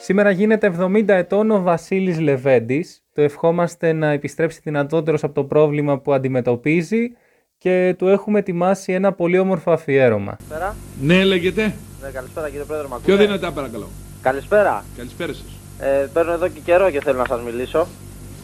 Σήμερα 0.00 0.30
γίνεται 0.30 0.74
70 0.80 1.08
ετών 1.08 1.50
ο 1.50 1.60
Βασίλης 1.62 2.20
Λεβέντης. 2.20 3.02
Το 3.12 3.22
ευχόμαστε 3.22 3.92
να 3.92 4.10
επιστρέψει 4.10 4.60
δυνατότερος 4.62 5.24
από 5.24 5.34
το 5.34 5.44
πρόβλημα 5.44 5.98
που 5.98 6.12
αντιμετωπίζει 6.12 7.10
και 7.58 7.94
του 7.98 8.08
έχουμε 8.08 8.38
ετοιμάσει 8.38 8.92
ένα 8.92 9.12
πολύ 9.12 9.38
όμορφο 9.38 9.70
αφιέρωμα. 9.70 10.36
Καλησπέρα. 10.36 10.76
Ναι, 11.00 11.24
λέγεται. 11.24 11.62
Ναι, 12.02 12.10
καλησπέρα 12.12 12.48
κύριε 12.48 12.64
Πρόεδρε, 12.64 12.86
μ' 12.86 12.90
Πιο 13.04 13.14
ακούτε; 13.14 13.26
δυνατά 13.26 13.52
παρακαλώ. 13.52 13.88
Καλησπέρα. 14.22 14.84
Καλησπέρα 14.96 15.32
σας. 15.32 15.58
Ε, 15.78 16.06
παίρνω 16.12 16.32
εδώ 16.32 16.48
και 16.48 16.60
καιρό 16.64 16.90
και 16.90 17.00
θέλω 17.00 17.18
να 17.18 17.26
σας 17.28 17.42
μιλήσω 17.42 17.86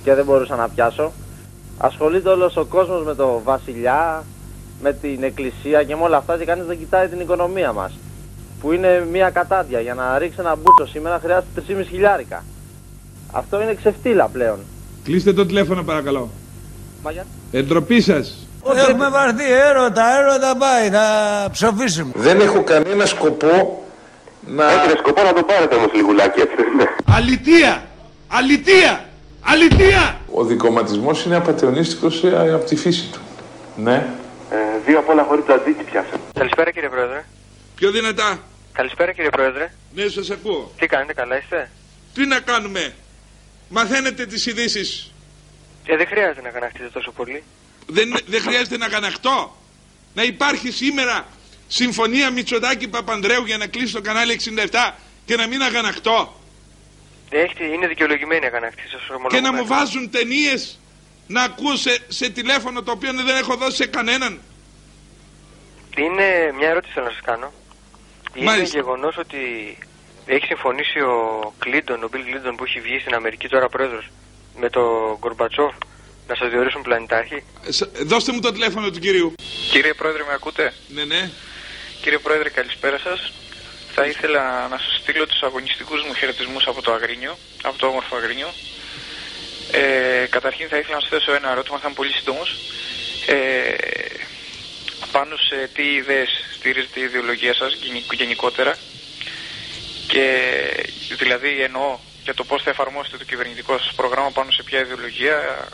και 0.04 0.14
δεν 0.14 0.24
μπορούσα 0.24 0.56
να 0.56 0.68
πιάσω. 0.68 1.12
Ασχολείται 1.84 2.28
όλος 2.28 2.56
ο 2.56 2.64
κόσμος 2.64 3.04
με 3.04 3.14
το 3.14 3.40
βασιλιά, 3.44 4.24
με 4.82 4.92
την 4.92 5.22
εκκλησία 5.22 5.82
και 5.82 5.96
με 5.96 6.02
όλα 6.02 6.16
αυτά 6.16 6.38
και 6.38 6.44
κανείς 6.44 6.66
δεν 6.66 6.78
κοιτάει 6.78 7.08
την 7.08 7.20
οικονομία 7.20 7.72
μας. 7.72 7.92
Που 8.60 8.72
είναι 8.72 9.06
μια 9.12 9.30
κατάδια. 9.30 9.80
Για 9.80 9.94
να 9.94 10.18
ρίξει 10.18 10.36
ένα 10.40 10.56
μπούτσο 10.56 10.86
σήμερα 10.86 11.18
χρειάζεται 11.22 11.62
3,5 11.68 11.84
χιλιάρικα. 11.88 12.44
Αυτό 13.32 13.62
είναι 13.62 13.74
ξεφτύλα 13.74 14.28
πλέον. 14.28 14.58
Κλείστε 15.04 15.32
το 15.32 15.46
τηλέφωνο 15.46 15.82
παρακαλώ. 15.82 16.30
Μα 17.02 17.10
για... 17.10 17.26
Εντροπή 17.52 18.00
σας. 18.00 18.46
Έχουμε 18.76 19.08
βαρθεί 19.08 19.52
έρωτα, 19.52 20.18
έρωτα 20.18 20.56
πάει, 20.56 20.88
θα 20.90 21.06
ψοφήσουμε. 21.52 22.12
Δεν 22.16 22.40
έχω 22.40 22.62
κανένα 22.62 23.06
σκοπό 23.06 23.84
να... 24.46 24.72
Έχετε 24.72 24.96
σκοπό 24.98 25.22
να 25.22 25.32
το 25.32 25.42
πάρετε 25.42 25.74
όμως 25.74 25.92
λιγουλάκι 25.94 26.40
έτσι 26.40 26.54
δεν 26.56 26.66
είναι. 26.72 26.86
Αλητία! 27.06 27.82
Αλητία! 28.28 29.04
Αλητία! 29.42 30.20
Ο 30.32 30.44
δικοματισμός 30.44 31.24
είναι 31.24 31.36
απαταιωνίστικος 31.36 32.24
ε, 32.24 32.52
από 32.52 32.64
τη 32.64 32.76
φύση 32.76 33.08
του. 33.12 33.20
Ναι. 33.76 34.06
Ε, 34.50 34.56
δύο 34.86 34.98
απ' 34.98 35.08
όλα 35.08 35.22
χωρίς 35.22 35.44
τζατζίκι 35.44 35.82
πιάσα. 35.82 36.20
Καλησπέρα 36.32 36.70
κύριε 36.70 36.88
Πρόεδρε. 36.88 37.24
Πιο 37.74 37.90
δυνατά. 37.90 38.38
Καλησπέρα 38.72 39.12
κύριε 39.12 39.30
Πρόεδρε. 39.30 39.72
Ναι, 39.94 40.08
σας 40.08 40.30
ακούω. 40.30 40.72
Τι 40.78 40.86
κάνετε, 40.86 41.12
καλά 41.12 41.38
είστε; 41.38 41.70
Τι 42.14 42.26
να 42.26 42.40
κάνουμε; 42.40 42.94
Μαθαίνετε 43.68 44.26
τις 44.26 44.46
ειδήσεις. 44.46 45.12
Ε, 45.86 45.96
δεν 45.96 46.06
χρειάζεται 46.06 46.42
να 46.42 46.48
καναχτείτε 46.48 46.88
τόσο 46.92 47.10
πολύ. 47.10 47.42
Δεν, 47.86 48.16
δεν 48.26 48.40
χρειάζεται 48.40 48.76
να 48.76 48.88
καναχτώ. 48.88 49.56
Να 50.14 50.22
υπάρχει 50.22 50.70
σήμερα 50.70 51.26
συμφωνία 51.68 52.30
Μητσοτάκη 52.30 52.88
Παπανδρέου 52.88 53.44
για 53.44 53.56
να 53.56 53.66
κλείσει 53.66 53.92
το 53.92 54.00
κανάλι 54.00 54.40
67 54.72 54.92
και 55.24 55.36
να 55.36 55.46
μην 55.46 55.62
αγαναχτώ. 55.62 56.41
Ε, 57.34 57.40
Έχετε, 57.40 57.64
είναι 57.64 57.86
δικαιολογημένη 57.86 58.44
η 58.44 58.46
αγανακτή 58.46 58.82
σας 58.88 59.00
ομολογώ. 59.08 59.28
Και 59.28 59.40
να 59.40 59.52
μου 59.52 59.66
βάζουν 59.66 60.10
ταινίες 60.10 60.78
να 61.26 61.42
ακούω 61.42 61.76
σε, 61.76 61.98
σε 62.08 62.28
τηλέφωνο 62.30 62.82
το 62.82 62.90
οποίο 62.92 63.12
δεν 63.12 63.36
έχω 63.36 63.56
δώσει 63.56 63.76
σε 63.76 63.86
κανέναν. 63.86 64.40
Είναι 65.96 66.52
μια 66.58 66.68
ερώτηση 66.68 66.92
θέλω 66.92 67.06
να 67.06 67.12
σας 67.12 67.20
κάνω. 67.24 67.52
Είναι 68.34 68.44
Μάλιστα. 68.44 68.78
γεγονός 68.78 69.16
ότι 69.16 69.38
έχει 70.26 70.46
συμφωνήσει 70.46 70.98
ο 71.00 71.52
Κλίντον, 71.58 72.02
ο 72.04 72.08
Μπιλ 72.10 72.24
Κλίντον 72.24 72.56
που 72.56 72.64
έχει 72.64 72.80
βγει 72.80 72.98
στην 72.98 73.14
Αμερική 73.14 73.48
τώρα 73.48 73.68
πρόεδρος 73.68 74.08
με 74.56 74.70
τον 74.70 75.16
Γκορμπατσόφ 75.18 75.74
να 76.28 76.34
σας 76.34 76.50
διορίσουν 76.50 76.82
πλανητάρχη; 76.82 77.44
Ε, 77.66 77.72
σ- 77.72 78.02
Δώστε 78.04 78.32
μου 78.32 78.40
το 78.40 78.52
τηλέφωνο 78.52 78.90
του 78.90 78.98
κυρίου. 78.98 79.34
Κύριε 79.70 79.94
Πρόεδρε, 79.94 80.22
με 80.22 80.32
ακούτε; 80.32 80.72
Ναι, 80.88 81.04
ναι. 81.04 81.30
Κύριε 82.02 82.18
Πρόεδρε, 82.18 82.48
καλησπέρα 82.50 82.98
σας. 82.98 83.32
Θα 83.94 84.04
ήθελα 84.06 84.68
να 84.68 84.78
σας 84.78 84.98
στείλω 85.02 85.26
τους 85.26 85.42
αγωνιστικούς 85.42 86.02
μου 86.04 86.14
χαιρετισμούς 86.14 86.66
από 86.66 86.82
το 86.82 86.92
Αγρίνιο, 86.92 87.38
από 87.62 87.78
το 87.78 87.86
όμορφο 87.86 88.16
Αγρίνιο. 88.16 88.52
Ε, 89.72 90.26
καταρχήν 90.30 90.68
θα 90.68 90.76
ήθελα 90.76 90.94
να 90.94 91.00
σας 91.00 91.08
θέσω 91.10 91.32
ένα 91.32 91.50
ερώτημα, 91.50 91.78
θα 91.78 91.86
είμαι 91.86 91.94
πολύ 91.94 92.12
σύντομος. 92.12 92.56
Ε, 93.26 93.74
πάνω 95.12 95.36
σε 95.36 95.70
τι 95.74 95.82
ιδέες 95.82 96.28
στηρίζεται 96.54 97.00
η 97.00 97.02
ιδεολογία 97.02 97.54
σας 97.54 97.74
γενικ- 97.74 98.12
γενικότερα 98.14 98.76
και 100.06 100.26
δηλαδή 101.18 101.62
εννοώ 101.62 101.98
για 102.24 102.34
το 102.34 102.44
πώς 102.44 102.62
θα 102.62 102.70
εφαρμόσετε 102.70 103.16
το 103.16 103.24
κυβερνητικό 103.24 103.78
σας 103.78 103.92
πρόγραμμα 103.94 104.30
πάνω 104.30 104.50
σε 104.50 104.62
ποια 104.62 104.80
ιδεολογία 104.80 105.68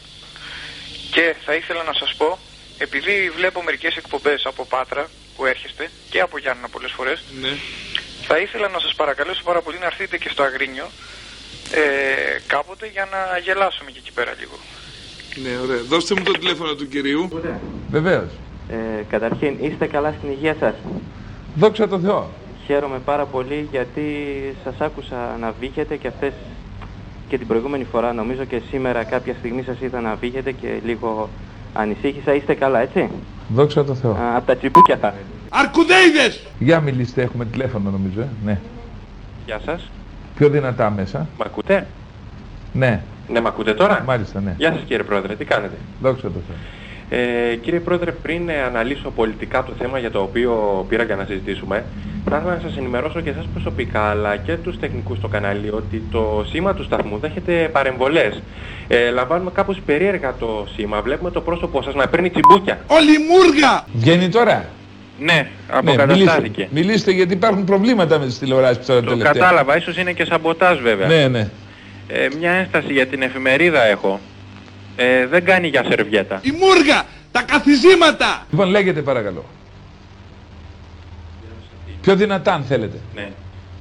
και 1.11 1.35
θα 1.45 1.55
ήθελα 1.55 1.83
να 1.83 1.93
σας 1.93 2.15
πω 2.15 2.39
επειδή 2.79 3.31
βλέπω 3.37 3.63
μερικές 3.63 3.97
εκπομπές 3.97 4.47
από 4.47 4.65
Πάτρα 4.65 5.09
που 5.37 5.47
έρχεστε 5.47 5.91
και 6.11 6.21
από 6.21 6.39
Γιάννενα 6.39 6.69
πολλές 6.69 6.93
φορές 6.93 7.25
Ναι. 7.41 7.49
θα 8.23 8.39
ήθελα 8.39 8.69
να 8.69 8.79
σας 8.79 8.95
παρακαλέσω 8.95 9.43
πάρα 9.45 9.61
πολύ 9.61 9.79
να 9.79 9.87
έρθετε 9.87 10.19
και 10.19 10.29
στο 10.29 10.43
Αγρίνιο 10.43 10.87
ε, 11.73 11.81
κάποτε 12.47 12.87
για 12.87 13.09
να 13.11 13.39
γελάσουμε 13.39 13.91
και 13.91 13.99
εκεί 13.99 14.13
πέρα 14.13 14.33
λίγο. 14.39 14.57
Ναι, 15.43 15.59
ωραία. 15.63 15.83
Δώστε 15.83 16.15
μου 16.15 16.23
το 16.23 16.33
τηλέφωνο 16.33 16.75
του 16.75 16.89
κυρίου. 16.89 17.29
Βεβαίως. 17.91 18.31
Ε, 18.71 19.03
καταρχήν, 19.11 19.57
είστε 19.61 19.87
καλά 19.87 20.15
στην 20.19 20.31
υγεία 20.31 20.57
σας; 20.61 20.75
Δόξα 21.55 21.89
τω 21.89 21.99
Θεώ. 22.01 22.31
Χαίρομαι 22.67 22.99
πάρα 22.99 23.25
πολύ 23.27 23.69
γιατί 23.71 24.05
σας 24.65 24.75
άκουσα 24.79 25.37
να 25.41 25.55
βήχετε 25.61 25.97
και 25.97 26.09
αυτές 26.09 26.33
και 27.29 27.39
την 27.39 27.47
προηγούμενη 27.47 27.85
φορά 27.85 28.13
νομίζω 28.13 28.45
και 28.45 28.61
σήμερα 28.71 29.05
κάποια 29.05 29.35
στιγμή 29.39 29.63
σας 29.63 29.77
είδα 29.81 30.01
να 30.01 30.15
βήχετε 30.15 30.53
και 30.53 30.69
λίγο 30.85 31.31
ανησύχησα. 31.73 32.35
Είστε 32.35 32.55
καλά 32.55 32.81
έτσι; 32.81 33.09
Δόξα 33.49 33.85
τω 33.85 33.95
Θεώ. 33.95 34.11
Α, 34.11 34.37
από 34.37 34.47
τα 34.47 34.57
τσιπούκια 34.57 34.97
θα 34.97 35.09
είναι. 35.09 35.19
Αρκουδέιδες! 35.49 36.47
Για 36.59 36.81
μιλήστε, 36.81 37.23
έχουμε 37.23 37.45
τηλέφωνο 37.45 37.91
νομίζω. 37.91 38.21
ε. 38.21 38.29
Ναι. 38.45 38.59
Γεια 39.47 39.61
σας. 39.65 39.91
Πιο 40.37 40.49
δυνατά 40.49 40.91
μέσα. 40.91 41.27
Μ' 41.39 41.43
ακούτε; 41.43 41.87
Ναι. 42.73 43.03
Ναι, 43.29 43.41
μ' 43.41 43.47
ακούτε 43.47 43.75
τώρα; 43.75 44.03
Μάλιστα, 44.07 44.41
ναι. 44.41 44.55
Γεια 44.59 44.73
σας 44.73 44.83
κύριε 44.87 45.03
Πρόεδρε, 45.03 45.35
τι 45.35 45.45
κάνετε; 45.45 45.75
Δόξα 46.03 46.23
τω 46.23 46.41
Θεώ. 46.49 46.57
Ε, 47.11 47.55
κύριε 47.57 47.81
Πρόεδρε, 47.81 48.11
πριν 48.13 48.49
ε, 48.49 48.63
αναλύσω 48.67 49.11
πολιτικά 49.11 49.65
το 49.65 49.73
θέμα 49.79 49.99
για 49.99 50.11
το 50.11 50.21
οποίο 50.21 50.85
πήρα 50.89 51.03
για 51.03 51.17
να 51.17 51.25
συζητήσουμε, 51.25 51.85
θα 52.31 52.37
ήθελα 52.37 52.55
να 52.55 52.61
σας 52.69 52.77
ενημερώσω 52.77 53.21
και 53.21 53.31
εσάς 53.31 53.47
προσωπικά, 53.53 54.01
αλλά 54.01 54.37
και 54.37 54.53
τους 54.57 54.79
τεχνικούς 54.79 55.19
στο 55.19 55.29
κανάλι, 55.29 55.71
ότι 55.71 56.03
το 56.11 56.45
σήμα 56.51 56.75
του 56.75 56.83
σταθμού 56.85 57.19
δέχεται 57.19 57.69
παρεμβολές. 57.73 58.43
Ε, 58.89 59.11
λαμβάνουμε 59.11 59.51
κάπως 59.55 59.81
περίεργα 59.87 60.35
το 60.39 60.67
σήμα, 60.77 61.01
βλέπουμε 61.03 61.31
το 61.31 61.41
πρόσωπό 61.41 61.83
σας 61.83 61.95
να 61.95 62.09
παίρνει 62.09 62.31
τσιμπούκια. 62.31 62.79
Όλη 62.87 63.13
μούργα! 63.31 63.85
Βγαίνει 63.93 64.29
τώρα; 64.29 64.65
Ναι, 65.21 65.49
αποκαταστάθηκε. 65.69 66.43
μιλήστε, 66.43 66.69
μιλήστε 66.71 67.11
γιατί 67.11 67.33
υπάρχουν 67.33 67.65
προβλήματα 67.65 68.19
με 68.19 68.27
τις 68.27 68.39
τηλεοράσεις 68.39 68.87
τώρα 68.87 69.01
Το 69.01 69.09
τελευταία. 69.11 69.33
κατάλαβα, 69.33 69.77
ίσως 69.77 69.97
είναι 69.97 70.13
και 70.13 70.25
σαμποτάζ 70.25 70.79
βέβαια. 70.81 71.07
Ναι, 71.09 71.29
ναι. 71.29 71.49
Ε, 72.09 72.29
μια 72.39 72.51
ένσταση 72.51 72.93
για 72.93 73.07
την 73.07 73.23
εφημερίδα 73.23 73.83
έχω. 73.85 74.21
Ε, 75.01 75.27
δεν 75.27 75.45
κάνει 75.45 75.69
για 75.69 75.85
σερβιέτα. 75.89 76.41
Η 76.43 76.51
μούργα! 76.51 77.05
Τα 77.33 77.43
καθιζήματα! 77.43 78.47
Λοιπόν, 78.51 78.69
λέγεται 78.69 79.03
παρακαλώ. 79.03 79.45
Πιο 82.01 82.17
δυνατά 82.17 82.53
αν 82.55 82.63
θέλετε. 82.65 82.99
Ναι. 83.15 83.29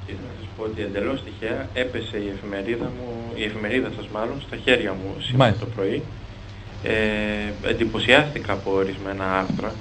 Και 0.05 0.11
να 0.11 0.29
σας 0.39 0.47
πω 0.57 0.63
ότι 0.63 0.81
εντελώς 0.81 1.23
τυχαία 1.23 1.67
έπεσε 1.73 2.17
η 2.17 2.31
εφημερίδα 2.35 2.85
μου, 2.85 3.31
η 3.35 3.43
εφημερίδα 3.43 3.89
σας 3.95 4.07
μάλλον, 4.13 4.41
στα 4.47 4.55
χέρια 4.63 4.91
μου 4.91 5.15
σήμερα 5.19 5.43
Μάλιστα. 5.43 5.65
το 5.65 5.71
πρωί. 5.75 6.03
Ε, 6.83 7.69
εντυπωσιάστηκα 7.69 8.53
από 8.53 8.71
ορισμένα 8.73 9.25
άρθρα 9.37 9.71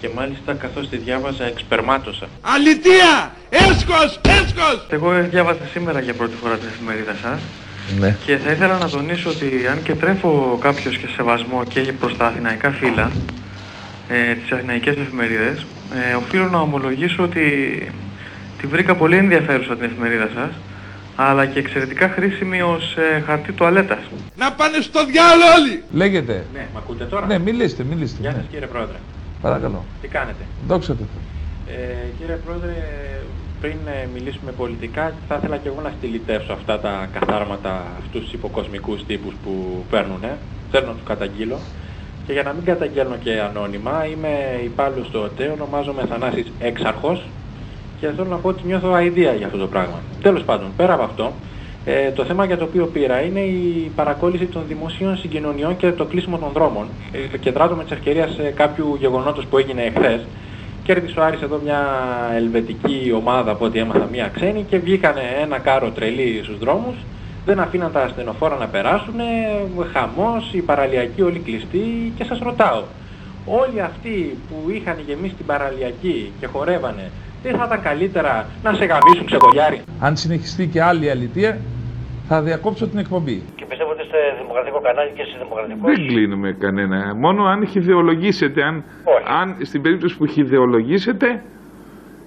και 0.00 0.08
μάλιστα 0.14 0.54
καθώς 0.54 0.88
τη 0.88 0.96
διάβαζα 0.96 1.44
εξπερμάτωσα. 1.44 2.26
Αλητία! 2.40 3.34
Έσκος! 3.48 4.20
Έσκος! 4.28 4.86
Εγώ 4.90 5.22
διάβασα 5.30 5.66
σήμερα 5.72 6.00
για 6.00 6.14
πρώτη 6.14 6.34
φορά 6.42 6.56
την 6.56 6.68
εφημερίδα 6.68 7.14
σας 7.22 7.40
Ναι. 7.98 8.16
Και 8.24 8.36
θα 8.36 8.50
ήθελα 8.50 8.78
να 8.78 8.88
τονίσω 8.88 9.30
ότι 9.30 9.66
αν 9.70 9.82
και 9.82 9.94
τρέφω 9.94 10.58
κάποιο 10.60 10.90
και 10.90 11.06
σεβασμό 11.16 11.64
και 11.64 11.80
προς 11.80 12.16
τα 12.16 12.26
αθηναϊκά 12.26 12.70
φύλλα, 12.70 13.10
ε, 14.08 14.34
τις 14.34 14.52
αθηναϊκές 14.52 14.96
εφημερίδες, 14.96 15.66
ε, 16.10 16.14
οφείλω 16.14 16.48
να 16.48 16.58
ομολογήσω 16.58 17.22
ότι 17.22 17.42
τη 18.60 18.66
βρήκα 18.66 18.94
πολύ 18.94 19.16
ενδιαφέρουσα 19.16 19.76
την 19.76 19.84
εφημερίδα 19.84 20.28
σας, 20.34 20.50
αλλά 21.16 21.46
και 21.46 21.58
εξαιρετικά 21.58 22.08
χρήσιμη 22.08 22.62
ως 22.62 22.96
ε, 22.96 23.20
χαρτί 23.26 23.52
τουαλέτας. 23.52 23.98
Να 24.36 24.52
πάνε 24.52 24.80
στο 24.80 25.06
διάλογο 25.06 25.48
όλοι! 25.58 25.82
Λέγεται. 25.92 26.44
Ναι, 26.52 26.66
μ' 26.74 26.76
ακούτε 26.76 27.04
τώρα; 27.04 27.26
Ναι, 27.26 27.38
μιλήστε, 27.38 27.84
μιλήστε. 27.84 28.18
Γεια 28.20 28.30
ναι. 28.30 28.36
σας 28.36 28.46
κύριε 28.50 28.66
Πρόεδρε. 28.66 28.96
Παρακαλώ. 29.42 29.84
Τι 30.00 30.08
κάνετε; 30.08 30.44
Δόξα 30.66 30.92
τω 30.94 31.04
Θεώ. 31.12 31.74
Ε, 31.74 32.06
κύριε 32.18 32.38
Πρόεδρε, 32.44 32.74
πριν 33.60 33.76
ε, 33.86 34.08
μιλήσουμε 34.14 34.52
πολιτικά, 34.52 35.12
θα 35.28 35.34
ήθελα 35.34 35.56
και 35.56 35.68
εγώ 35.68 35.80
να 35.80 35.92
στυλιτεύσω 35.98 36.52
αυτά 36.52 36.80
τα 36.80 37.08
καθάρματα, 37.12 37.82
αυτούς 37.98 38.20
τους 38.22 38.32
υποκοσμικούς 38.32 39.04
τύπους 39.06 39.34
που 39.44 39.84
παίρνουν. 39.90 40.24
Θέλω 40.70 40.86
να 40.86 40.92
τους 40.92 41.06
καταγγείλω. 41.06 41.58
Και 42.26 42.32
για 42.32 42.42
να 42.42 42.52
μην 42.52 42.64
καταγγέλνω 42.64 43.16
και 43.22 43.40
ανώνυμα, 43.40 44.06
είμαι 44.06 44.60
υπάλληλος 44.64 45.06
στο 45.06 45.22
ΟΤΕ, 45.22 45.46
ονομάζομαι 45.54 46.02
Θανάσης 46.08 46.52
Έξαρχος 46.58 47.22
και 48.00 48.06
θέλω 48.06 48.28
να 48.28 48.36
πω 48.36 48.48
ότι 48.48 48.62
νιώθω 48.66 48.92
αηδία 48.92 49.32
για 49.32 49.46
αυτό 49.46 49.58
το 49.58 49.66
πράγμα. 49.66 50.00
Τέλος 50.22 50.42
πάντων, 50.42 50.68
πέρα 50.76 50.94
από 50.94 51.02
αυτό, 51.02 51.32
ε, 51.84 52.10
το 52.10 52.24
θέμα 52.24 52.44
για 52.44 52.56
το 52.58 52.64
οποίο 52.64 52.86
πήρα 52.86 53.20
είναι 53.20 53.40
η 53.40 53.90
παρακόλληση 53.96 54.46
των 54.46 54.62
δημοσίων 54.68 55.16
συγκοινωνιών 55.16 55.76
και 55.76 55.92
το 55.92 56.04
κλείσιμο 56.04 56.38
των 56.38 56.50
δρόμων. 56.52 56.86
Ε, 57.32 57.36
και 57.38 57.50
δράτω 57.50 57.74
με 57.74 57.82
τις 57.82 57.92
ευκαιρίες 57.92 58.38
ε, 58.38 58.50
κάποιου 58.50 58.96
γεγονότος 58.98 59.46
που 59.46 59.58
έγινε 59.58 59.82
εχθές. 59.82 60.20
Κέρδισε 60.86 61.20
ο 61.20 61.24
Άρης 61.24 61.42
εδώ 61.42 61.60
μια 61.64 61.80
ελβετική 62.34 63.12
ομάδα 63.16 63.50
από 63.50 63.64
ό,τι 63.64 63.78
έμαθα 63.78 64.08
μια 64.12 64.30
ξένη 64.34 64.64
και 64.68 64.78
βγήκανε 64.78 65.20
ένα 65.42 65.58
κάρο 65.58 65.90
τρελή 65.90 66.40
στους 66.44 66.58
δρόμους. 66.58 66.96
Δεν 67.44 67.60
αφήναν 67.60 67.92
τα 67.92 68.02
ασθενοφόρα 68.02 68.56
να 68.56 68.66
περάσουν, 68.66 69.14
χαμός, 69.92 70.52
οι 70.52 70.60
παραλιακοί 70.60 71.22
όλοι 71.22 71.38
κλειστοί 71.38 72.12
και 72.16 72.24
σας 72.24 72.38
ρωτάω. 72.38 72.82
Όλοι 73.46 73.80
αυτοί 73.80 74.38
που 74.48 74.70
είχαν 74.70 74.96
γεμίσει 75.06 75.34
την 75.34 75.46
παραλιακή 75.46 76.32
και 76.40 76.46
χορεύανε, 76.46 77.10
δεν 77.42 77.56
θα 77.56 77.64
ήταν 77.66 77.82
καλύτερα 77.82 78.46
να 78.62 78.72
σε 78.74 78.84
γαμίσουν 78.84 79.26
ξεκολιάρι. 79.26 79.80
Αν 80.00 80.16
συνεχιστεί 80.16 80.66
και 80.66 80.82
άλλη 80.82 81.10
αλητία, 81.10 81.58
θα 82.28 82.42
διακόψω 82.42 82.88
την 82.88 82.98
εκπομπή. 82.98 83.42
Και 83.56 83.64
πιστεύω 83.66 83.90
ότι 83.90 84.02
είστε 84.02 84.18
δημοκρατικό 84.40 84.80
κανάλι 84.80 85.10
και 85.16 85.22
εσείς 85.22 85.36
δημοκρατικός. 85.38 85.94
Δεν 85.96 86.06
κλείνουμε 86.06 86.56
κανένα. 86.64 87.14
Μόνο 87.14 87.44
αν 87.44 87.66
χιδεολογήσετε, 87.66 88.62
αν, 88.62 88.84
αν 89.40 89.56
στην 89.62 89.82
περίπτωση 89.82 90.16
που 90.18 90.26
χιδεολογήσετε, 90.26 91.42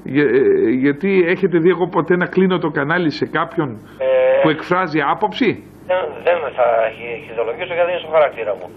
για- 0.03 0.23
ε, 0.23 0.69
γιατί 0.85 1.23
έχετε 1.27 1.57
δει 1.57 1.69
εγώ 1.69 1.87
ποτέ 1.87 2.15
να 2.15 2.25
κλείνω 2.25 2.57
το 2.59 2.69
κανάλι 2.69 3.09
σε 3.19 3.25
κάποιον 3.25 3.69
Ε, 3.99 4.05
που 4.41 4.49
εκφράζει 4.49 4.99
άποψη; 5.13 5.63
Δεν, 5.87 5.97
δεν 6.23 6.37
θα 6.57 6.65
χει- 6.95 7.19
χειδολογήσω 7.27 7.73
γιατί 7.77 7.89
είναι 7.91 7.99
στο 8.05 8.11
χαρακτήρα 8.17 8.53
μου. 8.59 8.67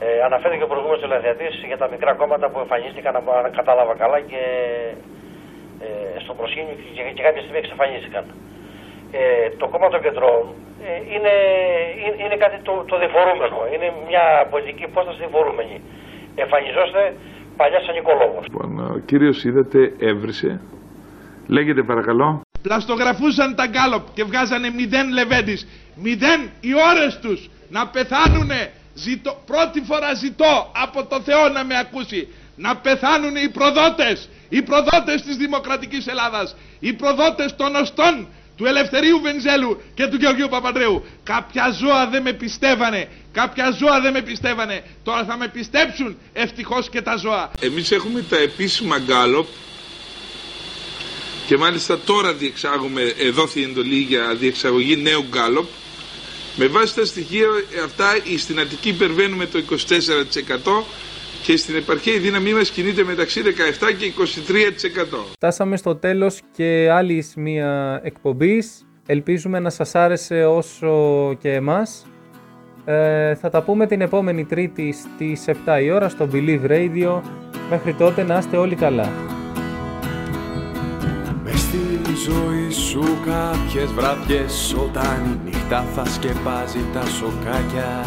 Ε, 0.00 0.06
αναφέρθηκε 0.28 0.62
ο 0.62 0.70
προηγούμενος 0.72 1.02
Ελλαδιατής 1.08 1.52
για 1.70 1.78
τα 1.82 1.88
μικρά 1.92 2.12
κόμματα 2.20 2.46
που 2.50 2.58
εμφανίστηκαν, 2.64 3.12
αν 3.16 3.24
αν 3.44 3.50
κατάλαβα 3.58 3.94
καλά, 4.02 4.18
και 4.30 4.42
ε, 5.84 5.86
στο 6.24 6.32
προσκήνιο 6.38 6.74
και, 6.80 6.84
και, 6.96 7.02
και 7.16 7.22
κάποια 7.26 7.40
στιγμή 7.44 7.58
εξαφανίστηκαν. 7.64 8.24
Ε, 9.10 9.20
το 9.60 9.66
κόμμα 9.68 9.88
των 9.88 10.00
κεντρών 10.02 10.42
ε, 10.86 10.90
είναι, 11.14 11.34
είναι, 12.04 12.16
είναι 12.24 12.36
κάτι 12.44 12.58
το, 12.62 12.72
το 12.90 12.98
διφορούμενο. 12.98 13.58
Είναι 13.74 13.88
μια 14.08 14.24
πολιτική 14.50 14.82
υπόσταση 14.82 15.18
διφορούμενη. 15.24 15.76
Εμφανιζόστε 16.34 17.02
παλιά 17.56 17.80
σαν 17.80 17.96
οικολόγος. 17.96 18.44
Λοιπόν, 18.50 18.70
ο 18.96 18.98
κύριος 19.08 19.44
είδατε 19.44 19.80
έβρισε. 19.98 20.60
Λέγεται 21.46 21.82
παρακαλώ. 21.82 22.40
Πλαστογραφούσαν 22.62 23.54
τα 23.54 23.66
γκάλοπ 23.66 24.04
και 24.14 24.24
βγάζανε 24.24 24.70
μηδέν 24.70 25.12
λεβέντης. 25.12 25.60
Μηδέν 25.94 26.40
οι 26.60 26.72
ώρες 26.90 27.18
τους 27.22 27.50
να 27.68 27.88
πεθάνουνε. 27.88 28.72
Ζητώ, 28.94 29.36
πρώτη 29.46 29.80
φορά 29.80 30.14
ζητώ 30.14 30.70
από 30.84 31.06
το 31.06 31.20
Θεό 31.20 31.48
να 31.48 31.64
με 31.64 31.78
ακούσει. 31.78 32.28
Να 32.56 32.76
πεθάνουν 32.76 33.36
οι 33.36 33.48
προδότες. 33.48 34.28
Οι 34.48 34.62
προδότες 34.62 35.22
της 35.22 35.36
Δημοκρατικής 35.36 36.06
Ελλάδας. 36.06 36.56
Οι 36.80 36.92
προδότες 36.92 37.56
των 37.56 37.74
οστών 37.74 38.28
του 38.58 38.66
Ελευθερίου 38.66 39.20
Βενζέλου 39.20 39.80
και 39.94 40.06
του 40.06 40.16
Γεωργίου 40.16 40.48
Παπαντρέου. 40.48 41.04
Κάποια 41.24 41.70
ζώα 41.70 42.08
δεν 42.08 42.22
με 42.22 42.32
πιστεύανε. 42.32 43.08
Κάποια 43.32 43.70
ζώα 43.70 44.00
δεν 44.00 44.12
με 44.12 44.22
πιστεύανε. 44.22 44.82
Τώρα 45.04 45.24
θα 45.24 45.36
με 45.36 45.48
πιστέψουν 45.48 46.16
ευτυχώς 46.32 46.88
και 46.88 47.02
τα 47.02 47.16
ζώα. 47.16 47.50
Εμείς 47.60 47.90
έχουμε 47.90 48.22
τα 48.22 48.36
επίσημα 48.36 48.98
γκάλοπ 48.98 49.46
και 51.46 51.56
μάλιστα 51.56 51.98
τώρα 51.98 52.32
διεξάγουμε, 52.32 53.02
εδόθη 53.18 53.62
εντολή 53.62 53.96
για 53.98 54.34
διεξαγωγή 54.34 54.96
νέου 54.96 55.24
γκάλοπ. 55.28 55.66
Με 56.56 56.66
βάση 56.66 56.94
τα 56.94 57.04
στοιχεία 57.04 57.46
αυτά 57.84 58.06
στην 58.38 58.60
Αττική 58.60 58.88
υπερβαίνουμε 58.88 59.46
το 59.46 59.62
24% 59.70 60.84
και 61.42 61.56
στην 61.56 61.76
επαρχία 61.76 62.14
η 62.14 62.18
δύναμή 62.18 62.52
μας 62.52 62.70
κινείται 62.70 63.04
μεταξύ 63.04 63.42
17 63.44 63.92
και 63.98 64.12
23%. 65.14 65.24
Φτάσαμε 65.32 65.76
στο 65.76 65.96
τέλος 65.96 66.40
και 66.52 66.90
άλλης 66.90 67.32
μία 67.36 68.00
εκπομπής. 68.04 68.86
Ελπίζουμε 69.06 69.58
να 69.58 69.70
σας 69.70 69.94
άρεσε 69.94 70.44
όσο 70.44 71.34
και 71.40 71.52
εμάς. 71.52 72.06
Ε, 72.84 73.34
θα 73.34 73.50
τα 73.50 73.62
πούμε 73.62 73.86
την 73.86 74.00
επόμενη 74.00 74.44
Τρίτη 74.44 74.92
στις 74.92 75.44
7 75.46 75.82
η 75.82 75.90
ώρα 75.90 76.08
στο 76.08 76.28
Believe 76.32 76.66
Radio. 76.68 77.20
Μέχρι 77.70 77.94
τότε 77.94 78.22
να 78.22 78.38
είστε 78.38 78.56
όλοι 78.56 78.74
καλά. 78.74 79.12
Μες 81.44 81.60
στη 81.60 81.78
ζωή 82.30 82.70
σου 82.70 83.02
κάποιες 83.24 83.92
βραδιές 83.92 84.74
Όταν 84.78 85.40
η 85.44 85.44
νύχτα 85.44 85.84
θα 85.94 86.04
σκεπάζει 86.04 86.84
τα 86.92 87.04
σοκάκια 87.06 88.02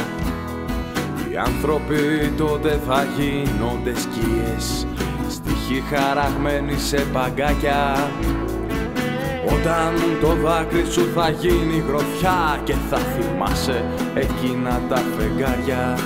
Οι 1.32 1.38
άνθρωποι 1.38 2.34
τότε 2.38 2.80
θα 2.88 3.06
γίνονται 3.18 3.94
σκιές 3.96 4.88
Στοιχοί 5.30 5.84
χαραγμένοι 5.90 6.78
σε 6.78 7.06
παγκάκια. 7.14 8.10
Όταν 9.46 9.94
το 10.22 10.36
δάκρυ 10.36 10.86
σου 10.86 11.12
θα 11.16 11.30
γίνει 11.30 11.84
γροθιά 11.88 12.62
Και 12.64 12.74
θα 12.90 12.98
θυμάσαι 12.98 13.86
εκείνα 14.14 14.82
τα 14.90 14.96
φεγγάρια 14.96 15.98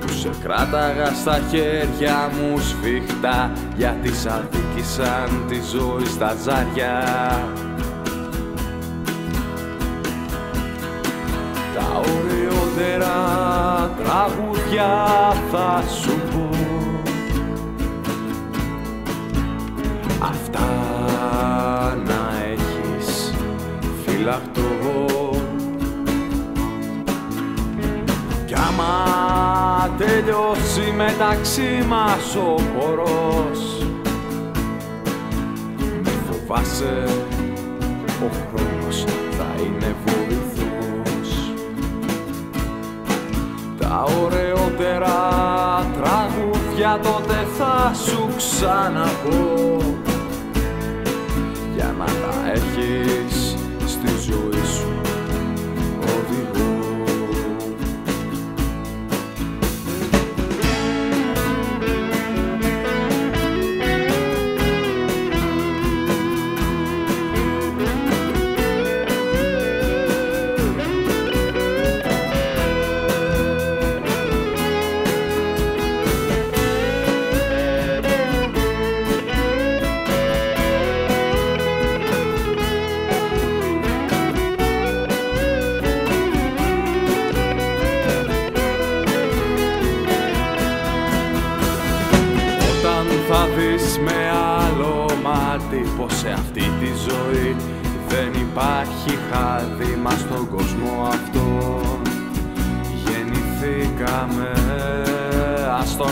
που 0.00 0.08
σε 0.08 0.30
κράταγα 0.42 1.06
στα 1.06 1.40
χέρια 1.50 2.30
μου 2.32 2.58
σφιχτά 2.58 3.52
γιατί 3.76 4.14
σ' 4.14 4.26
αδίκησαν 4.26 5.44
τη 5.48 5.54
ζωή 5.54 6.06
στα 6.06 6.36
ζάρια. 6.44 7.04
Τα 11.74 11.98
ωραιότερα 11.98 13.61
τραγούδια 14.72 15.32
θα 15.50 15.82
σου 15.88 16.20
πω. 16.30 16.48
Αυτά 20.20 20.68
να 22.06 22.44
έχεις 22.52 23.34
φυλακτό 24.04 24.60
Κι 28.46 28.54
άμα 28.54 29.94
τελειώσει 29.98 30.92
μεταξύ 30.96 31.84
μας 31.88 32.36
ο 32.36 32.56
χορός 32.78 33.86
Μη 36.02 36.10
φοβάσαι, 36.30 37.04
ο 38.22 38.28
χρόνος 38.30 39.04
θα 39.30 39.46
είναι 39.58 39.94
βοηθός 40.04 40.41
Τα 43.92 44.04
ωραιότερα 44.22 45.18
τραγούδια 45.96 47.00
τότε 47.02 47.46
θα 47.58 47.92
σου 47.94 48.28
ξαναπώ 48.36 49.81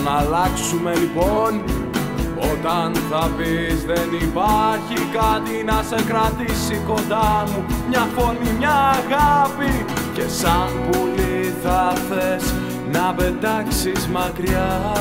τον 0.05 0.15
αλλάξουμε 0.17 0.95
λοιπόν. 0.95 1.63
Όταν 2.53 2.93
θα 3.11 3.31
πεις 3.37 3.85
δεν 3.85 4.09
υπάρχει 4.23 4.95
κάτι 5.13 5.65
να 5.65 5.83
σε 5.89 6.05
κρατήσει 6.05 6.81
κοντά 6.87 7.45
μου 7.47 7.65
Μια 7.89 8.09
φωνή, 8.17 8.51
μια 8.59 8.77
αγάπη 9.01 9.85
Και 10.15 10.23
σαν 10.29 10.69
πουλί 10.91 11.55
θα 11.63 11.93
θες 12.09 12.55
να 12.93 13.15
πετάξεις 13.15 14.07
μακριά. 14.07 14.95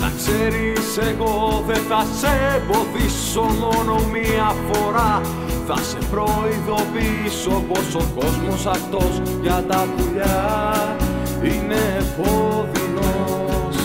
Να 0.00 0.12
ξέρεις 0.16 0.98
εγώ 1.10 1.64
δεν 1.66 1.82
θα 1.88 2.06
σε 2.18 2.28
εμποδίσω 2.56 3.42
μόνο 3.42 3.94
μία 4.12 4.54
φορά. 4.72 5.20
Θα 5.66 5.76
σε 5.76 5.98
προειδοποιήσω 6.10 7.64
πως 7.68 7.94
ο 7.94 8.04
κόσμος 8.14 8.66
αυτός 8.66 9.22
για 9.42 9.64
τα 9.68 9.86
πουλιά 9.96 11.01
είναι 11.44 11.82
πόδινος. 12.16 13.76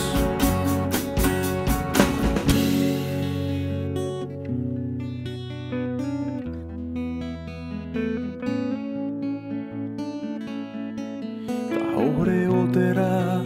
Τα 11.69 12.13
ωραιότερα 12.19 13.45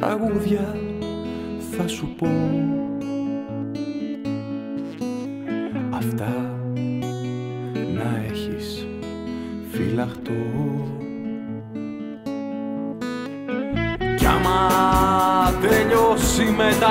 τραγούδια 0.00 0.76
θα 1.76 1.88
σου 1.88 2.14
πω 2.18 2.26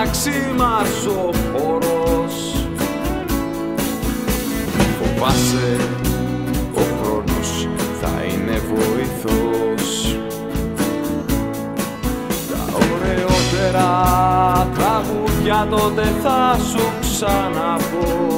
μεταξύ 0.05 0.53
μας 0.57 1.05
ο 1.05 1.29
χώρος 1.51 2.33
Φοβάσαι 4.97 5.77
ο 6.73 6.81
χρόνος 7.01 7.67
θα 8.01 8.23
είναι 8.23 8.61
βοηθός. 8.69 10.17
Τα 12.49 12.77
ωραιότερα 12.91 13.89
τραγούδια 14.77 15.67
τότε 15.69 16.13
θα 16.23 16.57
σου 16.69 16.91
ξαναπώ 17.01 18.34